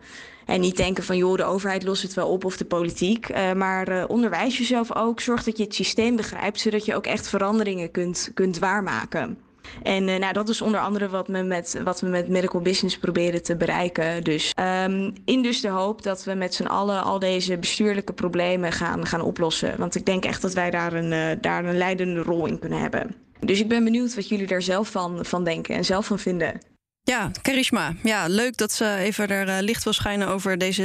En 0.47 0.61
niet 0.61 0.77
denken 0.77 1.05
van 1.05 1.17
joh, 1.17 1.37
de 1.37 1.45
overheid 1.45 1.83
lost 1.83 2.03
het 2.03 2.15
wel 2.15 2.29
op 2.29 2.45
of 2.45 2.57
de 2.57 2.65
politiek. 2.65 3.29
Uh, 3.29 3.53
maar 3.53 3.91
uh, 3.91 4.05
onderwijs 4.07 4.59
jezelf 4.59 4.95
ook. 4.97 5.21
Zorg 5.21 5.45
dat 5.45 5.57
je 5.57 5.65
het 5.65 5.75
systeem 5.75 6.17
begrijpt, 6.17 6.61
zodat 6.61 6.85
je 6.85 6.95
ook 6.95 7.07
echt 7.07 7.29
veranderingen 7.29 7.91
kunt, 7.91 8.31
kunt 8.35 8.59
waarmaken. 8.59 9.39
En 9.83 10.09
uh, 10.09 10.17
nou, 10.17 10.33
dat 10.33 10.49
is 10.49 10.61
onder 10.61 10.81
andere 10.81 11.09
wat 11.09 11.29
we, 11.29 11.43
met, 11.43 11.81
wat 11.85 12.01
we 12.01 12.07
met 12.07 12.29
Medical 12.29 12.61
Business 12.61 12.99
proberen 12.99 13.43
te 13.43 13.57
bereiken. 13.57 14.25
Dus 14.25 14.53
um, 14.85 15.13
in 15.25 15.43
dus 15.43 15.61
de 15.61 15.69
hoop 15.69 16.03
dat 16.03 16.25
we 16.25 16.35
met 16.35 16.55
z'n 16.55 16.67
allen 16.67 17.03
al 17.03 17.19
deze 17.19 17.59
bestuurlijke 17.59 18.13
problemen 18.13 18.73
gaan, 18.73 19.07
gaan 19.07 19.23
oplossen. 19.23 19.75
Want 19.79 19.95
ik 19.95 20.07
denk 20.07 20.25
echt 20.25 20.43
dat 20.43 20.53
wij 20.53 20.71
daar 20.71 20.93
een, 20.93 21.39
daar 21.41 21.65
een 21.65 21.79
leidende 21.79 22.23
rol 22.23 22.47
in 22.47 22.59
kunnen 22.59 22.81
hebben. 22.81 23.28
Dus 23.41 23.61
ik 23.61 23.69
ben 23.69 23.85
benieuwd 23.85 24.15
wat 24.15 24.29
jullie 24.29 24.47
daar 24.47 24.63
zelf 24.63 24.91
van, 24.91 25.25
van 25.25 25.45
denken 25.45 25.75
en 25.75 25.85
zelf 25.85 26.07
van 26.07 26.19
vinden. 26.19 26.61
Ja, 27.03 27.31
Karishma. 27.43 27.95
Ja, 28.03 28.27
leuk 28.27 28.57
dat 28.57 28.73
ze 28.73 28.95
even 28.95 29.29
er 29.29 29.49
uh, 29.49 29.57
licht 29.61 29.85
wil 29.85 29.93
schijnen 29.93 30.29
over 30.29 30.59
deze, 30.59 30.83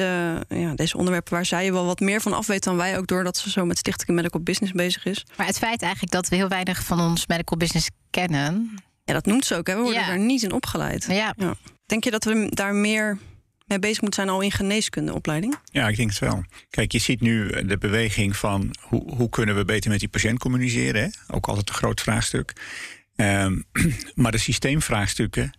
ja, 0.49 0.75
deze 0.75 0.97
onderwerpen 0.97 1.33
waar 1.33 1.45
zij 1.45 1.71
wel 1.71 1.85
wat 1.85 1.99
meer 1.99 2.21
van 2.21 2.33
af 2.33 2.47
weet 2.47 2.63
dan 2.63 2.75
wij. 2.75 2.97
Ook 2.97 3.07
doordat 3.07 3.37
ze 3.37 3.49
zo 3.49 3.65
met 3.65 3.77
Stichting 3.77 4.15
Medical 4.17 4.41
Business 4.41 4.71
bezig 4.71 5.05
is. 5.05 5.25
Maar 5.37 5.45
het 5.45 5.57
feit 5.57 5.81
eigenlijk 5.81 6.11
dat 6.11 6.27
we 6.27 6.35
heel 6.35 6.47
weinig 6.47 6.83
van 6.83 6.99
ons 6.99 7.27
medical 7.27 7.57
business 7.57 7.89
kennen. 8.09 8.75
Ja, 9.03 9.13
dat 9.13 9.25
noemt 9.25 9.45
ze 9.45 9.55
ook. 9.55 9.67
Hè? 9.67 9.75
We 9.75 9.81
worden 9.81 10.01
ja. 10.01 10.09
er 10.09 10.19
niet 10.19 10.43
in 10.43 10.51
opgeleid. 10.51 11.05
Ja. 11.09 11.33
ja. 11.37 11.55
Denk 11.85 12.03
je 12.03 12.11
dat 12.11 12.23
we 12.23 12.47
daar 12.49 12.75
meer 12.75 13.17
mee 13.65 13.79
bezig 13.79 14.01
moeten 14.01 14.23
zijn 14.23 14.35
al 14.35 14.41
in 14.41 14.51
geneeskundeopleiding? 14.51 15.55
Ja, 15.71 15.87
ik 15.87 15.97
denk 15.97 16.09
het 16.09 16.19
wel. 16.19 16.43
Kijk, 16.69 16.91
je 16.91 16.99
ziet 16.99 17.21
nu 17.21 17.65
de 17.65 17.77
beweging 17.77 18.35
van 18.35 18.75
hoe, 18.79 19.15
hoe 19.15 19.29
kunnen 19.29 19.55
we 19.55 19.65
beter 19.65 19.89
met 19.89 19.99
die 19.99 20.09
patiënt 20.09 20.39
communiceren. 20.39 21.01
Hè? 21.01 21.35
Ook 21.35 21.47
altijd 21.47 21.69
een 21.69 21.75
groot 21.75 22.01
vraagstuk. 22.01 22.53
Um, 23.15 23.65
maar 24.15 24.31
de 24.31 24.37
systeemvraagstukken 24.37 25.53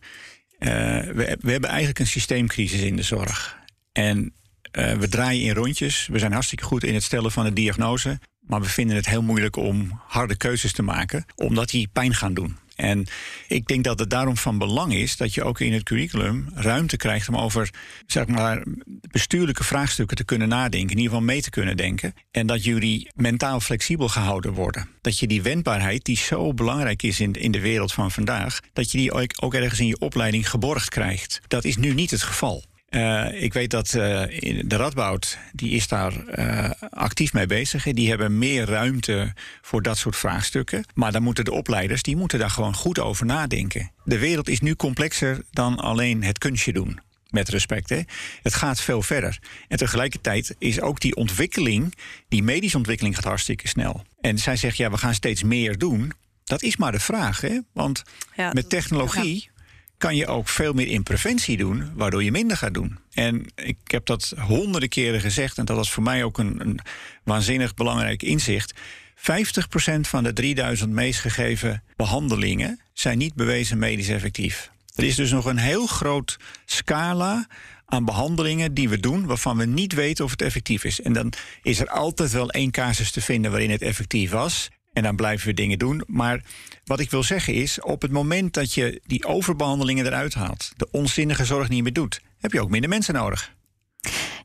uh, 0.58 0.70
we, 1.00 1.36
we, 1.40 1.50
hebben 1.50 1.70
eigenlijk 1.70 1.98
een 1.98 2.06
systeemcrisis 2.06 2.80
in 2.80 2.96
de 2.96 3.02
zorg. 3.02 3.58
En 3.92 4.34
uh, 4.72 4.92
we 4.92 5.08
draaien 5.08 5.42
in 5.42 5.54
rondjes. 5.54 6.06
We 6.06 6.18
zijn 6.18 6.32
hartstikke 6.32 6.64
goed 6.64 6.84
in 6.84 6.94
het 6.94 7.02
stellen 7.02 7.32
van 7.32 7.44
de 7.44 7.52
diagnose. 7.52 8.20
Maar 8.40 8.60
we 8.60 8.68
vinden 8.68 8.96
het 8.96 9.06
heel 9.06 9.22
moeilijk 9.22 9.56
om 9.56 10.00
harde 10.06 10.36
keuzes 10.36 10.72
te 10.72 10.82
maken, 10.82 11.24
omdat 11.34 11.68
die 11.70 11.88
pijn 11.92 12.14
gaan 12.14 12.34
doen. 12.34 12.56
En 12.74 13.06
ik 13.48 13.66
denk 13.66 13.84
dat 13.84 13.98
het 13.98 14.10
daarom 14.10 14.36
van 14.36 14.58
belang 14.58 14.94
is 14.94 15.16
dat 15.16 15.34
je 15.34 15.44
ook 15.44 15.60
in 15.60 15.72
het 15.72 15.82
curriculum 15.82 16.48
ruimte 16.54 16.96
krijgt 16.96 17.28
om 17.28 17.36
over 17.36 17.70
zeg 18.06 18.26
maar, 18.26 18.62
bestuurlijke 19.10 19.64
vraagstukken 19.64 20.16
te 20.16 20.24
kunnen 20.24 20.48
nadenken, 20.48 20.90
in 20.90 20.96
ieder 20.96 21.04
geval 21.04 21.20
mee 21.20 21.42
te 21.42 21.50
kunnen 21.50 21.76
denken. 21.76 22.14
En 22.30 22.46
dat 22.46 22.64
jullie 22.64 23.10
mentaal 23.14 23.60
flexibel 23.60 24.08
gehouden 24.08 24.52
worden. 24.52 24.88
Dat 25.00 25.18
je 25.18 25.26
die 25.26 25.42
wendbaarheid, 25.42 26.04
die 26.04 26.16
zo 26.16 26.54
belangrijk 26.54 27.02
is 27.02 27.20
in, 27.20 27.32
in 27.32 27.52
de 27.52 27.60
wereld 27.60 27.92
van 27.92 28.10
vandaag, 28.10 28.60
dat 28.72 28.90
je 28.90 28.98
die 28.98 29.12
ook, 29.12 29.30
ook 29.40 29.54
ergens 29.54 29.80
in 29.80 29.86
je 29.86 29.98
opleiding 29.98 30.50
geborgd 30.50 30.88
krijgt. 30.88 31.40
Dat 31.48 31.64
is 31.64 31.76
nu 31.76 31.94
niet 31.94 32.10
het 32.10 32.22
geval. 32.22 32.64
Uh, 32.94 33.42
ik 33.42 33.52
weet 33.52 33.70
dat 33.70 33.86
uh, 33.86 34.22
de 34.64 34.76
Radboud, 34.76 35.38
die 35.52 35.70
is 35.70 35.88
daar 35.88 36.12
uh, 36.38 36.70
actief 36.90 37.32
mee 37.32 37.46
bezig. 37.46 37.84
Die 37.84 38.08
hebben 38.08 38.38
meer 38.38 38.64
ruimte 38.64 39.32
voor 39.62 39.82
dat 39.82 39.98
soort 39.98 40.16
vraagstukken. 40.16 40.84
Maar 40.94 41.12
dan 41.12 41.22
moeten 41.22 41.44
de 41.44 41.52
opleiders, 41.52 42.02
die 42.02 42.16
moeten 42.16 42.38
daar 42.38 42.50
gewoon 42.50 42.74
goed 42.74 42.98
over 42.98 43.26
nadenken. 43.26 43.90
De 44.04 44.18
wereld 44.18 44.48
is 44.48 44.60
nu 44.60 44.74
complexer 44.74 45.44
dan 45.50 45.76
alleen 45.76 46.22
het 46.22 46.38
kunstje 46.38 46.72
doen. 46.72 47.00
Met 47.30 47.48
respect, 47.48 47.88
hè. 47.88 48.00
Het 48.42 48.54
gaat 48.54 48.80
veel 48.80 49.02
verder. 49.02 49.38
En 49.68 49.76
tegelijkertijd 49.76 50.54
is 50.58 50.80
ook 50.80 51.00
die 51.00 51.16
ontwikkeling, 51.16 51.94
die 52.28 52.42
medische 52.42 52.76
ontwikkeling 52.76 53.14
gaat 53.14 53.24
hartstikke 53.24 53.68
snel. 53.68 54.04
En 54.20 54.38
zij 54.38 54.56
zegt, 54.56 54.76
ja, 54.76 54.90
we 54.90 54.96
gaan 54.96 55.14
steeds 55.14 55.42
meer 55.42 55.78
doen. 55.78 56.12
Dat 56.44 56.62
is 56.62 56.76
maar 56.76 56.92
de 56.92 57.00
vraag, 57.00 57.40
hè. 57.40 57.58
Want 57.72 58.02
ja, 58.36 58.52
met 58.52 58.68
technologie... 58.68 59.52
Kan 60.04 60.16
je 60.16 60.26
ook 60.26 60.48
veel 60.48 60.72
meer 60.72 60.86
in 60.86 61.02
preventie 61.02 61.56
doen, 61.56 61.92
waardoor 61.94 62.24
je 62.24 62.30
minder 62.30 62.56
gaat 62.56 62.74
doen. 62.74 62.98
En 63.12 63.46
ik 63.54 63.76
heb 63.84 64.06
dat 64.06 64.32
honderden 64.38 64.88
keren 64.88 65.20
gezegd, 65.20 65.58
en 65.58 65.64
dat 65.64 65.76
was 65.76 65.90
voor 65.90 66.02
mij 66.02 66.24
ook 66.24 66.38
een, 66.38 66.60
een 66.60 66.78
waanzinnig 67.22 67.74
belangrijk 67.74 68.22
inzicht. 68.22 68.74
50% 68.74 70.00
van 70.00 70.22
de 70.22 70.32
3000 70.32 70.90
meest 70.90 71.20
gegeven 71.20 71.82
behandelingen 71.96 72.80
zijn 72.92 73.18
niet 73.18 73.34
bewezen 73.34 73.78
medisch 73.78 74.08
effectief. 74.08 74.70
Er 74.94 75.04
is 75.04 75.14
dus 75.14 75.30
nog 75.30 75.44
een 75.44 75.58
heel 75.58 75.86
groot 75.86 76.36
scala 76.64 77.46
aan 77.86 78.04
behandelingen 78.04 78.74
die 78.74 78.88
we 78.88 79.00
doen 79.00 79.26
waarvan 79.26 79.56
we 79.56 79.64
niet 79.64 79.92
weten 79.92 80.24
of 80.24 80.30
het 80.30 80.42
effectief 80.42 80.84
is. 80.84 81.00
En 81.00 81.12
dan 81.12 81.32
is 81.62 81.80
er 81.80 81.88
altijd 81.88 82.32
wel 82.32 82.50
één 82.50 82.70
casus 82.70 83.10
te 83.10 83.20
vinden 83.20 83.50
waarin 83.50 83.70
het 83.70 83.82
effectief 83.82 84.30
was. 84.30 84.70
En 84.94 85.02
dan 85.02 85.16
blijven 85.16 85.46
we 85.46 85.54
dingen 85.54 85.78
doen. 85.78 86.02
Maar 86.06 86.42
wat 86.84 87.00
ik 87.00 87.10
wil 87.10 87.22
zeggen 87.22 87.54
is, 87.54 87.80
op 87.80 88.02
het 88.02 88.10
moment 88.10 88.54
dat 88.54 88.74
je 88.74 89.00
die 89.06 89.26
overbehandelingen 89.26 90.06
eruit 90.06 90.34
haalt, 90.34 90.72
de 90.76 90.88
onzinnige 90.90 91.44
zorg 91.44 91.68
niet 91.68 91.82
meer 91.82 91.92
doet, 91.92 92.20
heb 92.38 92.52
je 92.52 92.60
ook 92.60 92.70
minder 92.70 92.90
mensen 92.90 93.14
nodig. 93.14 93.54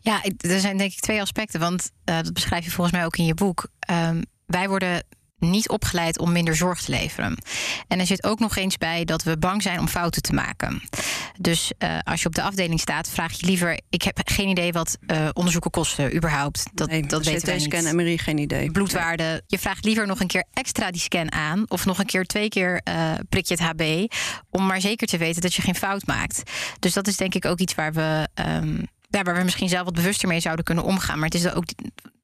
Ja, 0.02 0.24
er 0.38 0.60
zijn 0.60 0.78
denk 0.78 0.92
ik 0.92 1.00
twee 1.00 1.22
aspecten, 1.22 1.60
want 1.60 1.92
uh, 2.06 2.16
dat 2.22 2.34
beschrijf 2.34 2.66
je 2.66 2.72
volgens 2.72 2.96
mij 2.96 3.06
ook 3.06 3.18
in 3.18 3.26
je 3.26 3.34
boek. 3.34 3.68
Um, 3.92 4.22
wij 4.46 4.70
worden 4.70 5.04
niet 5.40 5.70
opgeleid 5.70 6.20
om 6.20 6.32
minder 6.32 6.56
zorg 6.56 6.82
te 6.82 6.92
leveren. 6.92 7.38
En 7.88 8.00
er 8.00 8.06
zit 8.06 8.24
ook 8.24 8.40
nog 8.40 8.56
eens 8.56 8.78
bij 8.78 9.06
dat 9.06 9.24
we 9.24 9.38
bang 9.38 9.62
zijn 9.62 9.80
om 9.80 9.88
fouten 9.88 10.22
te 10.22 10.34
maken. 10.34 10.82
Dus 11.40 11.72
uh, 11.80 11.98
als 12.04 12.22
je 12.22 12.28
op 12.28 12.36
de 12.36 12.42
afdeling 12.42 12.80
staat, 12.80 13.10
vraag 13.10 13.40
je 13.40 13.46
liever: 13.46 13.80
ik 13.90 14.02
heb 14.02 14.20
geen 14.26 14.48
idee 14.48 14.72
wat 14.72 14.98
uh, 15.08 15.30
onderzoeken 15.34 15.72
kosten 15.72 16.16
überhaupt. 16.16 16.66
Dat, 16.74 16.90
nee, 16.90 17.06
dat 17.06 17.26
weten 17.26 17.48
wij 17.48 17.60
scan 17.60 17.86
en 17.86 17.96
MRI 17.96 18.18
geen 18.18 18.38
idee. 18.38 18.72
Bloedwaarde. 18.72 19.44
Je 19.48 19.60
vraagt 19.60 19.86
liever 19.86 20.08
nog 20.08 20.20
een 20.20 20.28
keer 20.28 20.44
extra 20.54 20.92
die 20.92 21.02
scan 21.02 21.32
aan 21.32 21.64
of 21.68 21.86
nog 21.86 22.00
een 22.00 22.06
keer 22.06 22.26
twee 22.26 22.50
keer 22.50 22.82
uh, 22.90 23.14
prik 23.30 23.46
je 23.46 23.54
het 23.54 23.64
HB 23.64 24.14
om 24.50 24.66
maar 24.66 24.82
zeker 24.82 25.08
te 25.08 25.18
weten 25.18 25.42
dat 25.42 25.54
je 25.54 25.62
geen 25.62 25.76
fout 25.76 26.06
maakt. 26.06 26.44
Dus 26.80 26.94
dat 26.94 27.08
is 27.08 27.18
denk 27.18 27.36
ik 27.36 27.46
ook 27.46 27.60
iets 27.60 27.76
waar 27.76 27.94
we 27.94 28.28
um, 28.36 28.88
ja, 29.10 29.24
waar 29.24 29.36
we 29.36 29.44
misschien 29.44 29.70
zelf 29.70 29.84
wat 29.86 29.94
bewuster 29.94 30.28
mee 30.28 30.40
zouden 30.40 30.66
kunnen 30.66 30.84
omgaan. 30.84 31.20
Maar 31.20 31.30
het 31.30 31.38
is 31.38 31.54
ook 31.54 31.66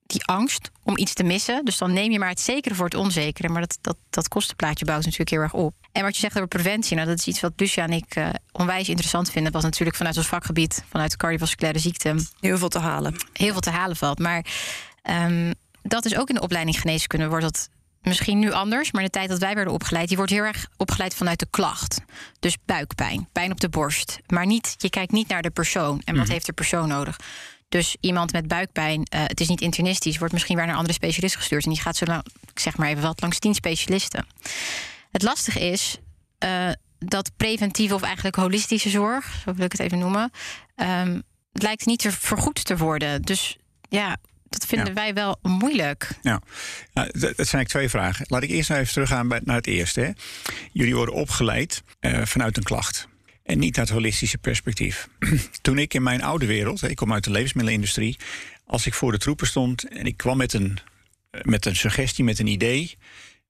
die 0.05 0.25
angst 0.25 0.71
om 0.83 0.97
iets 0.97 1.13
te 1.13 1.23
missen. 1.23 1.65
Dus 1.65 1.77
dan 1.77 1.93
neem 1.93 2.11
je 2.11 2.19
maar 2.19 2.29
het 2.29 2.39
zekere 2.39 2.75
voor 2.75 2.85
het 2.85 2.95
onzekere. 2.95 3.49
Maar 3.49 3.61
dat, 3.61 3.77
dat, 3.81 3.97
dat 4.09 4.27
kostenplaatje 4.27 4.85
bouwt 4.85 5.03
natuurlijk 5.03 5.29
heel 5.29 5.39
erg 5.39 5.53
op. 5.53 5.73
En 5.91 6.03
wat 6.03 6.15
je 6.15 6.19
zegt 6.19 6.35
over 6.35 6.47
preventie, 6.47 6.95
nou, 6.95 7.07
dat 7.07 7.17
is 7.19 7.27
iets 7.27 7.39
wat 7.39 7.53
Lucia 7.55 7.83
en 7.83 7.91
ik 7.91 8.15
uh, 8.15 8.29
onwijs 8.51 8.89
interessant 8.89 9.31
vinden. 9.31 9.51
Was 9.51 9.63
natuurlijk 9.63 9.97
vanuit 9.97 10.17
ons 10.17 10.27
vakgebied, 10.27 10.83
vanuit 10.89 11.11
de 11.11 11.17
cardiovasculaire 11.17 11.79
ziekte. 11.79 12.15
Heel 12.39 12.57
veel 12.57 12.69
te 12.69 12.79
halen. 12.79 13.15
Heel 13.33 13.51
veel 13.51 13.61
te 13.61 13.69
halen 13.69 13.95
valt. 13.95 14.19
Maar 14.19 14.45
um, 15.09 15.53
dat 15.81 16.05
is 16.05 16.17
ook 16.17 16.29
in 16.29 16.35
de 16.35 16.41
opleiding 16.41 16.79
geneeskunde 16.79 17.27
wordt 17.27 17.43
dat 17.43 17.69
misschien 18.01 18.39
nu 18.39 18.51
anders, 18.51 18.91
maar 18.91 19.03
de 19.03 19.09
tijd 19.09 19.29
dat 19.29 19.39
wij 19.39 19.55
werden 19.55 19.73
opgeleid, 19.73 20.07
die 20.07 20.17
wordt 20.17 20.31
heel 20.31 20.43
erg 20.43 20.67
opgeleid 20.77 21.15
vanuit 21.15 21.39
de 21.39 21.47
klacht. 21.49 22.01
Dus 22.39 22.57
buikpijn, 22.65 23.27
pijn 23.31 23.51
op 23.51 23.59
de 23.59 23.69
borst. 23.69 24.19
Maar 24.27 24.45
niet, 24.45 24.75
je 24.77 24.89
kijkt 24.89 25.11
niet 25.11 25.27
naar 25.27 25.41
de 25.41 25.49
persoon 25.49 26.01
en 26.03 26.15
wat 26.15 26.25
mm. 26.25 26.31
heeft 26.31 26.45
de 26.45 26.53
persoon 26.53 26.87
nodig. 26.87 27.19
Dus 27.75 27.95
iemand 27.99 28.31
met 28.31 28.47
buikpijn, 28.47 28.99
uh, 28.99 29.21
het 29.25 29.39
is 29.39 29.47
niet 29.47 29.61
internistisch, 29.61 30.17
wordt 30.17 30.33
misschien 30.33 30.55
weer 30.55 30.63
naar 30.63 30.73
een 30.73 30.79
andere 30.79 30.97
specialist 30.97 31.35
gestuurd. 31.35 31.63
En 31.63 31.71
die 31.71 31.81
gaat 31.81 31.95
zo 31.95 32.05
lang, 32.05 32.25
ik 32.51 32.59
zeg 32.59 32.77
maar 32.77 32.89
even 32.89 33.01
wat, 33.01 33.21
langs 33.21 33.39
tien 33.39 33.53
specialisten. 33.53 34.25
Het 35.11 35.21
lastige 35.21 35.59
is 35.59 35.97
uh, 36.43 36.69
dat 36.99 37.31
preventieve 37.37 37.93
of 37.93 38.01
eigenlijk 38.01 38.35
holistische 38.35 38.89
zorg, 38.89 39.41
zo 39.45 39.53
wil 39.53 39.65
ik 39.65 39.71
het 39.71 39.81
even 39.81 39.99
noemen, 39.99 40.31
um, 40.75 41.23
het 41.51 41.63
lijkt 41.63 41.85
niet 41.85 41.99
te 41.99 42.11
vergoed 42.11 42.65
te 42.65 42.77
worden. 42.77 43.21
Dus 43.21 43.57
ja, 43.89 44.17
dat 44.49 44.65
vinden 44.65 44.87
ja. 44.87 44.93
wij 44.93 45.13
wel 45.13 45.39
moeilijk. 45.41 46.09
Ja, 46.21 46.41
nou, 46.93 47.07
dat 47.11 47.21
zijn 47.21 47.35
eigenlijk 47.35 47.69
twee 47.69 47.89
vragen. 47.89 48.25
Laat 48.29 48.43
ik 48.43 48.49
eerst 48.49 48.69
even 48.69 48.93
teruggaan 48.93 49.27
bij, 49.27 49.39
naar 49.43 49.55
het 49.55 49.67
eerste. 49.67 50.01
Hè. 50.01 50.11
Jullie 50.71 50.95
worden 50.95 51.15
opgeleid 51.15 51.83
uh, 51.99 52.25
vanuit 52.25 52.57
een 52.57 52.63
klacht. 52.63 53.07
En 53.45 53.59
niet 53.59 53.79
uit 53.79 53.89
holistische 53.89 54.37
perspectief. 54.37 55.09
Toen 55.61 55.77
ik 55.77 55.93
in 55.93 56.03
mijn 56.03 56.23
oude 56.23 56.45
wereld, 56.45 56.89
ik 56.89 56.95
kom 56.95 57.13
uit 57.13 57.23
de 57.23 57.31
levensmiddelenindustrie, 57.31 58.17
als 58.65 58.85
ik 58.85 58.93
voor 58.93 59.11
de 59.11 59.17
troepen 59.17 59.47
stond 59.47 59.87
en 59.87 60.05
ik 60.05 60.17
kwam 60.17 60.37
met 60.37 60.53
een 60.53 60.79
met 61.43 61.65
een 61.65 61.75
suggestie, 61.75 62.23
met 62.23 62.39
een 62.39 62.47
idee. 62.47 62.97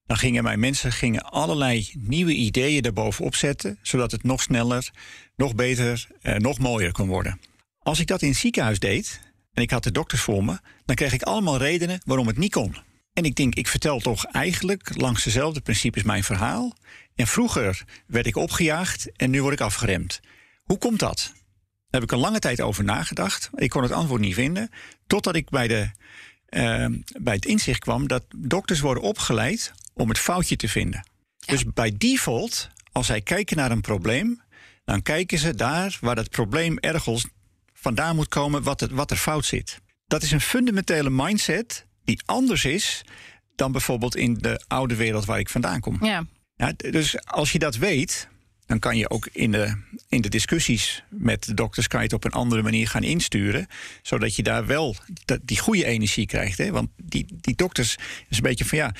Dan 0.06 0.16
gingen 0.16 0.42
mijn 0.42 0.60
mensen 0.60 0.92
gingen 0.92 1.22
allerlei 1.22 1.90
nieuwe 1.98 2.32
ideeën 2.32 2.82
daarbovenop 2.82 3.34
zetten, 3.34 3.78
zodat 3.82 4.10
het 4.10 4.22
nog 4.22 4.42
sneller, 4.42 4.90
nog 5.36 5.54
beter, 5.54 6.06
eh, 6.22 6.34
nog 6.34 6.58
mooier 6.58 6.92
kon 6.92 7.08
worden. 7.08 7.40
Als 7.78 8.00
ik 8.00 8.06
dat 8.06 8.22
in 8.22 8.28
het 8.28 8.36
ziekenhuis 8.36 8.78
deed 8.78 9.20
en 9.52 9.62
ik 9.62 9.70
had 9.70 9.84
de 9.84 9.92
dokters 9.92 10.20
voor 10.20 10.44
me, 10.44 10.58
dan 10.84 10.96
kreeg 10.96 11.12
ik 11.12 11.22
allemaal 11.22 11.58
redenen 11.58 12.00
waarom 12.04 12.26
het 12.26 12.38
niet 12.38 12.52
kon. 12.52 12.76
En 13.16 13.24
ik 13.24 13.34
denk, 13.34 13.54
ik 13.54 13.68
vertel 13.68 14.00
toch 14.00 14.24
eigenlijk 14.24 14.96
langs 14.96 15.24
dezelfde 15.24 15.60
principes 15.60 16.02
mijn 16.02 16.24
verhaal. 16.24 16.76
En 17.14 17.26
vroeger 17.26 17.84
werd 18.06 18.26
ik 18.26 18.36
opgejaagd 18.36 19.16
en 19.16 19.30
nu 19.30 19.42
word 19.42 19.52
ik 19.52 19.60
afgeremd. 19.60 20.20
Hoe 20.64 20.78
komt 20.78 20.98
dat? 20.98 21.16
Daar 21.16 22.00
heb 22.00 22.02
ik 22.02 22.10
een 22.10 22.18
lange 22.18 22.38
tijd 22.38 22.60
over 22.60 22.84
nagedacht. 22.84 23.50
Ik 23.54 23.70
kon 23.70 23.82
het 23.82 23.92
antwoord 23.92 24.20
niet 24.20 24.34
vinden. 24.34 24.70
Totdat 25.06 25.34
ik 25.34 25.50
bij, 25.50 25.68
de, 25.68 25.90
uh, 26.50 26.86
bij 27.22 27.34
het 27.34 27.44
inzicht 27.44 27.78
kwam 27.78 28.08
dat 28.08 28.24
dokters 28.36 28.80
worden 28.80 29.02
opgeleid 29.02 29.72
om 29.94 30.08
het 30.08 30.18
foutje 30.18 30.56
te 30.56 30.68
vinden. 30.68 31.06
Dus 31.46 31.64
bij 31.64 31.94
default, 31.96 32.68
als 32.92 33.06
zij 33.06 33.20
kijken 33.20 33.56
naar 33.56 33.70
een 33.70 33.80
probleem, 33.80 34.42
dan 34.84 35.02
kijken 35.02 35.38
ze 35.38 35.54
daar 35.54 35.98
waar 36.00 36.14
dat 36.14 36.30
probleem 36.30 36.78
ergens 36.78 37.26
vandaan 37.72 38.16
moet 38.16 38.28
komen, 38.28 38.62
wat, 38.62 38.80
het, 38.80 38.90
wat 38.90 39.10
er 39.10 39.16
fout 39.16 39.44
zit. 39.44 39.80
Dat 40.06 40.22
is 40.22 40.30
een 40.30 40.40
fundamentele 40.40 41.10
mindset 41.10 41.85
die 42.06 42.20
anders 42.24 42.64
is 42.64 43.04
dan 43.56 43.72
bijvoorbeeld 43.72 44.16
in 44.16 44.34
de 44.34 44.60
oude 44.66 44.96
wereld 44.96 45.24
waar 45.24 45.38
ik 45.38 45.48
vandaan 45.48 45.80
kom. 45.80 46.04
Ja. 46.04 46.26
Ja, 46.56 46.72
dus 46.76 47.24
als 47.24 47.52
je 47.52 47.58
dat 47.58 47.76
weet, 47.76 48.28
dan 48.66 48.78
kan 48.78 48.96
je 48.96 49.10
ook 49.10 49.28
in 49.32 49.52
de, 49.52 49.74
in 50.08 50.20
de 50.20 50.28
discussies 50.28 51.04
met 51.10 51.44
de 51.44 51.54
dokters 51.54 51.88
kan 51.88 51.98
je 51.98 52.04
het 52.04 52.14
op 52.14 52.24
een 52.24 52.30
andere 52.30 52.62
manier 52.62 52.88
gaan 52.88 53.02
insturen. 53.02 53.66
Zodat 54.02 54.36
je 54.36 54.42
daar 54.42 54.66
wel 54.66 54.96
die 55.42 55.58
goede 55.58 55.84
energie 55.84 56.26
krijgt. 56.26 56.58
Hè? 56.58 56.70
Want 56.70 56.88
die, 56.96 57.26
die 57.40 57.54
dokters 57.54 57.96
is 58.28 58.36
een 58.36 58.42
beetje 58.42 58.64
van 58.64 58.78
ja, 58.78 58.94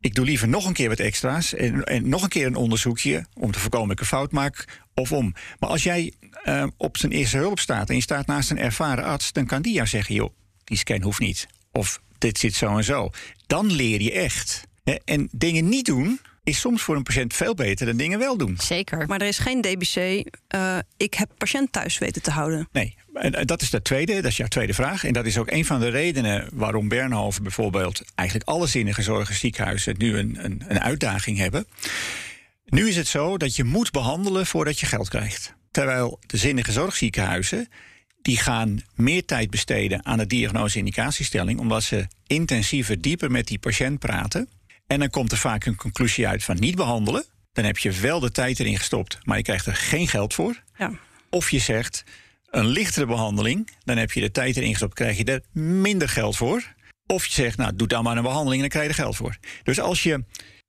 ik 0.00 0.14
doe 0.14 0.24
liever 0.24 0.48
nog 0.48 0.66
een 0.66 0.72
keer 0.72 0.88
wat 0.88 0.98
extra's. 0.98 1.54
En, 1.54 1.84
en 1.84 2.08
nog 2.08 2.22
een 2.22 2.28
keer 2.28 2.46
een 2.46 2.56
onderzoekje 2.56 3.26
om 3.34 3.52
te 3.52 3.58
voorkomen 3.58 3.88
dat 3.88 3.96
ik 3.96 4.02
een 4.02 4.16
fout 4.18 4.32
maak. 4.32 4.80
Of 4.94 5.12
om. 5.12 5.34
Maar 5.58 5.70
als 5.70 5.82
jij 5.82 6.12
uh, 6.44 6.66
op 6.76 6.96
zijn 6.96 7.12
eerste 7.12 7.36
hulp 7.36 7.58
staat 7.58 7.88
en 7.88 7.94
je 7.94 8.02
staat 8.02 8.26
naast 8.26 8.50
een 8.50 8.58
ervaren 8.58 9.04
arts, 9.04 9.32
dan 9.32 9.46
kan 9.46 9.62
die 9.62 9.72
jou 9.72 9.86
zeggen: 9.86 10.14
joh, 10.14 10.34
die 10.64 10.76
scan 10.76 11.02
hoeft 11.02 11.18
niet. 11.20 11.46
Of 11.70 12.00
dit 12.22 12.38
zit 12.38 12.54
zo 12.54 12.76
en 12.76 12.84
zo. 12.84 13.10
Dan 13.46 13.72
leer 13.72 14.00
je 14.00 14.12
echt. 14.12 14.62
En 15.04 15.28
dingen 15.32 15.68
niet 15.68 15.86
doen, 15.86 16.20
is 16.44 16.60
soms 16.60 16.82
voor 16.82 16.96
een 16.96 17.02
patiënt 17.02 17.34
veel 17.34 17.54
beter 17.54 17.86
dan 17.86 17.96
dingen 17.96 18.18
wel 18.18 18.36
doen. 18.36 18.56
Zeker. 18.60 19.06
Maar 19.06 19.20
er 19.20 19.26
is 19.26 19.38
geen 19.38 19.60
DBC. 19.60 19.96
Uh, 20.54 20.78
ik 20.96 21.14
heb 21.14 21.30
patiënt 21.38 21.72
thuis 21.72 21.98
weten 21.98 22.22
te 22.22 22.30
houden. 22.30 22.68
Nee, 22.72 22.94
en 23.12 23.46
dat 23.46 23.62
is 23.62 23.70
de 23.70 23.82
tweede, 23.82 24.14
dat 24.14 24.30
is 24.30 24.36
jouw 24.36 24.48
tweede 24.48 24.74
vraag. 24.74 25.04
En 25.04 25.12
dat 25.12 25.26
is 25.26 25.38
ook 25.38 25.50
een 25.50 25.64
van 25.64 25.80
de 25.80 25.88
redenen 25.88 26.48
waarom 26.52 26.88
Bernhoven 26.88 27.42
bijvoorbeeld 27.42 28.02
eigenlijk 28.14 28.48
alle 28.48 28.66
zinnige 28.66 29.02
zorgenziekenhuizen 29.02 29.94
nu 29.98 30.18
een, 30.18 30.44
een, 30.44 30.64
een 30.68 30.80
uitdaging 30.80 31.38
hebben. 31.38 31.66
Nu 32.64 32.88
is 32.88 32.96
het 32.96 33.08
zo 33.08 33.36
dat 33.36 33.56
je 33.56 33.64
moet 33.64 33.90
behandelen 33.90 34.46
voordat 34.46 34.80
je 34.80 34.86
geld 34.86 35.08
krijgt. 35.08 35.54
Terwijl 35.70 36.18
de 36.26 36.36
zinnige 36.36 36.72
zorgziekenhuizen 36.72 37.68
die 38.22 38.36
gaan 38.36 38.82
meer 38.94 39.24
tijd 39.24 39.50
besteden 39.50 40.04
aan 40.04 40.18
de 40.18 40.26
diagnose-indicatiestelling, 40.26 41.58
omdat 41.58 41.82
ze 41.82 42.06
intensiever, 42.26 43.00
dieper 43.00 43.30
met 43.30 43.46
die 43.46 43.58
patiënt 43.58 43.98
praten. 43.98 44.48
En 44.86 44.98
dan 44.98 45.10
komt 45.10 45.32
er 45.32 45.38
vaak 45.38 45.64
een 45.64 45.76
conclusie 45.76 46.28
uit 46.28 46.44
van 46.44 46.56
niet 46.58 46.76
behandelen. 46.76 47.24
Dan 47.52 47.64
heb 47.64 47.78
je 47.78 47.92
wel 47.92 48.20
de 48.20 48.30
tijd 48.30 48.60
erin 48.60 48.78
gestopt, 48.78 49.18
maar 49.24 49.36
je 49.36 49.42
krijgt 49.42 49.66
er 49.66 49.74
geen 49.74 50.08
geld 50.08 50.34
voor. 50.34 50.62
Ja. 50.76 50.92
Of 51.30 51.50
je 51.50 51.58
zegt 51.58 52.04
een 52.50 52.66
lichtere 52.66 53.06
behandeling, 53.06 53.70
dan 53.84 53.96
heb 53.96 54.12
je 54.12 54.20
de 54.20 54.30
tijd 54.30 54.56
erin 54.56 54.70
gestopt, 54.70 54.94
krijg 54.94 55.16
je 55.16 55.24
er 55.24 55.42
minder 55.52 56.08
geld 56.08 56.36
voor. 56.36 56.74
Of 57.06 57.26
je 57.26 57.32
zegt, 57.32 57.56
nou, 57.56 57.76
doe 57.76 57.86
dan 57.86 58.04
maar 58.04 58.16
een 58.16 58.22
behandeling 58.22 58.62
en 58.62 58.68
dan 58.68 58.80
krijg 58.80 58.84
je 58.84 58.90
er 58.90 59.04
geld 59.04 59.16
voor. 59.16 59.36
Dus 59.62 59.80
als 59.80 60.02
je 60.02 60.24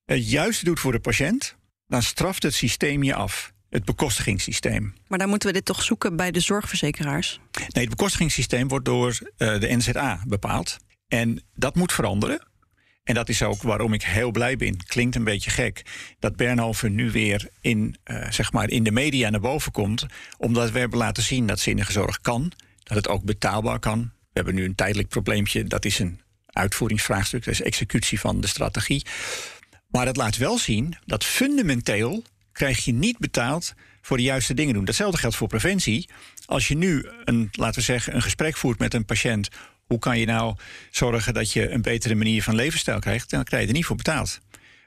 het 0.06 0.30
juiste 0.30 0.66
doet 0.66 0.80
voor 0.80 0.92
de 0.92 1.00
patiënt, 1.00 1.56
dan 1.88 2.04
straft 2.04 2.44
het 2.44 2.54
systeem 2.54 3.04
je 3.04 3.16
af 3.16 3.53
het 3.74 3.86
bekostigingssysteem. 3.86 4.94
Maar 5.08 5.20
dan 5.20 5.30
moeten 5.30 5.48
we 5.48 5.54
dit 5.54 5.66
toch 5.66 5.84
zoeken 5.84 6.16
bij 6.16 6.32
de 6.32 6.40
zorgverzekeraars? 6.40 7.40
Nee, 7.52 7.84
het 7.84 7.90
bekostigingssysteem 7.90 8.68
wordt 8.68 8.86
door 8.86 9.18
uh, 9.38 9.60
de 9.60 9.76
NZA 9.76 10.20
bepaald. 10.28 10.78
En 11.08 11.44
dat 11.56 11.76
moet 11.76 11.94
veranderen. 11.94 12.48
En 13.04 13.14
dat 13.14 13.30
is 13.30 13.42
ook 13.44 13.62
waarom 13.62 13.94
ik 13.94 14.04
heel 14.04 14.32
blij 14.32 14.56
ben. 14.56 14.86
Klinkt 14.86 15.16
een 15.16 15.24
beetje 15.24 15.50
gek 15.50 15.86
dat 16.20 16.36
Bernhoven 16.36 16.96
nu 16.96 17.12
weer 17.12 17.50
in, 17.62 17.96
uh, 18.06 18.32
zeg 18.32 18.52
maar 18.52 18.70
in 18.70 18.84
de 18.84 18.92
media 18.92 19.30
naar 19.30 19.40
boven 19.40 19.72
komt. 19.72 20.06
Omdat 20.38 20.72
we 20.72 20.80
hebben 20.80 21.00
laten 21.00 21.24
zien 21.24 21.48
dat 21.48 21.60
zinnige 21.60 21.92
zorg 21.92 22.22
kan. 22.22 22.52
Dat 22.84 22.98
het 22.98 23.08
ook 23.08 23.24
betaalbaar 23.24 23.80
kan. 23.80 24.00
We 24.00 24.30
hebben 24.34 24.56
nu 24.56 24.66
een 24.66 24.76
tijdelijk 24.76 25.08
probleempje. 25.08 25.64
Dat 25.64 25.86
is 25.86 26.00
een 26.00 26.22
uitvoeringsvraagstuk. 26.46 27.46
Dat 27.46 27.54
is 27.54 27.62
executie 27.62 28.20
van 28.20 28.42
de 28.42 28.48
strategie. 28.48 29.06
Maar 29.88 30.06
het 30.06 30.18
laat 30.18 30.38
wel 30.38 30.58
zien 30.58 30.96
dat 31.06 31.24
fundamenteel 31.24 32.24
krijg 32.54 32.86
je 32.86 32.94
niet 32.94 33.18
betaald 33.18 33.74
voor 34.02 34.18
de 34.18 34.24
juiste 34.24 34.54
dingen 34.54 34.74
doen. 34.74 34.86
Datzelfde 34.86 35.18
geldt 35.18 35.36
voor 35.36 35.48
preventie. 35.48 36.10
Als 36.46 36.68
je 36.68 36.76
nu 36.76 37.08
een, 37.24 37.50
laten 37.52 37.76
we 37.76 37.86
zeggen, 37.86 38.16
een 38.16 38.22
gesprek 38.22 38.58
voert 38.58 38.80
met 38.80 38.94
een 38.94 39.06
patiënt. 39.06 39.50
Hoe 39.86 40.00
kan 40.00 40.20
je 40.20 40.26
nou 40.26 40.56
zorgen 40.92 41.34
dat 41.34 41.52
je 41.52 41.70
een 41.70 41.82
betere 41.82 42.16
manier 42.16 42.44
van 42.44 42.56
levensstijl 42.56 43.00
krijgt? 43.00 43.30
Dan 43.30 43.44
krijg 43.44 43.62
je 43.62 43.68
er 43.68 43.74
niet 43.74 43.86
voor 43.86 43.96
betaald. 43.96 44.40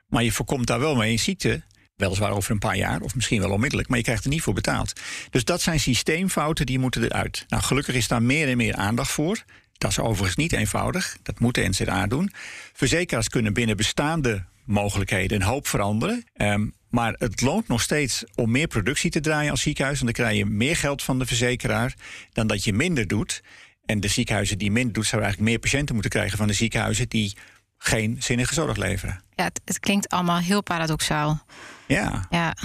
Maar 0.09 0.23
je 0.23 0.33
voorkomt 0.33 0.67
daar 0.67 0.81
wel 0.81 0.97
mee 0.97 1.13
een 1.13 1.19
ziekte. 1.19 1.63
Weliswaar 1.97 2.31
over 2.31 2.51
een 2.51 2.59
paar 2.59 2.77
jaar, 2.77 3.01
of 3.01 3.15
misschien 3.15 3.41
wel 3.41 3.51
onmiddellijk, 3.51 3.89
maar 3.89 3.99
je 3.99 4.05
krijgt 4.05 4.25
er 4.25 4.31
niet 4.31 4.43
voor 4.43 4.55
betaald. 4.55 4.93
Dus 5.31 5.45
dat 5.45 5.63
zijn 5.63 5.81
systeemfouten 5.81 6.67
die 6.67 6.79
moeten 6.79 7.03
eruit. 7.03 7.45
Nou, 7.49 7.63
gelukkig 7.63 7.95
is 7.95 8.09
daar 8.09 8.23
meer 8.23 8.49
en 8.49 8.57
meer 8.57 8.75
aandacht 8.75 9.11
voor. 9.11 9.45
Dat 9.79 9.91
is 9.91 9.99
overigens 9.99 10.37
niet 10.37 10.53
eenvoudig. 10.53 11.17
Dat 11.23 11.39
moet 11.39 11.55
de 11.55 11.69
NZA 11.69 12.07
doen. 12.07 12.33
Verzekeraars 12.73 13.29
kunnen 13.29 13.53
binnen 13.53 13.77
bestaande 13.77 14.45
mogelijkheden 14.65 15.41
een 15.41 15.47
hoop 15.47 15.67
veranderen. 15.67 16.25
Um, 16.37 16.75
maar 16.91 17.15
het 17.19 17.41
loont 17.41 17.69
nog 17.69 17.83
steeds 17.83 18.25
om 18.35 18.51
meer 18.51 18.67
productie 18.67 19.11
te 19.11 19.21
draaien 19.21 19.51
als 19.51 19.61
ziekenhuis. 19.61 19.99
En 19.99 20.05
dan 20.05 20.15
krijg 20.15 20.37
je 20.37 20.47
meer 20.47 20.77
geld 20.77 21.03
van 21.03 21.19
de 21.19 21.27
verzekeraar 21.27 21.95
dan 22.33 22.47
dat 22.47 22.65
je 22.65 22.73
minder 22.73 23.07
doet. 23.07 23.43
En 23.87 24.01
de 24.01 24.09
ziekenhuizen 24.09 24.59
die 24.59 24.71
minder 24.71 24.93
doen, 24.93 25.05
zouden 25.05 25.29
eigenlijk 25.29 25.51
meer 25.53 25.61
patiënten 25.61 25.95
moeten 25.95 26.13
krijgen 26.13 26.39
van 26.39 26.47
de 26.47 26.53
ziekenhuizen 26.53 27.09
die 27.09 27.37
geen 27.79 28.17
zinnige 28.19 28.55
zorg 28.55 28.77
leveren. 28.77 29.23
Ja, 29.35 29.45
het, 29.45 29.61
het 29.65 29.81
klinkt 29.81 30.09
allemaal 30.09 30.39
heel 30.39 30.63
paradoxaal. 30.63 31.45
Ja. 31.87 32.27
Ja. 32.31 32.57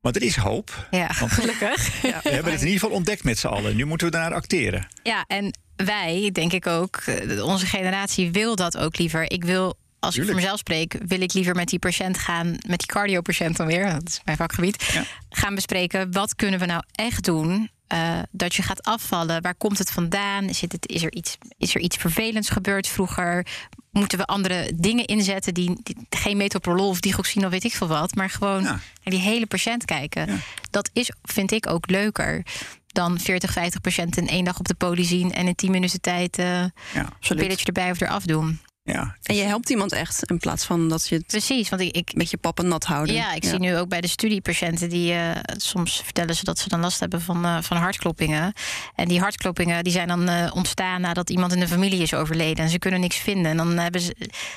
Maar 0.00 0.12
er 0.12 0.22
is 0.22 0.36
hoop. 0.36 0.86
Ja, 0.90 1.08
gelukkig. 1.08 2.02
Ja. 2.02 2.20
We 2.22 2.30
hebben 2.30 2.52
het 2.52 2.60
in 2.60 2.66
ieder 2.66 2.80
geval 2.80 2.96
ontdekt 2.96 3.24
met 3.24 3.38
z'n 3.38 3.46
allen. 3.46 3.76
Nu 3.76 3.84
moeten 3.84 4.06
we 4.06 4.12
daar 4.12 4.34
acteren. 4.34 4.88
Ja, 5.02 5.24
en 5.26 5.58
wij, 5.76 6.30
denk 6.32 6.52
ik 6.52 6.66
ook, 6.66 6.96
eh, 6.96 7.44
onze 7.44 7.66
generatie 7.66 8.30
wil 8.30 8.56
dat 8.56 8.76
ook 8.76 8.98
liever. 8.98 9.30
Ik 9.30 9.44
wil 9.44 9.76
als 10.00 10.16
ik 10.16 10.24
voor 10.24 10.34
mezelf 10.34 10.58
spreek, 10.58 10.98
wil 11.06 11.20
ik 11.20 11.32
liever 11.32 11.54
met 11.54 11.68
die 11.68 11.78
patiënt 11.78 12.18
gaan, 12.18 12.46
met 12.46 12.78
die 12.78 12.86
cardiopatiënt 12.86 13.56
dan 13.56 13.66
weer, 13.66 13.90
dat 13.92 14.08
is 14.08 14.20
mijn 14.24 14.36
vakgebied, 14.36 15.04
gaan 15.30 15.54
bespreken 15.54 16.12
wat 16.12 16.34
kunnen 16.34 16.60
we 16.60 16.66
nou 16.66 16.82
echt 16.92 17.24
doen 17.24 17.70
uh, 17.92 18.18
dat 18.30 18.54
je 18.54 18.62
gaat 18.62 18.82
afvallen. 18.82 19.42
Waar 19.42 19.54
komt 19.54 19.78
het 19.78 19.90
vandaan? 19.90 20.44
Is, 20.44 20.60
het, 20.60 20.88
is, 20.88 21.02
er 21.02 21.12
iets, 21.12 21.38
is 21.58 21.74
er 21.74 21.80
iets 21.80 21.96
vervelends 21.96 22.48
gebeurd 22.48 22.86
vroeger? 22.86 23.46
Moeten 23.90 24.18
we 24.18 24.26
andere 24.26 24.72
dingen 24.74 25.04
inzetten 25.04 25.54
die, 25.54 25.80
die 25.82 25.96
geen 26.10 26.36
metoprolol 26.36 26.88
of 26.88 27.00
digoxine 27.00 27.44
of 27.44 27.50
weet 27.50 27.64
ik 27.64 27.74
veel 27.74 27.88
wat, 27.88 28.14
maar 28.14 28.30
gewoon 28.30 28.62
naar 28.62 28.80
die 29.02 29.18
hele 29.18 29.46
patiënt 29.46 29.84
kijken? 29.84 30.42
Dat 30.70 30.90
is, 30.92 31.12
vind 31.22 31.52
ik 31.52 31.66
ook 31.66 31.90
leuker 31.90 32.42
dan 32.86 33.18
40, 33.18 33.52
50 33.52 33.80
patiënten 33.80 34.22
in 34.22 34.28
één 34.28 34.44
dag 34.44 34.58
op 34.58 34.68
de 34.68 34.74
poli 34.74 35.04
zien 35.04 35.32
en 35.32 35.46
in 35.46 35.54
10 35.54 35.70
minuten 35.70 36.00
tijd 36.00 36.38
uh, 36.38 36.46
ja, 36.94 37.08
een 37.20 37.36
pilletje 37.36 37.66
erbij 37.66 37.90
of 37.90 38.00
eraf 38.00 38.24
doen. 38.24 38.60
Ja. 38.92 39.16
En 39.22 39.34
je 39.34 39.42
helpt 39.42 39.70
iemand 39.70 39.92
echt 39.92 40.30
in 40.30 40.38
plaats 40.38 40.64
van 40.64 40.88
dat 40.88 41.08
je 41.08 41.14
het 41.14 41.26
Precies, 41.26 41.68
want 41.68 41.82
ik, 41.82 41.96
ik 41.96 42.14
met 42.14 42.30
je 42.30 42.36
pappen 42.36 42.68
nat 42.68 42.84
houden. 42.84 43.14
Ja, 43.14 43.32
ik 43.34 43.44
zie 43.44 43.58
nu 43.58 43.76
ook 43.76 43.88
bij 43.88 44.00
de 44.00 44.08
studiepatiënten 44.08 44.88
die 44.88 45.12
uh, 45.12 45.30
soms 45.56 46.00
vertellen 46.04 46.34
ze 46.34 46.44
dat 46.44 46.58
ze 46.58 46.68
dan 46.68 46.80
last 46.80 47.00
hebben 47.00 47.20
van, 47.20 47.46
uh, 47.46 47.62
van 47.62 47.76
hartkloppingen. 47.76 48.52
En 48.94 49.08
die 49.08 49.20
hartkloppingen 49.20 49.84
die 49.84 49.92
zijn 49.92 50.08
dan 50.08 50.30
uh, 50.30 50.50
ontstaan 50.54 51.00
nadat 51.00 51.30
iemand 51.30 51.52
in 51.52 51.60
de 51.60 51.68
familie 51.68 52.02
is 52.02 52.14
overleden 52.14 52.64
en 52.64 52.70
ze 52.70 52.78
kunnen 52.78 53.00
niks 53.00 53.16
vinden. 53.16 53.50
En 53.50 53.56
dan 53.56 53.78
hebben 53.78 54.00
ze. 54.00 54.16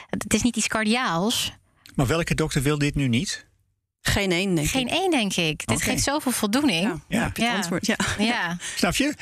Het 0.09 0.33
is 0.33 0.41
niet 0.41 0.55
iets 0.55 0.67
cardiaals. 0.67 1.53
Maar 1.95 2.07
welke 2.07 2.35
dokter 2.35 2.61
wil 2.61 2.77
dit 2.77 2.95
nu 2.95 3.07
niet? 3.07 3.45
Geen 4.01 4.31
één, 4.31 4.55
denk 4.55 4.67
Geen 4.67 4.87
ik. 4.87 4.93
één, 4.93 5.11
denk 5.11 5.35
ik. 5.35 5.61
Okay. 5.61 5.75
Dit 5.75 5.81
geeft 5.81 6.03
zoveel 6.03 6.31
voldoening. 6.31 7.01
Ja, 7.07 7.31
ja. 7.33 7.55
antwoord. 7.55 7.85
Ja. 7.85 7.97
ja. 8.17 8.57
Snap 8.75 8.95
je? 8.95 9.13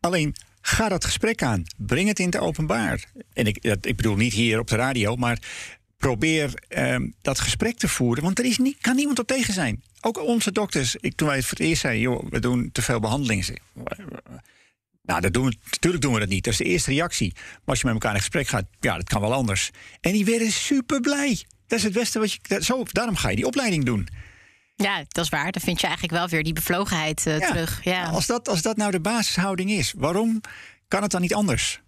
Alleen 0.00 0.34
Ga 0.66 0.88
dat 0.88 1.04
gesprek 1.04 1.42
aan. 1.42 1.64
Breng 1.76 2.08
het 2.08 2.18
in 2.18 2.26
het 2.26 2.38
openbaar. 2.38 3.04
En 3.32 3.46
ik, 3.46 3.58
ik 3.80 3.96
bedoel 3.96 4.16
niet 4.16 4.32
hier 4.32 4.58
op 4.58 4.68
de 4.68 4.76
radio, 4.76 5.16
maar 5.16 5.38
probeer 5.96 6.62
um, 6.68 7.14
dat 7.22 7.40
gesprek 7.40 7.76
te 7.78 7.88
voeren. 7.88 8.22
Want 8.24 8.38
er 8.38 8.44
is 8.44 8.58
niet, 8.58 8.76
kan 8.80 8.96
niemand 8.96 9.18
op 9.18 9.26
tegen 9.26 9.54
zijn. 9.54 9.82
Ook 10.00 10.22
onze 10.22 10.52
dokters. 10.52 10.96
Ik, 10.96 11.14
toen 11.14 11.28
wij 11.28 11.36
het 11.36 11.46
voor 11.46 11.58
het 11.58 11.66
eerst 11.66 11.80
zeiden, 11.80 12.02
joh, 12.02 12.30
we 12.30 12.40
doen 12.40 12.68
te 12.72 12.82
veel 12.82 13.00
behandelingen. 13.00 13.60
Nou, 15.02 15.20
dat 15.20 15.32
doen 15.32 15.54
natuurlijk 15.64 16.02
doen 16.02 16.12
we 16.12 16.20
dat 16.20 16.28
niet. 16.28 16.44
Dat 16.44 16.52
is 16.52 16.58
de 16.58 16.64
eerste 16.64 16.90
reactie. 16.90 17.32
Maar 17.34 17.60
als 17.64 17.78
je 17.78 17.84
met 17.84 17.94
elkaar 17.94 18.14
in 18.14 18.20
gesprek 18.20 18.48
gaat, 18.48 18.64
ja, 18.80 18.96
dat 18.96 19.08
kan 19.08 19.20
wel 19.20 19.32
anders. 19.32 19.70
En 20.00 20.12
die 20.12 20.24
werden 20.24 20.52
super 20.52 21.00
blij. 21.00 21.44
Dat 21.66 21.78
is 21.78 21.84
het 21.84 21.92
beste 21.92 22.18
wat 22.18 22.32
je. 22.32 22.62
Zo, 22.62 22.82
daarom 22.84 23.16
ga 23.16 23.28
je 23.28 23.36
die 23.36 23.46
opleiding 23.46 23.84
doen. 23.84 24.08
Ja, 24.76 25.04
dat 25.08 25.24
is 25.24 25.30
waar. 25.30 25.52
Dan 25.52 25.62
vind 25.62 25.80
je 25.80 25.86
eigenlijk 25.86 26.16
wel 26.16 26.28
weer 26.28 26.42
die 26.42 26.52
bevlogenheid 26.52 27.26
uh, 27.26 27.38
ja, 27.38 27.46
terug. 27.46 27.84
Ja. 27.84 28.04
Als, 28.04 28.26
dat, 28.26 28.48
als 28.48 28.62
dat 28.62 28.76
nou 28.76 28.90
de 28.90 29.00
basishouding 29.00 29.70
is, 29.70 29.92
waarom 29.96 30.40
kan 30.88 31.02
het 31.02 31.10
dan 31.10 31.20
niet 31.20 31.34
anders? 31.34 31.82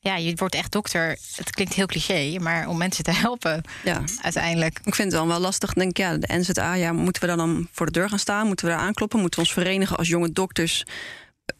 ja, 0.00 0.16
je 0.16 0.34
wordt 0.36 0.54
echt 0.54 0.72
dokter. 0.72 1.18
Het 1.34 1.50
klinkt 1.50 1.74
heel 1.74 1.86
cliché, 1.86 2.38
maar 2.38 2.68
om 2.68 2.76
mensen 2.76 3.04
te 3.04 3.10
helpen 3.12 3.62
ja. 3.84 4.02
uiteindelijk. 4.22 4.80
Ik 4.84 4.94
vind 4.94 5.12
het 5.12 5.20
dan 5.20 5.28
wel 5.28 5.40
lastig. 5.40 5.72
Denk 5.72 5.96
ja, 5.96 6.16
de 6.16 6.38
NZA, 6.38 6.74
ja, 6.74 6.92
moeten 6.92 7.22
we 7.22 7.28
dan, 7.28 7.38
dan 7.38 7.68
voor 7.72 7.86
de 7.86 7.92
deur 7.92 8.08
gaan 8.08 8.18
staan? 8.18 8.46
Moeten 8.46 8.66
we 8.66 8.72
daar 8.72 8.80
aankloppen? 8.80 9.20
Moeten 9.20 9.40
we 9.40 9.46
ons 9.46 9.54
verenigen 9.54 9.96
als 9.96 10.08
jonge 10.08 10.32
dokters? 10.32 10.84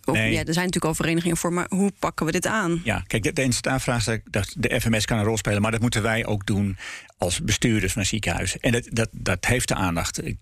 Nee. 0.05 0.32
ja, 0.32 0.38
er 0.38 0.53
zijn 0.53 0.66
natuurlijk 0.66 0.84
al 0.84 0.95
verenigingen 0.95 1.36
voor, 1.36 1.53
maar 1.53 1.66
hoe 1.68 1.93
pakken 1.99 2.26
we 2.26 2.32
dit 2.32 2.47
aan? 2.47 2.80
Ja, 2.84 3.03
kijk, 3.07 3.22
de, 3.22 3.32
de 3.32 3.47
NZA-vraag 3.47 4.05
dat 4.30 4.55
de 4.59 4.80
FMS 4.80 5.05
kan 5.05 5.18
een 5.18 5.24
rol 5.24 5.36
spelen, 5.36 5.62
maar 5.62 5.70
dat 5.70 5.80
moeten 5.80 6.03
wij 6.03 6.26
ook 6.26 6.47
doen 6.47 6.76
als 7.18 7.43
bestuurders 7.43 7.93
van 7.93 8.05
ziekenhuizen. 8.05 8.61
En 8.61 8.72
dat, 8.72 8.88
dat, 8.91 9.09
dat 9.12 9.45
heeft 9.45 9.68
de 9.68 9.74
aandacht. 9.74 10.26
Ik, 10.26 10.36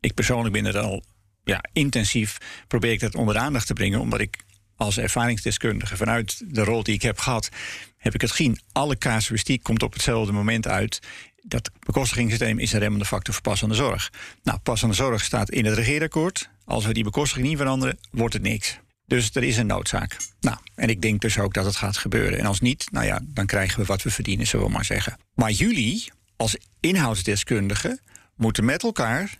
ik 0.00 0.14
persoonlijk 0.14 0.54
ben 0.54 0.66
er 0.66 0.78
al 0.78 1.04
ja, 1.44 1.64
intensief 1.72 2.38
probeer 2.68 2.92
ik 2.92 3.00
dat 3.00 3.14
onder 3.14 3.34
de 3.34 3.40
aandacht 3.40 3.66
te 3.66 3.72
brengen, 3.72 4.00
omdat 4.00 4.20
ik 4.20 4.36
als 4.76 4.98
ervaringsdeskundige 4.98 5.96
vanuit 5.96 6.42
de 6.54 6.64
rol 6.64 6.82
die 6.82 6.94
ik 6.94 7.02
heb 7.02 7.18
gehad, 7.18 7.48
heb 7.96 8.14
ik 8.14 8.20
het 8.20 8.30
gezien. 8.30 8.58
Alle 8.72 8.98
casuïstiek 8.98 9.62
komt 9.62 9.82
op 9.82 9.92
hetzelfde 9.92 10.32
moment 10.32 10.68
uit. 10.68 11.00
Dat 11.42 11.70
bekostigingssysteem 11.86 12.58
is 12.58 12.72
een 12.72 12.80
remmende 12.80 13.04
factor 13.04 13.34
voor 13.34 13.42
passende 13.42 13.74
zorg. 13.74 14.12
Nou, 14.42 14.58
passende 14.58 14.94
zorg 14.94 15.24
staat 15.24 15.50
in 15.50 15.64
het 15.64 15.74
regeerakkoord. 15.74 16.50
Als 16.64 16.86
we 16.86 16.92
die 16.92 17.04
bekostiging 17.04 17.46
niet 17.46 17.56
veranderen, 17.56 17.98
wordt 18.10 18.34
het 18.34 18.42
niks. 18.42 18.78
Dus 19.06 19.30
er 19.32 19.42
is 19.42 19.56
een 19.56 19.66
noodzaak. 19.66 20.16
Nou, 20.40 20.56
en 20.74 20.88
ik 20.88 21.02
denk 21.02 21.20
dus 21.20 21.38
ook 21.38 21.54
dat 21.54 21.64
het 21.64 21.76
gaat 21.76 21.96
gebeuren. 21.96 22.38
En 22.38 22.46
als 22.46 22.60
niet, 22.60 22.86
nou 22.90 23.06
ja, 23.06 23.20
dan 23.22 23.46
krijgen 23.46 23.80
we 23.80 23.86
wat 23.86 24.02
we 24.02 24.10
verdienen, 24.10 24.46
zullen 24.46 24.66
we 24.66 24.72
maar 24.72 24.84
zeggen. 24.84 25.16
Maar 25.34 25.50
jullie, 25.50 26.12
als 26.36 26.56
inhoudsdeskundigen, 26.80 28.00
moeten 28.36 28.64
met 28.64 28.82
elkaar 28.82 29.36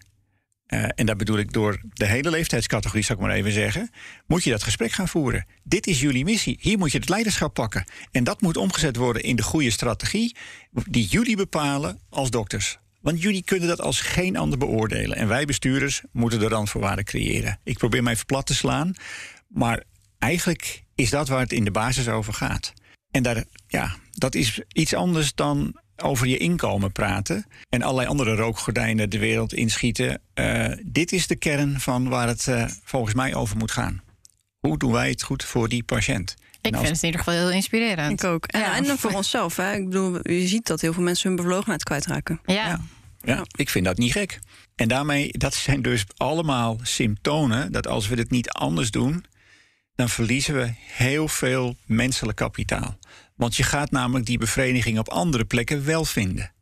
uh, 0.72 0.84
en 0.94 1.06
dat 1.06 1.16
bedoel 1.16 1.38
ik 1.38 1.52
door 1.52 1.80
de 1.92 2.06
hele 2.06 2.30
leeftijdscategorie, 2.30 3.04
zou 3.04 3.18
ik 3.18 3.24
maar 3.24 3.34
even 3.34 3.52
zeggen. 3.52 3.90
Moet 4.26 4.44
je 4.44 4.50
dat 4.50 4.62
gesprek 4.62 4.92
gaan 4.92 5.08
voeren. 5.08 5.46
Dit 5.62 5.86
is 5.86 6.00
jullie 6.00 6.24
missie. 6.24 6.58
Hier 6.60 6.78
moet 6.78 6.92
je 6.92 6.98
het 6.98 7.08
leiderschap 7.08 7.54
pakken. 7.54 7.84
En 8.10 8.24
dat 8.24 8.40
moet 8.40 8.56
omgezet 8.56 8.96
worden 8.96 9.22
in 9.22 9.36
de 9.36 9.42
goede 9.42 9.70
strategie. 9.70 10.36
die 10.70 11.06
jullie 11.06 11.36
bepalen 11.36 11.98
als 12.08 12.30
dokters. 12.30 12.78
Want 13.00 13.22
jullie 13.22 13.44
kunnen 13.44 13.68
dat 13.68 13.80
als 13.80 14.00
geen 14.00 14.36
ander 14.36 14.58
beoordelen. 14.58 15.16
En 15.16 15.28
wij 15.28 15.44
bestuurders 15.44 16.02
moeten 16.12 16.38
de 16.38 16.48
randvoorwaarden 16.48 17.04
creëren. 17.04 17.58
Ik 17.64 17.78
probeer 17.78 18.02
mij 18.02 18.12
even 18.12 18.26
plat 18.26 18.46
te 18.46 18.54
slaan. 18.54 18.92
Maar 19.48 19.82
eigenlijk 20.18 20.82
is 20.94 21.10
dat 21.10 21.28
waar 21.28 21.40
het 21.40 21.52
in 21.52 21.64
de 21.64 21.70
basis 21.70 22.08
over 22.08 22.32
gaat. 22.32 22.72
En 23.10 23.22
daar, 23.22 23.44
ja, 23.66 23.96
dat 24.12 24.34
is 24.34 24.60
iets 24.72 24.94
anders 24.94 25.34
dan 25.34 25.80
over 25.96 26.26
je 26.26 26.36
inkomen 26.36 26.92
praten 26.92 27.46
en 27.68 27.82
allerlei 27.82 28.08
andere 28.08 28.34
rookgordijnen 28.34 29.10
de 29.10 29.18
wereld 29.18 29.52
inschieten. 29.52 30.20
Uh, 30.34 30.66
dit 30.84 31.12
is 31.12 31.26
de 31.26 31.36
kern 31.36 31.80
van 31.80 32.08
waar 32.08 32.28
het 32.28 32.46
uh, 32.46 32.64
volgens 32.84 33.14
mij 33.14 33.34
over 33.34 33.56
moet 33.56 33.70
gaan. 33.70 34.02
Hoe 34.58 34.78
doen 34.78 34.92
wij 34.92 35.08
het 35.08 35.22
goed 35.22 35.44
voor 35.44 35.68
die 35.68 35.82
patiënt? 35.82 36.34
Ik 36.60 36.74
vind 36.76 36.88
het 36.88 37.02
in 37.02 37.06
ieder 37.06 37.24
geval 37.24 37.34
heel 37.34 37.50
inspirerend. 37.50 38.22
Ik 38.22 38.28
ook. 38.28 38.46
En, 38.46 38.60
ja. 38.60 38.76
en 38.76 38.98
voor 38.98 39.12
onszelf. 39.22 39.56
Hè. 39.56 39.72
Ik 39.72 39.84
bedoel, 39.84 40.18
je 40.22 40.46
ziet 40.46 40.66
dat 40.66 40.80
heel 40.80 40.92
veel 40.92 41.02
mensen 41.02 41.28
hun 41.28 41.36
bevlogenheid 41.36 41.82
kwijtraken. 41.82 42.40
Ja. 42.44 42.54
ja. 42.54 42.80
Ja, 43.24 43.44
ik 43.56 43.68
vind 43.68 43.84
dat 43.84 43.98
niet 43.98 44.12
gek. 44.12 44.38
En 44.74 44.88
daarmee, 44.88 45.28
dat 45.38 45.54
zijn 45.54 45.82
dus 45.82 46.04
allemaal 46.16 46.78
symptomen 46.82 47.72
dat 47.72 47.86
als 47.86 48.08
we 48.08 48.16
dit 48.16 48.30
niet 48.30 48.50
anders 48.50 48.90
doen, 48.90 49.24
dan 49.94 50.08
verliezen 50.08 50.54
we 50.54 50.72
heel 50.76 51.28
veel 51.28 51.76
menselijk 51.86 52.36
kapitaal. 52.36 52.98
Want 53.36 53.56
je 53.56 53.62
gaat 53.62 53.90
namelijk 53.90 54.26
die 54.26 54.38
bevrediging 54.38 54.98
op 54.98 55.08
andere 55.08 55.44
plekken 55.44 55.84
wel 55.84 56.04
vinden. 56.04 56.52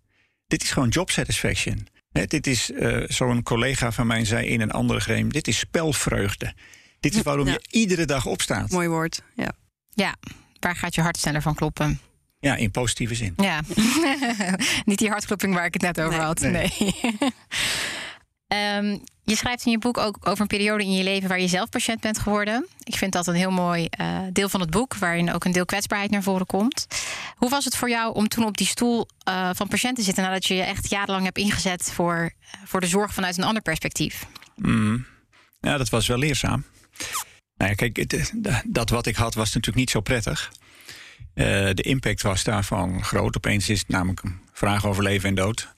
Dit 0.46 0.62
is 0.62 0.70
gewoon 0.70 0.88
job 0.88 1.10
satisfaction. 1.10 1.86
dit 2.12 2.46
is, 2.46 2.70
uh, 2.70 3.04
zo'n 3.08 3.42
collega 3.42 3.92
van 3.92 4.06
mij 4.06 4.24
zei 4.24 4.46
in 4.46 4.60
een 4.60 4.70
andere 4.70 5.00
greme, 5.00 5.28
dit 5.28 5.48
is 5.48 5.58
spelvreugde. 5.58 6.54
Dit 7.00 7.14
is 7.14 7.22
waarom 7.22 7.46
je 7.46 7.60
iedere 7.70 8.04
dag 8.04 8.26
opstaat. 8.26 8.70
Mooi 8.70 8.88
woord, 8.88 9.22
ja. 9.34 9.52
Ja, 9.90 10.14
waar 10.60 10.76
gaat 10.76 10.94
je 10.94 11.00
hart 11.00 11.16
sneller 11.16 11.42
van 11.42 11.54
kloppen? 11.54 12.00
Ja, 12.40 12.56
in 12.56 12.70
positieve 12.70 13.14
zin. 13.14 13.32
Ja, 13.36 13.60
niet 14.84 14.98
die 14.98 15.08
hartklopping 15.08 15.54
waar 15.54 15.64
ik 15.64 15.72
het 15.72 15.82
net 15.82 16.00
over 16.00 16.20
had. 16.20 16.40
Nee. 16.40 16.72
Ehm, 18.50 18.98
je 19.24 19.36
schrijft 19.36 19.64
in 19.64 19.70
je 19.70 19.78
boek 19.78 19.98
ook 19.98 20.16
over 20.20 20.40
een 20.40 20.46
periode 20.46 20.84
in 20.84 20.92
je 20.92 21.02
leven 21.02 21.28
waar 21.28 21.40
je 21.40 21.48
zelf 21.48 21.68
patiënt 21.68 22.00
bent 22.00 22.18
geworden. 22.18 22.66
Ik 22.82 22.94
vind 22.94 23.12
dat 23.12 23.26
een 23.26 23.34
heel 23.34 23.50
mooi 23.50 23.88
uh, 24.00 24.18
deel 24.32 24.48
van 24.48 24.60
het 24.60 24.70
boek, 24.70 24.94
waarin 24.94 25.32
ook 25.32 25.44
een 25.44 25.52
deel 25.52 25.64
kwetsbaarheid 25.64 26.10
naar 26.10 26.22
voren 26.22 26.46
komt. 26.46 26.86
Hoe 27.36 27.50
was 27.50 27.64
het 27.64 27.76
voor 27.76 27.88
jou 27.88 28.14
om 28.14 28.28
toen 28.28 28.44
op 28.44 28.56
die 28.56 28.66
stoel 28.66 29.08
uh, 29.28 29.50
van 29.52 29.68
patiënt 29.68 29.96
te 29.96 30.02
zitten 30.02 30.22
nadat 30.22 30.46
je 30.46 30.54
je 30.54 30.62
echt 30.62 30.90
jarenlang 30.90 31.24
hebt 31.24 31.38
ingezet 31.38 31.92
voor, 31.92 32.32
voor 32.64 32.80
de 32.80 32.86
zorg 32.86 33.14
vanuit 33.14 33.38
een 33.38 33.44
ander 33.44 33.62
perspectief? 33.62 34.26
Mm. 34.56 35.06
Ja, 35.60 35.76
dat 35.76 35.88
was 35.88 36.06
wel 36.06 36.18
leerzaam. 36.18 36.64
Nou 37.56 37.74
kijk, 37.74 38.14
dat 38.66 38.90
wat 38.90 39.06
ik 39.06 39.16
had 39.16 39.34
was 39.34 39.46
natuurlijk 39.46 39.76
niet 39.76 39.90
zo 39.90 40.00
prettig. 40.00 40.52
De 41.34 41.82
impact 41.82 42.22
was 42.22 42.44
daarvan 42.44 43.04
groot. 43.04 43.36
Opeens 43.36 43.68
is 43.68 43.78
het 43.78 43.88
namelijk 43.88 44.22
een 44.22 44.40
vraag 44.52 44.86
over 44.86 45.02
leven 45.02 45.28
en 45.28 45.34
dood. 45.34 45.74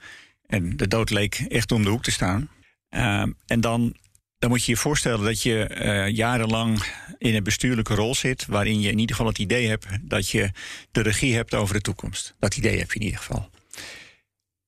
En 0.46 0.76
de 0.76 0.88
dood 0.88 1.10
leek 1.10 1.34
echt 1.48 1.72
om 1.72 1.82
de 1.82 1.90
hoek 1.90 2.02
te 2.02 2.10
staan. 2.10 2.48
Uh, 2.94 3.22
en 3.46 3.60
dan, 3.60 3.96
dan 4.38 4.50
moet 4.50 4.64
je 4.64 4.72
je 4.72 4.78
voorstellen 4.78 5.24
dat 5.24 5.42
je 5.42 5.78
uh, 5.82 6.08
jarenlang 6.08 6.84
in 7.18 7.34
een 7.34 7.44
bestuurlijke 7.44 7.94
rol 7.94 8.14
zit, 8.14 8.46
waarin 8.46 8.80
je 8.80 8.90
in 8.90 8.98
ieder 8.98 9.16
geval 9.16 9.30
het 9.30 9.40
idee 9.40 9.68
hebt 9.68 9.86
dat 10.00 10.28
je 10.28 10.50
de 10.90 11.00
regie 11.00 11.34
hebt 11.34 11.54
over 11.54 11.74
de 11.74 11.80
toekomst. 11.80 12.34
Dat 12.38 12.56
idee 12.56 12.78
heb 12.78 12.92
je 12.92 12.98
in 12.98 13.04
ieder 13.04 13.20
geval. 13.20 13.50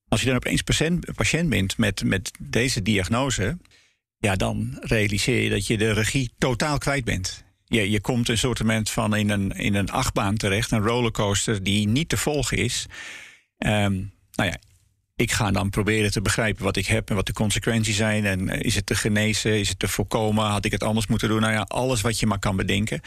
Als 0.07 0.21
je 0.21 0.27
dan 0.27 0.35
opeens 0.35 0.61
patiënt, 0.61 1.15
patiënt 1.15 1.49
bent 1.49 1.77
met, 1.77 2.03
met 2.03 2.31
deze 2.39 2.81
diagnose, 2.81 3.57
ja, 4.17 4.35
dan 4.35 4.77
realiseer 4.81 5.41
je 5.41 5.49
dat 5.49 5.67
je 5.67 5.77
de 5.77 5.91
regie 5.91 6.31
totaal 6.37 6.77
kwijt 6.77 7.03
bent. 7.03 7.43
Je, 7.65 7.89
je 7.89 8.01
komt 8.01 8.29
een 8.29 8.37
soort 8.37 8.61
van 8.83 9.15
in 9.15 9.29
een, 9.29 9.51
in 9.51 9.75
een 9.75 9.89
achtbaan 9.89 10.35
terecht, 10.35 10.71
een 10.71 10.83
rollercoaster 10.83 11.63
die 11.63 11.87
niet 11.87 12.09
te 12.09 12.17
volgen 12.17 12.57
is. 12.57 12.85
Um, 13.57 14.13
nou 14.31 14.49
ja, 14.49 14.57
ik 15.15 15.31
ga 15.31 15.51
dan 15.51 15.69
proberen 15.69 16.11
te 16.11 16.21
begrijpen 16.21 16.63
wat 16.63 16.75
ik 16.75 16.85
heb 16.85 17.09
en 17.09 17.15
wat 17.15 17.25
de 17.25 17.33
consequenties 17.33 17.95
zijn. 17.95 18.25
En 18.25 18.49
eh, 18.49 18.61
is 18.61 18.75
het 18.75 18.85
te 18.85 18.95
genezen? 18.95 19.59
Is 19.59 19.69
het 19.69 19.79
te 19.79 19.87
voorkomen? 19.87 20.45
Had 20.45 20.65
ik 20.65 20.71
het 20.71 20.83
anders 20.83 21.07
moeten 21.07 21.29
doen? 21.29 21.41
Nou 21.41 21.53
ja, 21.53 21.61
alles 21.61 22.01
wat 22.01 22.19
je 22.19 22.25
maar 22.25 22.39
kan 22.39 22.55
bedenken. 22.55 23.01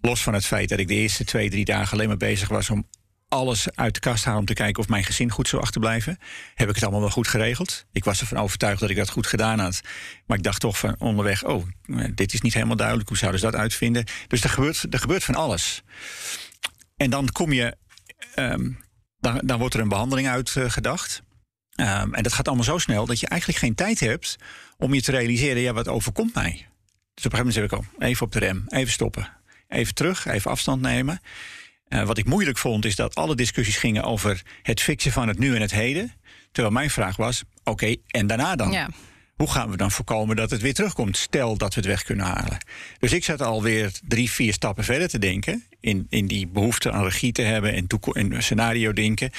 Los 0.00 0.22
van 0.22 0.34
het 0.34 0.46
feit 0.46 0.68
dat 0.68 0.78
ik 0.78 0.88
de 0.88 0.94
eerste 0.94 1.24
twee, 1.24 1.50
drie 1.50 1.64
dagen 1.64 1.92
alleen 1.92 2.08
maar 2.08 2.16
bezig 2.16 2.48
was 2.48 2.70
om 2.70 2.86
alles 3.28 3.66
uit 3.74 3.94
de 3.94 4.00
kast 4.00 4.22
te 4.22 4.24
halen 4.24 4.40
om 4.40 4.46
te 4.46 4.54
kijken 4.54 4.82
of 4.82 4.88
mijn 4.88 5.04
gezin 5.04 5.30
goed 5.30 5.48
zou 5.48 5.62
achterblijven. 5.62 6.18
Heb 6.54 6.68
ik 6.68 6.74
het 6.74 6.82
allemaal 6.82 7.00
wel 7.00 7.10
goed 7.10 7.28
geregeld? 7.28 7.86
Ik 7.92 8.04
was 8.04 8.20
ervan 8.20 8.38
overtuigd 8.38 8.80
dat 8.80 8.90
ik 8.90 8.96
dat 8.96 9.10
goed 9.10 9.26
gedaan 9.26 9.58
had. 9.58 9.80
Maar 10.26 10.36
ik 10.36 10.42
dacht 10.42 10.60
toch 10.60 10.78
van 10.78 10.94
onderweg, 10.98 11.44
oh, 11.44 11.66
eh, 11.84 12.04
dit 12.14 12.32
is 12.32 12.40
niet 12.40 12.54
helemaal 12.54 12.76
duidelijk. 12.76 13.08
Hoe 13.08 13.18
zouden 13.18 13.40
ze 13.40 13.46
dat 13.46 13.60
uitvinden? 13.60 14.04
Dus 14.26 14.42
er 14.42 14.50
gebeurt, 14.50 14.86
er 14.90 14.98
gebeurt 14.98 15.24
van 15.24 15.34
alles. 15.34 15.82
En 16.96 17.10
dan 17.10 17.32
kom 17.32 17.52
je, 17.52 17.76
dan, 19.20 19.40
dan 19.44 19.58
wordt 19.58 19.74
er 19.74 19.80
een 19.80 19.88
behandeling 19.88 20.28
uitgedacht. 20.28 21.22
Um, 21.80 22.14
en 22.14 22.22
dat 22.22 22.32
gaat 22.32 22.46
allemaal 22.46 22.64
zo 22.64 22.78
snel 22.78 23.06
dat 23.06 23.20
je 23.20 23.26
eigenlijk 23.26 23.60
geen 23.60 23.74
tijd 23.74 24.00
hebt 24.00 24.36
om 24.78 24.94
je 24.94 25.02
te 25.02 25.10
realiseren, 25.10 25.62
ja, 25.62 25.72
wat 25.72 25.88
overkomt 25.88 26.34
mij? 26.34 26.66
Dus 27.14 27.26
op 27.26 27.32
een 27.32 27.38
gegeven 27.38 27.38
moment 27.38 27.54
zeg 27.54 27.64
ik, 27.64 28.00
oh, 28.00 28.08
even 28.08 28.26
op 28.26 28.32
de 28.32 28.38
rem, 28.38 28.64
even 28.68 28.92
stoppen. 28.92 29.28
Even 29.68 29.94
terug, 29.94 30.26
even 30.26 30.50
afstand 30.50 30.82
nemen. 30.82 31.20
Uh, 31.88 32.02
wat 32.02 32.18
ik 32.18 32.24
moeilijk 32.24 32.58
vond, 32.58 32.84
is 32.84 32.96
dat 32.96 33.14
alle 33.14 33.34
discussies 33.34 33.76
gingen 33.76 34.02
over 34.02 34.42
het 34.62 34.80
fixen 34.80 35.12
van 35.12 35.28
het 35.28 35.38
nu 35.38 35.54
en 35.54 35.60
het 35.60 35.70
heden. 35.70 36.12
Terwijl 36.52 36.74
mijn 36.74 36.90
vraag 36.90 37.16
was, 37.16 37.42
oké, 37.64 37.96
en 38.06 38.26
daarna 38.26 38.56
dan? 38.56 38.70
Ja. 38.70 38.90
Hoe 39.36 39.50
gaan 39.50 39.70
we 39.70 39.76
dan 39.76 39.90
voorkomen 39.90 40.36
dat 40.36 40.50
het 40.50 40.60
weer 40.60 40.74
terugkomt? 40.74 41.16
Stel 41.16 41.56
dat 41.56 41.74
we 41.74 41.80
het 41.80 41.88
weg 41.88 42.02
kunnen 42.02 42.26
halen. 42.26 42.58
Dus 42.98 43.12
ik 43.12 43.24
zat 43.24 43.42
alweer 43.42 43.92
drie, 44.08 44.30
vier 44.30 44.52
stappen 44.52 44.84
verder 44.84 45.08
te 45.08 45.18
denken. 45.18 45.64
In, 45.80 46.06
in 46.08 46.26
die 46.26 46.46
behoefte 46.46 46.92
aan 46.92 47.04
regie 47.04 47.32
te 47.32 47.42
hebben 47.42 47.74
en, 47.74 47.86
en 48.12 48.42
scenario 48.42 48.92
denken. 48.92 49.30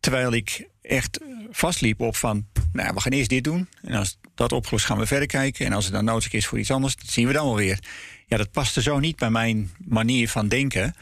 Terwijl 0.00 0.32
ik 0.32 0.68
echt 0.82 1.20
vastliep 1.50 2.00
op 2.00 2.16
van, 2.16 2.46
nou, 2.72 2.94
we 2.94 3.00
gaan 3.00 3.12
eerst 3.12 3.28
dit 3.28 3.44
doen. 3.44 3.68
En 3.82 3.94
als 3.94 4.18
dat 4.34 4.52
opgelost 4.52 4.84
gaan 4.84 4.98
we 4.98 5.06
verder 5.06 5.28
kijken. 5.28 5.66
En 5.66 5.72
als 5.72 5.84
het 5.84 5.94
dan 5.94 6.04
nodig 6.04 6.32
is 6.32 6.46
voor 6.46 6.58
iets 6.58 6.70
anders, 6.70 6.96
dat 6.96 7.10
zien 7.10 7.26
we 7.26 7.32
dan 7.32 7.44
wel 7.44 7.56
weer. 7.56 7.78
Ja, 8.26 8.36
dat 8.36 8.50
paste 8.50 8.82
zo 8.82 8.98
niet 8.98 9.16
bij 9.16 9.30
mijn 9.30 9.70
manier 9.78 10.28
van 10.28 10.48
denken. 10.48 10.94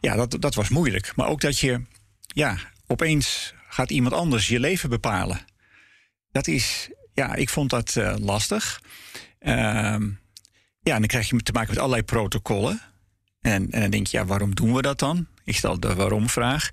Ja, 0.00 0.14
dat, 0.14 0.36
dat 0.40 0.54
was 0.54 0.68
moeilijk. 0.68 1.12
Maar 1.16 1.28
ook 1.28 1.40
dat 1.40 1.58
je, 1.58 1.82
ja, 2.26 2.58
opeens 2.86 3.54
gaat 3.68 3.90
iemand 3.90 4.14
anders 4.14 4.48
je 4.48 4.60
leven 4.60 4.90
bepalen. 4.90 5.40
Dat 6.32 6.46
is, 6.46 6.90
ja, 7.14 7.34
ik 7.34 7.48
vond 7.48 7.70
dat 7.70 7.94
uh, 7.98 8.14
lastig. 8.18 8.82
Ehm, 9.38 10.08
ja, 10.80 10.94
en 10.94 10.98
dan 10.98 11.06
krijg 11.06 11.30
je 11.30 11.36
te 11.36 11.52
maken 11.52 11.70
met 11.70 11.78
allerlei 11.78 12.02
protocollen. 12.02 12.80
En, 13.40 13.70
en 13.70 13.80
dan 13.80 13.90
denk 13.90 14.06
je, 14.06 14.16
ja, 14.16 14.24
waarom 14.24 14.54
doen 14.54 14.74
we 14.74 14.82
dat 14.82 14.98
dan? 14.98 15.26
Ik 15.44 15.56
stel 15.56 15.80
de 15.80 15.94
waarom-vraag. 15.94 16.70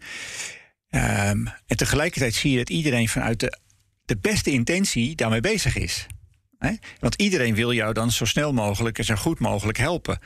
Um, 0.96 1.48
en 1.68 1.78
tegelijkertijd 1.78 2.34
zie 2.34 2.52
je 2.52 2.58
dat 2.58 2.70
iedereen 2.70 3.10
vanuit 3.10 3.40
de, 3.40 3.58
de 4.06 4.18
beste 4.18 4.52
intentie 4.52 5.16
daarmee 5.16 5.42
bezig 5.42 5.78
is. 5.78 6.08
Want 7.00 7.16
iedereen 7.16 7.56
wil 7.56 7.74
jou 7.74 7.94
dan 7.94 8.12
zo 8.12 8.26
snel 8.26 8.54
mogelijk 8.54 8.98
en 8.98 9.04
zo 9.06 9.16
goed 9.16 9.40
mogelijk 9.40 9.78
helpen. 9.78 10.20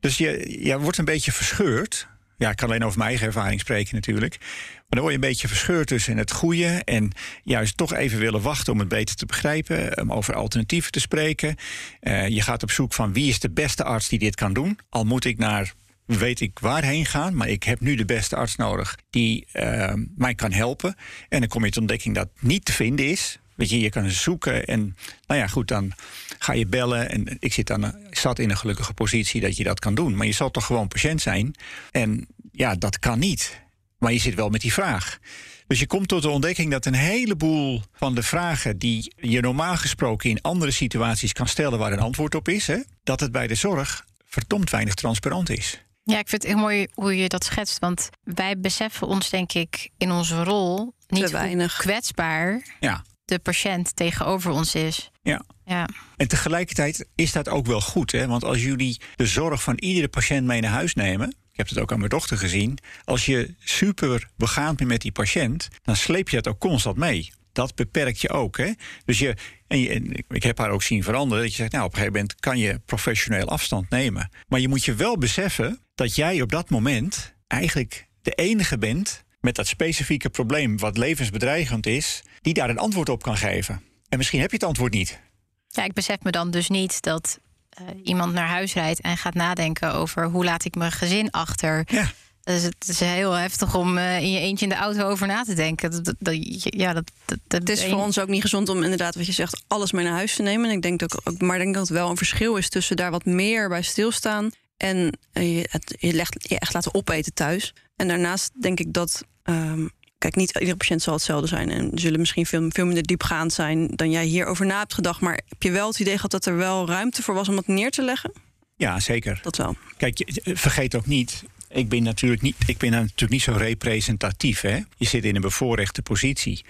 Dus 0.00 0.18
je, 0.18 0.56
je 0.64 0.78
wordt 0.78 0.98
een 0.98 1.04
beetje 1.04 1.32
verscheurd. 1.32 2.08
Ja, 2.36 2.50
ik 2.50 2.56
kan 2.56 2.68
alleen 2.68 2.84
over 2.84 2.98
mijn 2.98 3.10
eigen 3.10 3.26
ervaring 3.26 3.60
spreken 3.60 3.94
natuurlijk. 3.94 4.36
Maar 4.38 4.86
dan 4.88 5.00
word 5.00 5.12
je 5.12 5.18
een 5.20 5.28
beetje 5.28 5.48
verscheurd 5.48 5.86
tussen 5.86 6.16
het 6.16 6.32
goede 6.32 6.82
en 6.84 7.12
juist 7.44 7.76
toch 7.76 7.94
even 7.94 8.18
willen 8.18 8.42
wachten 8.42 8.72
om 8.72 8.78
het 8.78 8.88
beter 8.88 9.16
te 9.16 9.26
begrijpen, 9.26 10.00
om 10.00 10.12
over 10.12 10.34
alternatieven 10.34 10.92
te 10.92 11.00
spreken. 11.00 11.56
Uh, 12.00 12.28
je 12.28 12.42
gaat 12.42 12.62
op 12.62 12.70
zoek 12.70 12.92
van 12.92 13.12
wie 13.12 13.28
is 13.28 13.40
de 13.40 13.50
beste 13.50 13.84
arts 13.84 14.08
die 14.08 14.18
dit 14.18 14.34
kan 14.34 14.52
doen. 14.52 14.78
Al 14.88 15.04
moet 15.04 15.24
ik 15.24 15.38
naar 15.38 15.72
weet 16.16 16.40
ik 16.40 16.58
waarheen 16.58 17.06
gaan, 17.06 17.34
maar 17.34 17.48
ik 17.48 17.62
heb 17.62 17.80
nu 17.80 17.94
de 17.94 18.04
beste 18.04 18.36
arts 18.36 18.56
nodig 18.56 18.98
die 19.10 19.46
uh, 19.52 19.92
mij 20.16 20.34
kan 20.34 20.52
helpen. 20.52 20.94
En 21.28 21.40
dan 21.40 21.48
kom 21.48 21.64
je 21.64 21.70
tot 21.70 21.80
ontdekking 21.80 22.14
dat 22.14 22.28
niet 22.40 22.64
te 22.64 22.72
vinden 22.72 23.06
is. 23.06 23.38
Weet 23.54 23.70
je, 23.70 23.80
je 23.80 23.90
kan 23.90 24.10
zoeken 24.10 24.66
en 24.66 24.96
nou 25.26 25.40
ja, 25.40 25.46
goed, 25.46 25.68
dan 25.68 25.92
ga 26.38 26.52
je 26.52 26.66
bellen. 26.66 27.10
En 27.10 27.36
ik 27.40 27.52
zit 27.52 27.66
dan, 27.66 27.94
zat 28.10 28.38
in 28.38 28.50
een 28.50 28.56
gelukkige 28.56 28.94
positie 28.94 29.40
dat 29.40 29.56
je 29.56 29.64
dat 29.64 29.80
kan 29.80 29.94
doen. 29.94 30.16
Maar 30.16 30.26
je 30.26 30.32
zal 30.32 30.50
toch 30.50 30.66
gewoon 30.66 30.88
patiënt 30.88 31.20
zijn. 31.20 31.54
En 31.90 32.26
ja, 32.52 32.74
dat 32.74 32.98
kan 32.98 33.18
niet. 33.18 33.60
Maar 33.98 34.12
je 34.12 34.18
zit 34.18 34.34
wel 34.34 34.48
met 34.48 34.60
die 34.60 34.72
vraag. 34.72 35.18
Dus 35.66 35.78
je 35.78 35.86
komt 35.86 36.08
tot 36.08 36.22
de 36.22 36.28
ontdekking 36.28 36.70
dat 36.70 36.86
een 36.86 36.94
heleboel 36.94 37.82
van 37.92 38.14
de 38.14 38.22
vragen 38.22 38.78
die 38.78 39.12
je 39.16 39.40
normaal 39.40 39.76
gesproken 39.76 40.30
in 40.30 40.40
andere 40.40 40.70
situaties 40.70 41.32
kan 41.32 41.48
stellen 41.48 41.78
waar 41.78 41.92
een 41.92 41.98
antwoord 41.98 42.34
op 42.34 42.48
is, 42.48 42.66
hè, 42.66 42.78
dat 43.02 43.20
het 43.20 43.32
bij 43.32 43.46
de 43.46 43.54
zorg 43.54 44.06
verdomd 44.24 44.70
weinig 44.70 44.94
transparant 44.94 45.50
is. 45.50 45.82
Ja, 46.10 46.18
ik 46.18 46.28
vind 46.28 46.42
het 46.42 46.52
heel 46.52 46.60
mooi 46.60 46.86
hoe 46.94 47.16
je 47.16 47.28
dat 47.28 47.44
schetst. 47.44 47.78
Want 47.78 48.08
wij 48.22 48.58
beseffen 48.58 49.06
ons, 49.06 49.30
denk 49.30 49.52
ik, 49.52 49.90
in 49.98 50.10
onze 50.10 50.44
rol 50.44 50.94
niet 51.06 51.30
weinig 51.30 51.76
kwetsbaar 51.76 52.62
ja. 52.80 53.04
de 53.24 53.38
patiënt 53.38 53.96
tegenover 53.96 54.50
ons 54.50 54.74
is. 54.74 55.10
Ja. 55.22 55.42
ja. 55.64 55.88
En 56.16 56.28
tegelijkertijd 56.28 57.08
is 57.14 57.32
dat 57.32 57.48
ook 57.48 57.66
wel 57.66 57.80
goed. 57.80 58.12
Hè? 58.12 58.26
Want 58.26 58.44
als 58.44 58.62
jullie 58.62 59.00
de 59.16 59.26
zorg 59.26 59.62
van 59.62 59.78
iedere 59.78 60.08
patiënt 60.08 60.46
mee 60.46 60.60
naar 60.60 60.70
huis 60.70 60.94
nemen. 60.94 61.28
Ik 61.28 61.56
heb 61.56 61.68
het 61.68 61.78
ook 61.78 61.92
aan 61.92 61.98
mijn 61.98 62.10
dochter 62.10 62.38
gezien. 62.38 62.78
Als 63.04 63.26
je 63.26 63.54
super 63.58 64.28
begaand 64.36 64.76
bent 64.76 64.88
met 64.88 65.00
die 65.00 65.12
patiënt, 65.12 65.68
dan 65.82 65.96
sleep 65.96 66.28
je 66.28 66.36
het 66.36 66.48
ook 66.48 66.58
constant 66.58 66.96
mee. 66.96 67.32
Dat 67.52 67.74
beperkt 67.74 68.20
je 68.20 68.30
ook. 68.30 68.56
Hè? 68.56 68.72
Dus 69.04 69.18
je, 69.18 69.36
en, 69.66 69.80
je, 69.80 69.88
en 69.88 70.24
ik 70.28 70.42
heb 70.42 70.58
haar 70.58 70.70
ook 70.70 70.82
zien 70.82 71.02
veranderen. 71.02 71.42
Dat 71.42 71.52
je 71.52 71.58
zegt, 71.58 71.72
nou, 71.72 71.84
op 71.84 71.90
een 71.90 71.96
gegeven 71.96 72.18
moment 72.18 72.40
kan 72.40 72.58
je 72.58 72.80
professioneel 72.84 73.48
afstand 73.48 73.90
nemen. 73.90 74.30
Maar 74.48 74.60
je 74.60 74.68
moet 74.68 74.84
je 74.84 74.94
wel 74.94 75.18
beseffen 75.18 75.86
dat 75.98 76.14
jij 76.14 76.42
op 76.42 76.50
dat 76.50 76.70
moment 76.70 77.34
eigenlijk 77.46 78.06
de 78.22 78.30
enige 78.30 78.78
bent 78.78 79.24
met 79.40 79.54
dat 79.54 79.66
specifieke 79.66 80.28
probleem, 80.28 80.78
wat 80.78 80.96
levensbedreigend 80.96 81.86
is, 81.86 82.22
die 82.40 82.54
daar 82.54 82.70
een 82.70 82.78
antwoord 82.78 83.08
op 83.08 83.22
kan 83.22 83.36
geven. 83.36 83.82
En 84.08 84.18
misschien 84.18 84.40
heb 84.40 84.50
je 84.50 84.56
het 84.56 84.64
antwoord 84.64 84.92
niet. 84.92 85.20
Ja, 85.68 85.84
ik 85.84 85.92
besef 85.92 86.16
me 86.22 86.30
dan 86.30 86.50
dus 86.50 86.68
niet 86.68 87.02
dat 87.02 87.38
uh, 87.80 87.88
iemand 88.02 88.32
naar 88.32 88.48
huis 88.48 88.74
rijdt 88.74 89.00
en 89.00 89.16
gaat 89.16 89.34
nadenken 89.34 89.94
over 89.94 90.24
hoe 90.24 90.44
laat 90.44 90.64
ik 90.64 90.74
mijn 90.74 90.92
gezin 90.92 91.30
achter. 91.30 91.82
Ja. 91.86 92.12
Dus 92.42 92.62
het 92.62 92.88
is 92.88 93.00
heel 93.00 93.32
heftig 93.32 93.74
om 93.74 93.98
uh, 93.98 94.20
in 94.20 94.30
je 94.30 94.40
eentje 94.40 94.64
in 94.64 94.70
de 94.70 94.78
auto 94.78 95.08
over 95.08 95.26
na 95.26 95.42
te 95.42 95.54
denken. 95.54 95.90
Dat, 95.90 96.14
dat, 96.18 96.36
ja, 96.62 96.92
dat, 96.92 97.10
dat, 97.24 97.38
het 97.48 97.68
is 97.68 97.84
voor 97.84 98.02
ons 98.02 98.18
ook 98.18 98.28
niet 98.28 98.42
gezond 98.42 98.68
om 98.68 98.82
inderdaad, 98.82 99.14
wat 99.14 99.26
je 99.26 99.32
zegt, 99.32 99.64
alles 99.66 99.92
mee 99.92 100.04
naar 100.04 100.14
huis 100.14 100.34
te 100.34 100.42
nemen. 100.42 100.70
En 100.70 100.76
ik 100.76 100.82
denk 100.82 101.00
dat 101.00 101.26
ook, 101.26 101.40
maar 101.40 101.56
ik 101.56 101.62
denk 101.62 101.74
dat 101.74 101.88
het 101.88 101.96
wel 101.96 102.10
een 102.10 102.16
verschil 102.16 102.56
is 102.56 102.68
tussen 102.68 102.96
daar 102.96 103.10
wat 103.10 103.24
meer 103.24 103.68
bij 103.68 103.82
stilstaan 103.82 104.50
en 104.78 105.18
uh, 105.32 105.56
je, 105.56 105.68
het, 105.70 105.96
je, 105.98 106.12
legt, 106.12 106.48
je 106.48 106.58
echt 106.58 106.74
laten 106.74 106.94
opeten 106.94 107.34
thuis. 107.34 107.74
En 107.96 108.08
daarnaast 108.08 108.50
denk 108.60 108.80
ik 108.80 108.92
dat 108.92 109.24
um, 109.44 109.90
Kijk, 110.18 110.36
niet 110.36 110.54
iedere 110.54 110.76
patiënt 110.76 111.02
zal 111.02 111.14
hetzelfde 111.14 111.46
zijn. 111.46 111.70
En 111.70 111.90
zullen 111.94 112.18
misschien 112.20 112.46
veel, 112.46 112.66
veel 112.68 112.86
minder 112.86 113.02
diepgaand 113.02 113.52
zijn 113.52 113.86
dan 113.86 114.10
jij 114.10 114.24
hierover 114.24 114.66
na 114.66 114.78
hebt 114.78 114.94
gedacht. 114.94 115.20
Maar 115.20 115.40
heb 115.48 115.62
je 115.62 115.70
wel 115.70 115.88
het 115.88 116.00
idee 116.00 116.14
gehad 116.14 116.30
dat 116.30 116.46
er 116.46 116.56
wel 116.56 116.88
ruimte 116.88 117.22
voor 117.22 117.34
was 117.34 117.48
om 117.48 117.54
dat 117.54 117.66
neer 117.66 117.90
te 117.90 118.02
leggen? 118.02 118.32
Ja, 118.76 119.00
zeker. 119.00 119.38
Dat 119.42 119.56
wel. 119.56 119.76
Kijk, 119.96 120.40
vergeet 120.44 120.94
ook 120.94 121.06
niet. 121.06 121.44
Ik 121.70 121.88
ben 121.88 122.02
natuurlijk 122.02 122.42
niet, 122.42 122.56
ik 122.66 122.78
ben 122.78 122.90
natuurlijk 122.90 123.30
niet 123.30 123.42
zo 123.42 123.52
representatief. 123.52 124.60
Hè? 124.60 124.80
Je 124.96 125.06
zit 125.06 125.24
in 125.24 125.34
een 125.34 125.40
bevoorrechte 125.40 126.02
positie. 126.02 126.64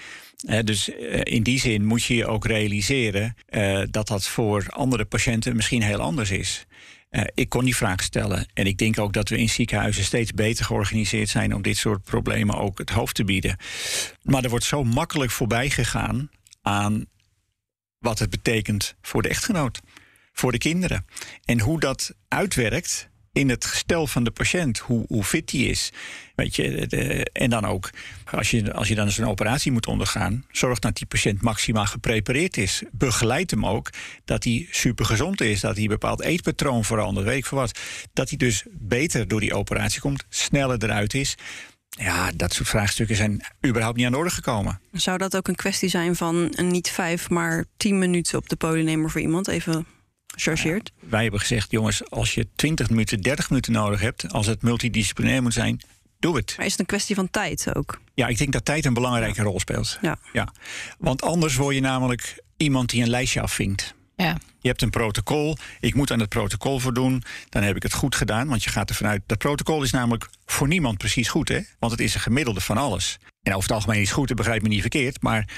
dus 0.65 0.89
uh, 0.89 1.21
in 1.23 1.43
die 1.43 1.61
zin 1.61 1.85
moet 1.85 2.05
je 2.05 2.15
je 2.15 2.27
ook 2.27 2.47
realiseren 2.47 3.37
uh, 3.51 3.83
dat 3.91 4.09
dat 4.09 4.27
voor 4.27 4.67
andere 4.69 5.05
patiënten 5.05 5.57
misschien 5.57 5.83
heel 5.83 6.01
anders 6.01 6.31
is. 6.31 6.67
Uh, 7.11 7.23
ik 7.35 7.49
kon 7.49 7.65
die 7.65 7.77
vraag 7.77 8.03
stellen. 8.03 8.47
En 8.55 8.67
ik 8.67 8.79
denk 8.79 8.99
ook 8.99 9.13
dat 9.13 9.29
we 9.29 9.39
in 9.39 9.49
ziekenhuizen 9.49 10.05
steeds 10.05 10.33
beter 10.33 10.65
georganiseerd 10.65 11.29
zijn 11.29 11.55
om 11.55 11.63
dit 11.63 11.77
soort 11.77 12.03
problemen 12.03 12.57
ook 12.57 12.79
het 12.79 12.91
hoofd 12.91 13.15
te 13.15 13.25
bieden. 13.25 13.57
Maar 14.23 14.45
er 14.45 14.51
wordt 14.51 14.65
zo 14.65 14.85
makkelijk 14.85 15.31
voorbij 15.31 15.71
gegaan 15.71 16.31
aan 16.63 17.07
wat 17.99 18.19
het 18.19 18.31
betekent 18.31 18.95
voor 19.03 19.23
de 19.23 19.29
echtgenoot, 19.29 19.81
voor 20.33 20.53
de 20.53 20.59
kinderen. 20.59 21.05
En 21.45 21.61
hoe 21.61 21.81
dat 21.81 22.15
uitwerkt 22.29 23.08
in 23.39 23.49
het 23.49 23.65
gestel 23.65 24.07
van 24.07 24.25
de 24.25 24.31
patiënt, 24.31 24.79
hoe, 24.79 25.05
hoe 25.09 25.25
fit 25.25 25.49
die 25.49 25.69
is. 25.69 25.93
Weet 26.35 26.57
je, 26.57 26.87
en 27.33 27.51
dan 27.51 27.65
ook, 27.65 27.91
als 28.31 28.51
je, 28.51 28.73
als 28.73 28.89
je 28.89 28.95
dan 28.95 29.11
een 29.17 29.27
operatie 29.27 29.73
moet 29.73 29.87
ondergaan, 29.87 30.45
zorg 30.51 30.79
dat 30.79 30.97
die 30.97 31.07
patiënt 31.07 31.43
maximaal 31.43 31.87
geprepareerd 31.87 32.57
is. 32.57 32.83
Begeleid 32.91 33.51
hem 33.51 33.67
ook 33.67 33.91
dat 34.25 34.45
hij 34.45 34.67
super 34.71 35.05
gezond 35.05 35.41
is, 35.41 35.61
dat 35.61 35.77
hij 35.77 35.87
bepaald 35.87 36.21
eetpatroon 36.21 36.85
verandert, 36.85 37.27
weet 37.27 37.37
ik 37.37 37.47
voor 37.47 37.59
wat. 37.59 37.79
Dat 38.13 38.29
hij 38.29 38.39
dus 38.39 38.65
beter 38.71 39.29
door 39.29 39.41
die 39.41 39.55
operatie 39.55 40.01
komt, 40.01 40.25
sneller 40.29 40.85
eruit 40.85 41.15
is. 41.15 41.35
Ja, 41.89 42.33
dat 42.37 42.53
soort 42.53 42.69
vraagstukken 42.69 43.17
zijn 43.17 43.45
überhaupt 43.67 43.97
niet 43.97 44.07
aan 44.07 44.13
de 44.13 44.19
orde 44.19 44.31
gekomen. 44.31 44.81
Zou 44.93 45.19
dat 45.19 45.37
ook 45.37 45.49
een 45.49 45.55
kwestie 45.55 45.89
zijn 45.89 46.17
van 46.17 46.55
niet 46.57 46.91
vijf, 46.91 47.31
maar 47.31 47.65
tien 47.77 47.99
minuten 47.99 48.39
op 48.39 48.49
de 48.49 48.57
podium 48.57 48.85
nemen 48.85 49.11
voor 49.11 49.21
iemand? 49.21 49.49
Even 49.49 49.87
gechargeerd. 50.43 50.93
wij 51.01 51.23
hebben 51.23 51.41
gezegd, 51.41 51.71
jongens, 51.71 52.11
als 52.11 52.35
je 52.35 52.49
20 52.57 52.91
minuten, 52.91 53.21
30 53.21 53.49
minuten 53.51 53.73
nodig 53.73 54.01
hebt, 54.01 54.33
als 54.33 54.47
het 54.47 54.63
multidisciplinair 54.63 55.43
moet 55.43 55.53
zijn, 55.53 55.81
doe 56.19 56.37
het. 56.37 56.55
Maar 56.57 56.67
is 56.67 56.73
het 56.73 56.81
een 56.81 56.87
kwestie 56.87 57.15
van 57.15 57.31
tijd 57.31 57.75
ook? 57.75 58.01
Ja, 58.15 58.27
ik 58.27 58.39
denk 58.39 58.53
dat 58.53 58.65
tijd 58.65 58.85
een 58.85 58.95
belangrijke 58.95 59.43
rol 59.43 59.61
speelt. 59.61 59.99
Ja. 60.03 60.19
ja. 60.33 60.53
Want 60.99 61.23
anders 61.23 61.57
word 61.57 61.75
je 61.75 61.81
namelijk 61.81 62.43
iemand 62.57 62.91
die 62.91 63.03
een 63.03 63.11
lijstje 63.11 63.41
afvinkt. 63.41 63.95
Ja. 64.17 64.37
Je 64.61 64.69
hebt 64.69 64.83
een 64.83 64.91
protocol. 64.91 65.57
Ik 65.81 65.95
moet 65.95 66.11
aan 66.11 66.21
het 66.21 66.29
protocol 66.29 66.79
voldoen. 66.79 67.23
Dan 67.49 67.63
heb 67.63 67.77
ik 67.77 67.83
het 67.83 67.93
goed 67.93 68.15
gedaan. 68.15 68.49
Want 68.49 68.65
je 68.65 68.71
gaat 68.71 68.89
ervan 68.89 69.07
uit. 69.07 69.23
Dat 69.27 69.39
protocol 69.39 69.83
is 69.83 69.91
namelijk 69.91 70.29
voor 70.47 70.69
niemand 70.69 70.99
precies 70.99 71.29
goed. 71.29 71.49
Hè? 71.49 71.61
Want 71.79 71.93
het 71.93 72.01
is 72.01 72.15
een 72.15 72.21
gemiddelde 72.21 72.61
van 72.61 72.77
alles. 72.77 73.19
En 73.43 73.53
over 73.53 73.69
het 73.69 73.73
algemeen 73.73 74.01
is 74.01 74.09
het 74.09 74.17
goed, 74.17 74.29
dat 74.29 74.37
begrijp 74.37 74.63
me 74.63 74.69
niet 74.69 74.81
verkeerd. 74.81 75.23
Maar 75.23 75.49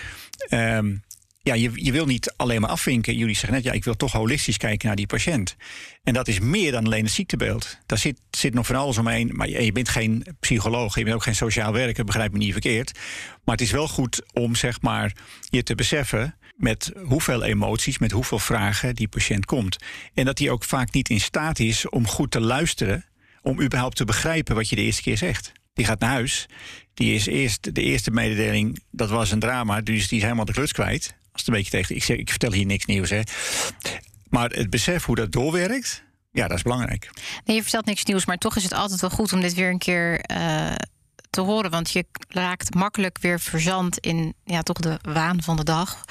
um, 0.51 1.03
ja, 1.43 1.55
je, 1.55 1.71
je 1.75 1.93
wil 1.93 2.07
niet 2.07 2.33
alleen 2.37 2.61
maar 2.61 2.71
afvinken. 2.71 3.17
Jullie 3.17 3.35
zeggen 3.35 3.53
net, 3.53 3.63
ja, 3.65 3.73
ik 3.73 3.85
wil 3.85 3.97
toch 3.97 4.13
holistisch 4.13 4.57
kijken 4.57 4.87
naar 4.87 4.97
die 4.97 5.07
patiënt. 5.07 5.57
En 6.03 6.15
dat 6.15 6.29
is 6.29 6.41
meer 6.41 6.73
dan 6.73 6.85
alleen 6.85 7.05
het 7.05 7.13
ziektebeeld. 7.13 7.79
Daar 7.87 7.99
zit, 7.99 8.21
zit 8.31 8.55
nog 8.55 8.67
van 8.67 8.77
alles 8.77 8.99
omheen. 8.99 9.31
Maar 9.33 9.49
je, 9.49 9.65
je 9.65 9.73
bent 9.73 9.89
geen 9.89 10.27
psycholoog, 10.41 10.95
je 10.95 11.05
bent 11.05 11.17
ook 11.17 11.23
geen 11.23 11.35
sociaal 11.35 11.73
werker, 11.73 12.05
begrijp 12.05 12.33
me 12.33 12.39
niet 12.39 12.53
verkeerd. 12.53 12.99
Maar 13.45 13.55
het 13.55 13.65
is 13.65 13.71
wel 13.71 13.89
goed 13.89 14.23
om 14.33 14.55
zeg 14.55 14.81
maar 14.81 15.13
je 15.51 15.63
te 15.63 15.75
beseffen 15.75 16.35
met 16.57 16.93
hoeveel 17.05 17.43
emoties, 17.43 17.99
met 17.99 18.11
hoeveel 18.11 18.39
vragen 18.39 18.95
die 18.95 19.09
patiënt 19.09 19.45
komt. 19.45 19.77
En 20.15 20.25
dat 20.25 20.39
hij 20.39 20.51
ook 20.51 20.65
vaak 20.65 20.93
niet 20.93 21.09
in 21.09 21.21
staat 21.21 21.59
is 21.59 21.89
om 21.89 22.07
goed 22.07 22.31
te 22.31 22.41
luisteren, 22.41 23.05
om 23.43 23.61
überhaupt 23.61 23.97
te 23.97 24.05
begrijpen 24.05 24.55
wat 24.55 24.69
je 24.69 24.77
de 24.77 24.83
eerste 24.83 25.03
keer 25.03 25.19
zegt. 25.19 25.53
Die 25.73 25.85
gaat 25.85 26.01
naar 26.01 26.11
huis. 26.11 26.47
Die 26.95 27.15
is 27.15 27.27
eerst 27.27 27.75
de 27.75 27.83
eerste 27.83 28.11
mededeling, 28.11 28.81
dat 28.91 29.09
was 29.09 29.31
een 29.31 29.39
drama, 29.39 29.81
dus 29.81 30.09
die 30.09 30.19
is 30.19 30.25
helemaal 30.25 30.45
de 30.45 30.53
kluts 30.53 30.73
kwijt 30.73 31.19
het 31.41 31.49
een 31.49 31.55
beetje 31.55 31.71
tegen. 31.71 31.97
Ik, 31.97 32.05
zeg, 32.05 32.17
ik 32.17 32.31
vertel 32.31 32.53
hier 32.53 32.67
niks 32.67 32.85
nieuws, 32.85 33.11
hè. 33.11 33.21
Maar 34.29 34.51
het 34.51 34.71
besef 34.71 35.05
hoe 35.05 35.17
dat 35.17 35.33
doorwerkt, 35.33 36.03
ja, 36.33 36.49
dat 36.49 36.57
is 36.57 36.63
belangrijk. 36.63 37.11
Nee, 37.45 37.57
je 37.57 37.63
vertelt 37.63 37.87
niks 37.87 38.05
nieuws, 38.05 38.27
maar 38.27 38.39
toch 38.39 38.57
is 38.57 38.63
het 38.63 38.73
altijd 38.73 39.01
wel 39.01 39.11
goed 39.11 39.33
om 39.33 39.41
dit 39.41 39.55
weer 39.55 39.71
een 39.71 39.79
keer 39.79 40.25
uh, 40.31 40.73
te 41.31 41.41
horen. 41.41 41.71
Want 41.71 41.91
je 41.91 42.07
raakt 42.29 42.75
makkelijk 42.75 43.19
weer 43.21 43.41
verzand 43.41 43.99
in 43.99 44.35
ja, 44.45 44.63
toch 44.63 44.77
de 44.77 44.99
waan 45.03 45.43
van 45.43 45.57
de 45.57 45.65
dag. 45.65 46.05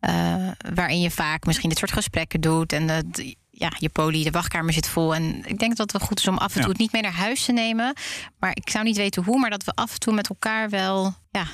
Uh, 0.00 0.50
waarin 0.74 1.00
je 1.00 1.10
vaak 1.10 1.46
misschien 1.46 1.68
dit 1.68 1.78
soort 1.78 1.92
gesprekken 1.92 2.40
doet. 2.40 2.72
En 2.72 2.82
uh, 2.82 3.32
ja, 3.50 3.72
je 3.78 3.88
poli, 3.88 4.24
de 4.24 4.30
wachtkamer 4.30 4.72
zit 4.72 4.88
vol. 4.88 5.14
En 5.14 5.42
ik 5.46 5.58
denk 5.58 5.76
dat 5.76 5.90
het 5.90 5.92
wel 5.92 6.08
goed 6.08 6.18
is 6.18 6.28
om 6.28 6.38
af 6.38 6.46
en 6.46 6.52
toe 6.52 6.62
ja. 6.62 6.68
het 6.68 6.78
niet 6.78 6.92
mee 6.92 7.02
naar 7.02 7.12
huis 7.12 7.44
te 7.44 7.52
nemen. 7.52 7.94
Maar 8.38 8.50
ik 8.54 8.70
zou 8.70 8.84
niet 8.84 8.96
weten 8.96 9.24
hoe, 9.24 9.38
maar 9.38 9.50
dat 9.50 9.64
we 9.64 9.72
af 9.74 9.92
en 9.92 9.98
toe 9.98 10.14
met 10.14 10.28
elkaar 10.28 10.70
wel 10.70 11.14
ja, 11.30 11.46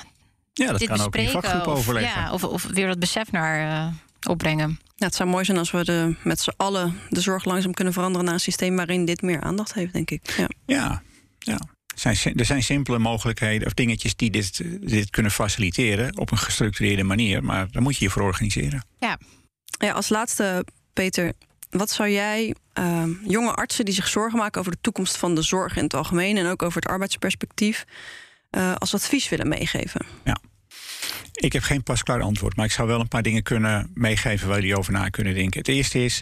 ja, 0.53 0.71
dat 0.71 0.83
kan 0.83 1.01
ook 1.01 1.15
in 1.15 1.29
vakgroep 1.29 1.67
overleggen. 1.67 2.21
Ja, 2.21 2.33
of, 2.33 2.43
of 2.43 2.63
weer 2.63 2.87
dat 2.87 2.99
besef 2.99 3.31
naar 3.31 3.87
uh, 3.87 3.93
opbrengen. 4.29 4.79
Ja, 4.95 5.05
het 5.05 5.15
zou 5.15 5.29
mooi 5.29 5.45
zijn 5.45 5.57
als 5.57 5.71
we 5.71 5.83
de, 5.83 6.15
met 6.23 6.39
z'n 6.39 6.53
allen 6.57 6.99
de 7.09 7.21
zorg 7.21 7.45
langzaam 7.45 7.73
kunnen 7.73 7.93
veranderen 7.93 8.25
naar 8.25 8.33
een 8.33 8.39
systeem 8.39 8.75
waarin 8.75 9.05
dit 9.05 9.21
meer 9.21 9.41
aandacht 9.41 9.73
heeft, 9.73 9.93
denk 9.93 10.11
ik. 10.11 10.33
Ja, 10.37 10.47
ja. 10.65 11.01
ja. 11.39 11.59
Zijn, 11.95 12.35
er 12.35 12.45
zijn 12.45 12.63
simpele 12.63 12.99
mogelijkheden 12.99 13.67
of 13.67 13.73
dingetjes 13.73 14.15
die 14.15 14.29
dit, 14.29 14.61
dit 14.89 15.09
kunnen 15.09 15.31
faciliteren 15.31 16.17
op 16.17 16.31
een 16.31 16.37
gestructureerde 16.37 17.03
manier, 17.03 17.43
maar 17.43 17.71
daar 17.71 17.81
moet 17.81 17.97
je 17.97 18.05
je 18.05 18.11
voor 18.11 18.21
organiseren. 18.21 18.85
Ja. 18.99 19.17
ja 19.79 19.91
als 19.91 20.09
laatste, 20.09 20.65
Peter, 20.93 21.33
wat 21.69 21.89
zou 21.89 22.09
jij 22.09 22.55
uh, 22.79 23.03
jonge 23.25 23.53
artsen 23.53 23.85
die 23.85 23.93
zich 23.93 24.07
zorgen 24.07 24.39
maken 24.39 24.59
over 24.59 24.71
de 24.71 24.81
toekomst 24.81 25.17
van 25.17 25.35
de 25.35 25.41
zorg 25.41 25.75
in 25.75 25.83
het 25.83 25.93
algemeen 25.93 26.37
en 26.37 26.45
ook 26.45 26.63
over 26.63 26.81
het 26.81 26.91
arbeidsperspectief, 26.91 27.85
uh, 28.57 28.75
als 28.75 28.93
advies 28.93 29.29
willen 29.29 29.47
meegeven? 29.47 30.05
Ja. 30.23 30.37
Ik 31.33 31.53
heb 31.53 31.63
geen 31.63 31.83
pasklaar 31.83 32.21
antwoord, 32.21 32.55
maar 32.55 32.65
ik 32.65 32.71
zou 32.71 32.87
wel 32.87 32.99
een 32.99 33.07
paar 33.07 33.21
dingen 33.21 33.43
kunnen 33.43 33.91
meegeven 33.93 34.47
waar 34.47 34.59
jullie 34.59 34.77
over 34.77 34.93
na 34.93 35.09
kunnen 35.09 35.33
denken. 35.33 35.59
Het 35.59 35.67
eerste 35.67 36.03
is, 36.03 36.21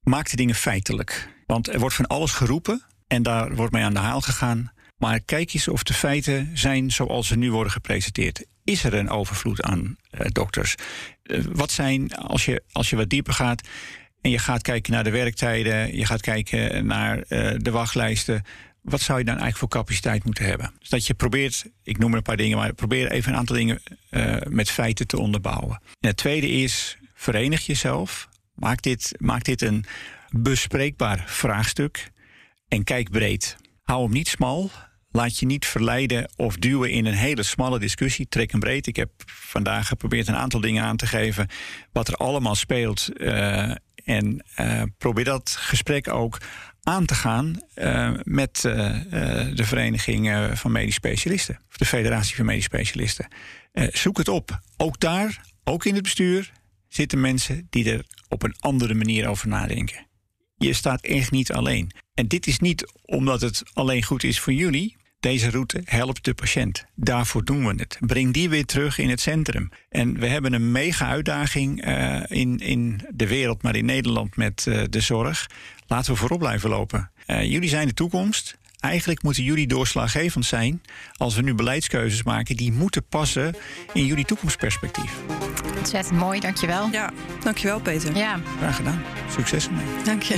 maak 0.00 0.30
de 0.30 0.36
dingen 0.36 0.54
feitelijk. 0.54 1.28
Want 1.46 1.72
er 1.72 1.78
wordt 1.78 1.94
van 1.94 2.06
alles 2.06 2.32
geroepen 2.32 2.82
en 3.06 3.22
daar 3.22 3.54
wordt 3.54 3.72
mee 3.72 3.84
aan 3.84 3.94
de 3.94 3.98
haal 3.98 4.20
gegaan. 4.20 4.72
Maar 4.98 5.20
kijk 5.20 5.54
eens 5.54 5.68
of 5.68 5.82
de 5.82 5.94
feiten 5.94 6.50
zijn 6.54 6.90
zoals 6.90 7.26
ze 7.26 7.36
nu 7.36 7.50
worden 7.52 7.72
gepresenteerd. 7.72 8.44
Is 8.64 8.84
er 8.84 8.94
een 8.94 9.10
overvloed 9.10 9.62
aan 9.62 9.96
uh, 10.10 10.26
dokters? 10.26 10.74
Uh, 11.22 11.44
wat 11.52 11.70
zijn, 11.70 12.14
als 12.14 12.44
je, 12.44 12.62
als 12.72 12.90
je 12.90 12.96
wat 12.96 13.08
dieper 13.08 13.32
gaat, 13.32 13.68
en 14.20 14.30
je 14.30 14.38
gaat 14.38 14.62
kijken 14.62 14.92
naar 14.92 15.04
de 15.04 15.10
werktijden, 15.10 15.96
je 15.96 16.06
gaat 16.06 16.20
kijken 16.20 16.86
naar 16.86 17.24
de 17.56 17.70
wachtlijsten. 17.70 18.42
Wat 18.82 19.00
zou 19.00 19.18
je 19.18 19.24
dan 19.24 19.38
eigenlijk 19.38 19.58
voor 19.58 19.80
capaciteit 19.80 20.24
moeten 20.24 20.44
hebben? 20.44 20.72
Dus 20.78 20.88
dat 20.88 21.06
je 21.06 21.14
probeert, 21.14 21.64
ik 21.82 21.98
noem 21.98 22.10
er 22.10 22.16
een 22.16 22.22
paar 22.22 22.36
dingen, 22.36 22.56
maar 22.56 22.72
probeer 22.72 23.10
even 23.10 23.32
een 23.32 23.38
aantal 23.38 23.56
dingen 23.56 23.80
uh, 24.10 24.36
met 24.48 24.70
feiten 24.70 25.06
te 25.06 25.18
onderbouwen. 25.18 25.80
En 26.00 26.08
het 26.08 26.16
tweede 26.16 26.48
is, 26.48 26.98
verenig 27.14 27.66
jezelf. 27.66 28.28
Maak 28.54 28.82
dit, 28.82 29.14
maak 29.18 29.44
dit 29.44 29.62
een 29.62 29.84
bespreekbaar 30.30 31.24
vraagstuk 31.26 32.10
en 32.68 32.84
kijk 32.84 33.10
breed. 33.10 33.56
Hou 33.82 34.02
hem 34.02 34.12
niet 34.12 34.28
smal. 34.28 34.70
Laat 35.12 35.38
je 35.38 35.46
niet 35.46 35.66
verleiden 35.66 36.32
of 36.36 36.56
duwen 36.56 36.90
in 36.90 37.06
een 37.06 37.14
hele 37.14 37.42
smalle 37.42 37.78
discussie. 37.78 38.28
Trek 38.28 38.50
hem 38.50 38.60
breed. 38.60 38.86
Ik 38.86 38.96
heb 38.96 39.10
vandaag 39.26 39.86
geprobeerd 39.86 40.28
een 40.28 40.36
aantal 40.36 40.60
dingen 40.60 40.84
aan 40.84 40.96
te 40.96 41.06
geven. 41.06 41.48
wat 41.92 42.08
er 42.08 42.14
allemaal 42.14 42.54
speelt. 42.54 43.08
Uh, 43.14 43.74
en 44.04 44.44
uh, 44.60 44.82
probeer 44.98 45.24
dat 45.24 45.50
gesprek 45.58 46.08
ook 46.08 46.38
aan 46.82 47.04
te 47.04 47.14
gaan 47.14 47.60
uh, 47.74 48.10
met 48.22 48.60
de 48.60 49.64
Vereniging 49.64 50.50
van 50.58 50.72
Medisch 50.72 50.94
Specialisten. 50.94 51.60
Of 51.68 51.76
de 51.76 51.84
Federatie 51.84 52.36
van 52.36 52.44
Medisch 52.44 52.64
Specialisten. 52.64 53.28
zoek 53.72 54.18
het 54.18 54.28
op. 54.28 54.60
Ook 54.76 55.00
daar, 55.00 55.40
ook 55.64 55.84
in 55.84 55.94
het 55.94 56.02
bestuur, 56.02 56.52
zitten 56.88 57.20
mensen 57.20 57.66
die 57.70 57.92
er 57.92 58.04
op 58.28 58.42
een 58.42 58.54
andere 58.58 58.94
manier 58.94 59.28
over 59.28 59.48
nadenken. 59.48 60.06
Je 60.56 60.72
staat 60.72 61.00
echt 61.00 61.30
niet 61.30 61.52
alleen. 61.52 61.90
En 62.14 62.28
dit 62.28 62.46
is 62.46 62.58
niet 62.58 62.92
omdat 63.04 63.40
het 63.40 63.62
alleen 63.72 64.02
goed 64.02 64.24
is 64.24 64.40
voor 64.40 64.52
jullie. 64.52 64.96
Deze 65.20 65.50
route 65.50 65.80
helpt 65.84 66.24
de 66.24 66.34
patiënt. 66.34 66.84
Daarvoor 66.94 67.44
doen 67.44 67.66
we 67.66 67.74
het. 67.76 67.98
Breng 68.00 68.32
die 68.32 68.48
weer 68.48 68.64
terug 68.64 68.98
in 68.98 69.08
het 69.08 69.20
centrum. 69.20 69.70
En 69.88 70.18
we 70.18 70.26
hebben 70.26 70.52
een 70.52 70.72
mega 70.72 71.08
uitdaging 71.08 71.86
uh, 71.86 72.22
in, 72.28 72.58
in 72.58 73.00
de 73.10 73.26
wereld, 73.26 73.62
maar 73.62 73.76
in 73.76 73.84
Nederland 73.84 74.36
met 74.36 74.66
uh, 74.68 74.82
de 74.90 75.00
zorg. 75.00 75.50
Laten 75.86 76.12
we 76.12 76.18
voorop 76.18 76.38
blijven 76.38 76.70
lopen. 76.70 77.10
Uh, 77.26 77.44
jullie 77.44 77.68
zijn 77.68 77.86
de 77.86 77.94
toekomst. 77.94 78.58
Eigenlijk 78.80 79.22
moeten 79.22 79.42
jullie 79.42 79.66
doorslaggevend 79.66 80.44
zijn 80.44 80.82
als 81.16 81.34
we 81.34 81.42
nu 81.42 81.54
beleidskeuzes 81.54 82.22
maken 82.22 82.56
die 82.56 82.72
moeten 82.72 83.04
passen 83.08 83.56
in 83.92 84.06
jullie 84.06 84.24
toekomstperspectief. 84.24 85.12
Ontzettend 85.78 86.18
mooi, 86.18 86.40
dankjewel. 86.40 86.88
Ja, 86.92 87.10
dankjewel 87.42 87.80
Peter. 87.80 88.16
Ja. 88.16 88.40
Graag 88.58 88.76
gedaan. 88.76 89.02
Succes 89.30 89.66
ermee. 89.66 89.84
Dank 90.04 90.22
je. 90.22 90.36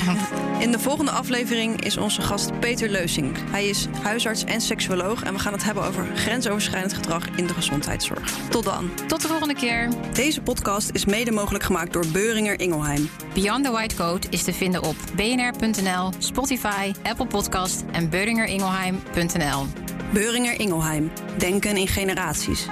In 0.59 0.73
de 0.73 0.79
volgende 0.79 1.11
aflevering 1.11 1.85
is 1.85 1.97
onze 1.97 2.23
gast 2.23 2.61
Peter 2.61 2.89
Leusing. 2.89 3.37
Hij 3.51 3.69
is 3.69 3.87
huisarts 4.03 4.45
en 4.45 4.61
seksuoloog 4.61 5.23
en 5.23 5.33
we 5.33 5.39
gaan 5.39 5.53
het 5.53 5.65
hebben 5.65 5.85
over 5.85 6.07
grensoverschrijdend 6.15 6.93
gedrag 6.93 7.29
in 7.37 7.47
de 7.47 7.55
gezondheidszorg. 7.55 8.31
Tot 8.49 8.65
dan. 8.65 8.91
Tot 9.07 9.23
de 9.23 9.29
volgende 9.29 9.55
keer. 9.55 9.89
Deze 10.13 10.41
podcast 10.41 10.91
is 10.93 11.05
mede 11.05 11.31
mogelijk 11.31 11.65
gemaakt 11.65 11.93
door 11.93 12.07
Beuringer 12.13 12.61
Ingelheim. 12.61 13.09
Beyond 13.35 13.65
the 13.65 13.71
White 13.71 13.95
Code 13.95 14.27
is 14.31 14.43
te 14.43 14.53
vinden 14.53 14.83
op 14.83 14.97
bnr.nl, 15.15 16.13
Spotify, 16.19 16.93
Apple 17.03 17.27
Podcast 17.27 17.85
en 17.93 18.11
beuringeringelheim.nl. 18.33 19.67
Beuringer 20.13 20.61
Ingelheim. 20.61 21.11
Denken 21.39 21.77
in 21.77 21.87
generaties. 21.87 22.67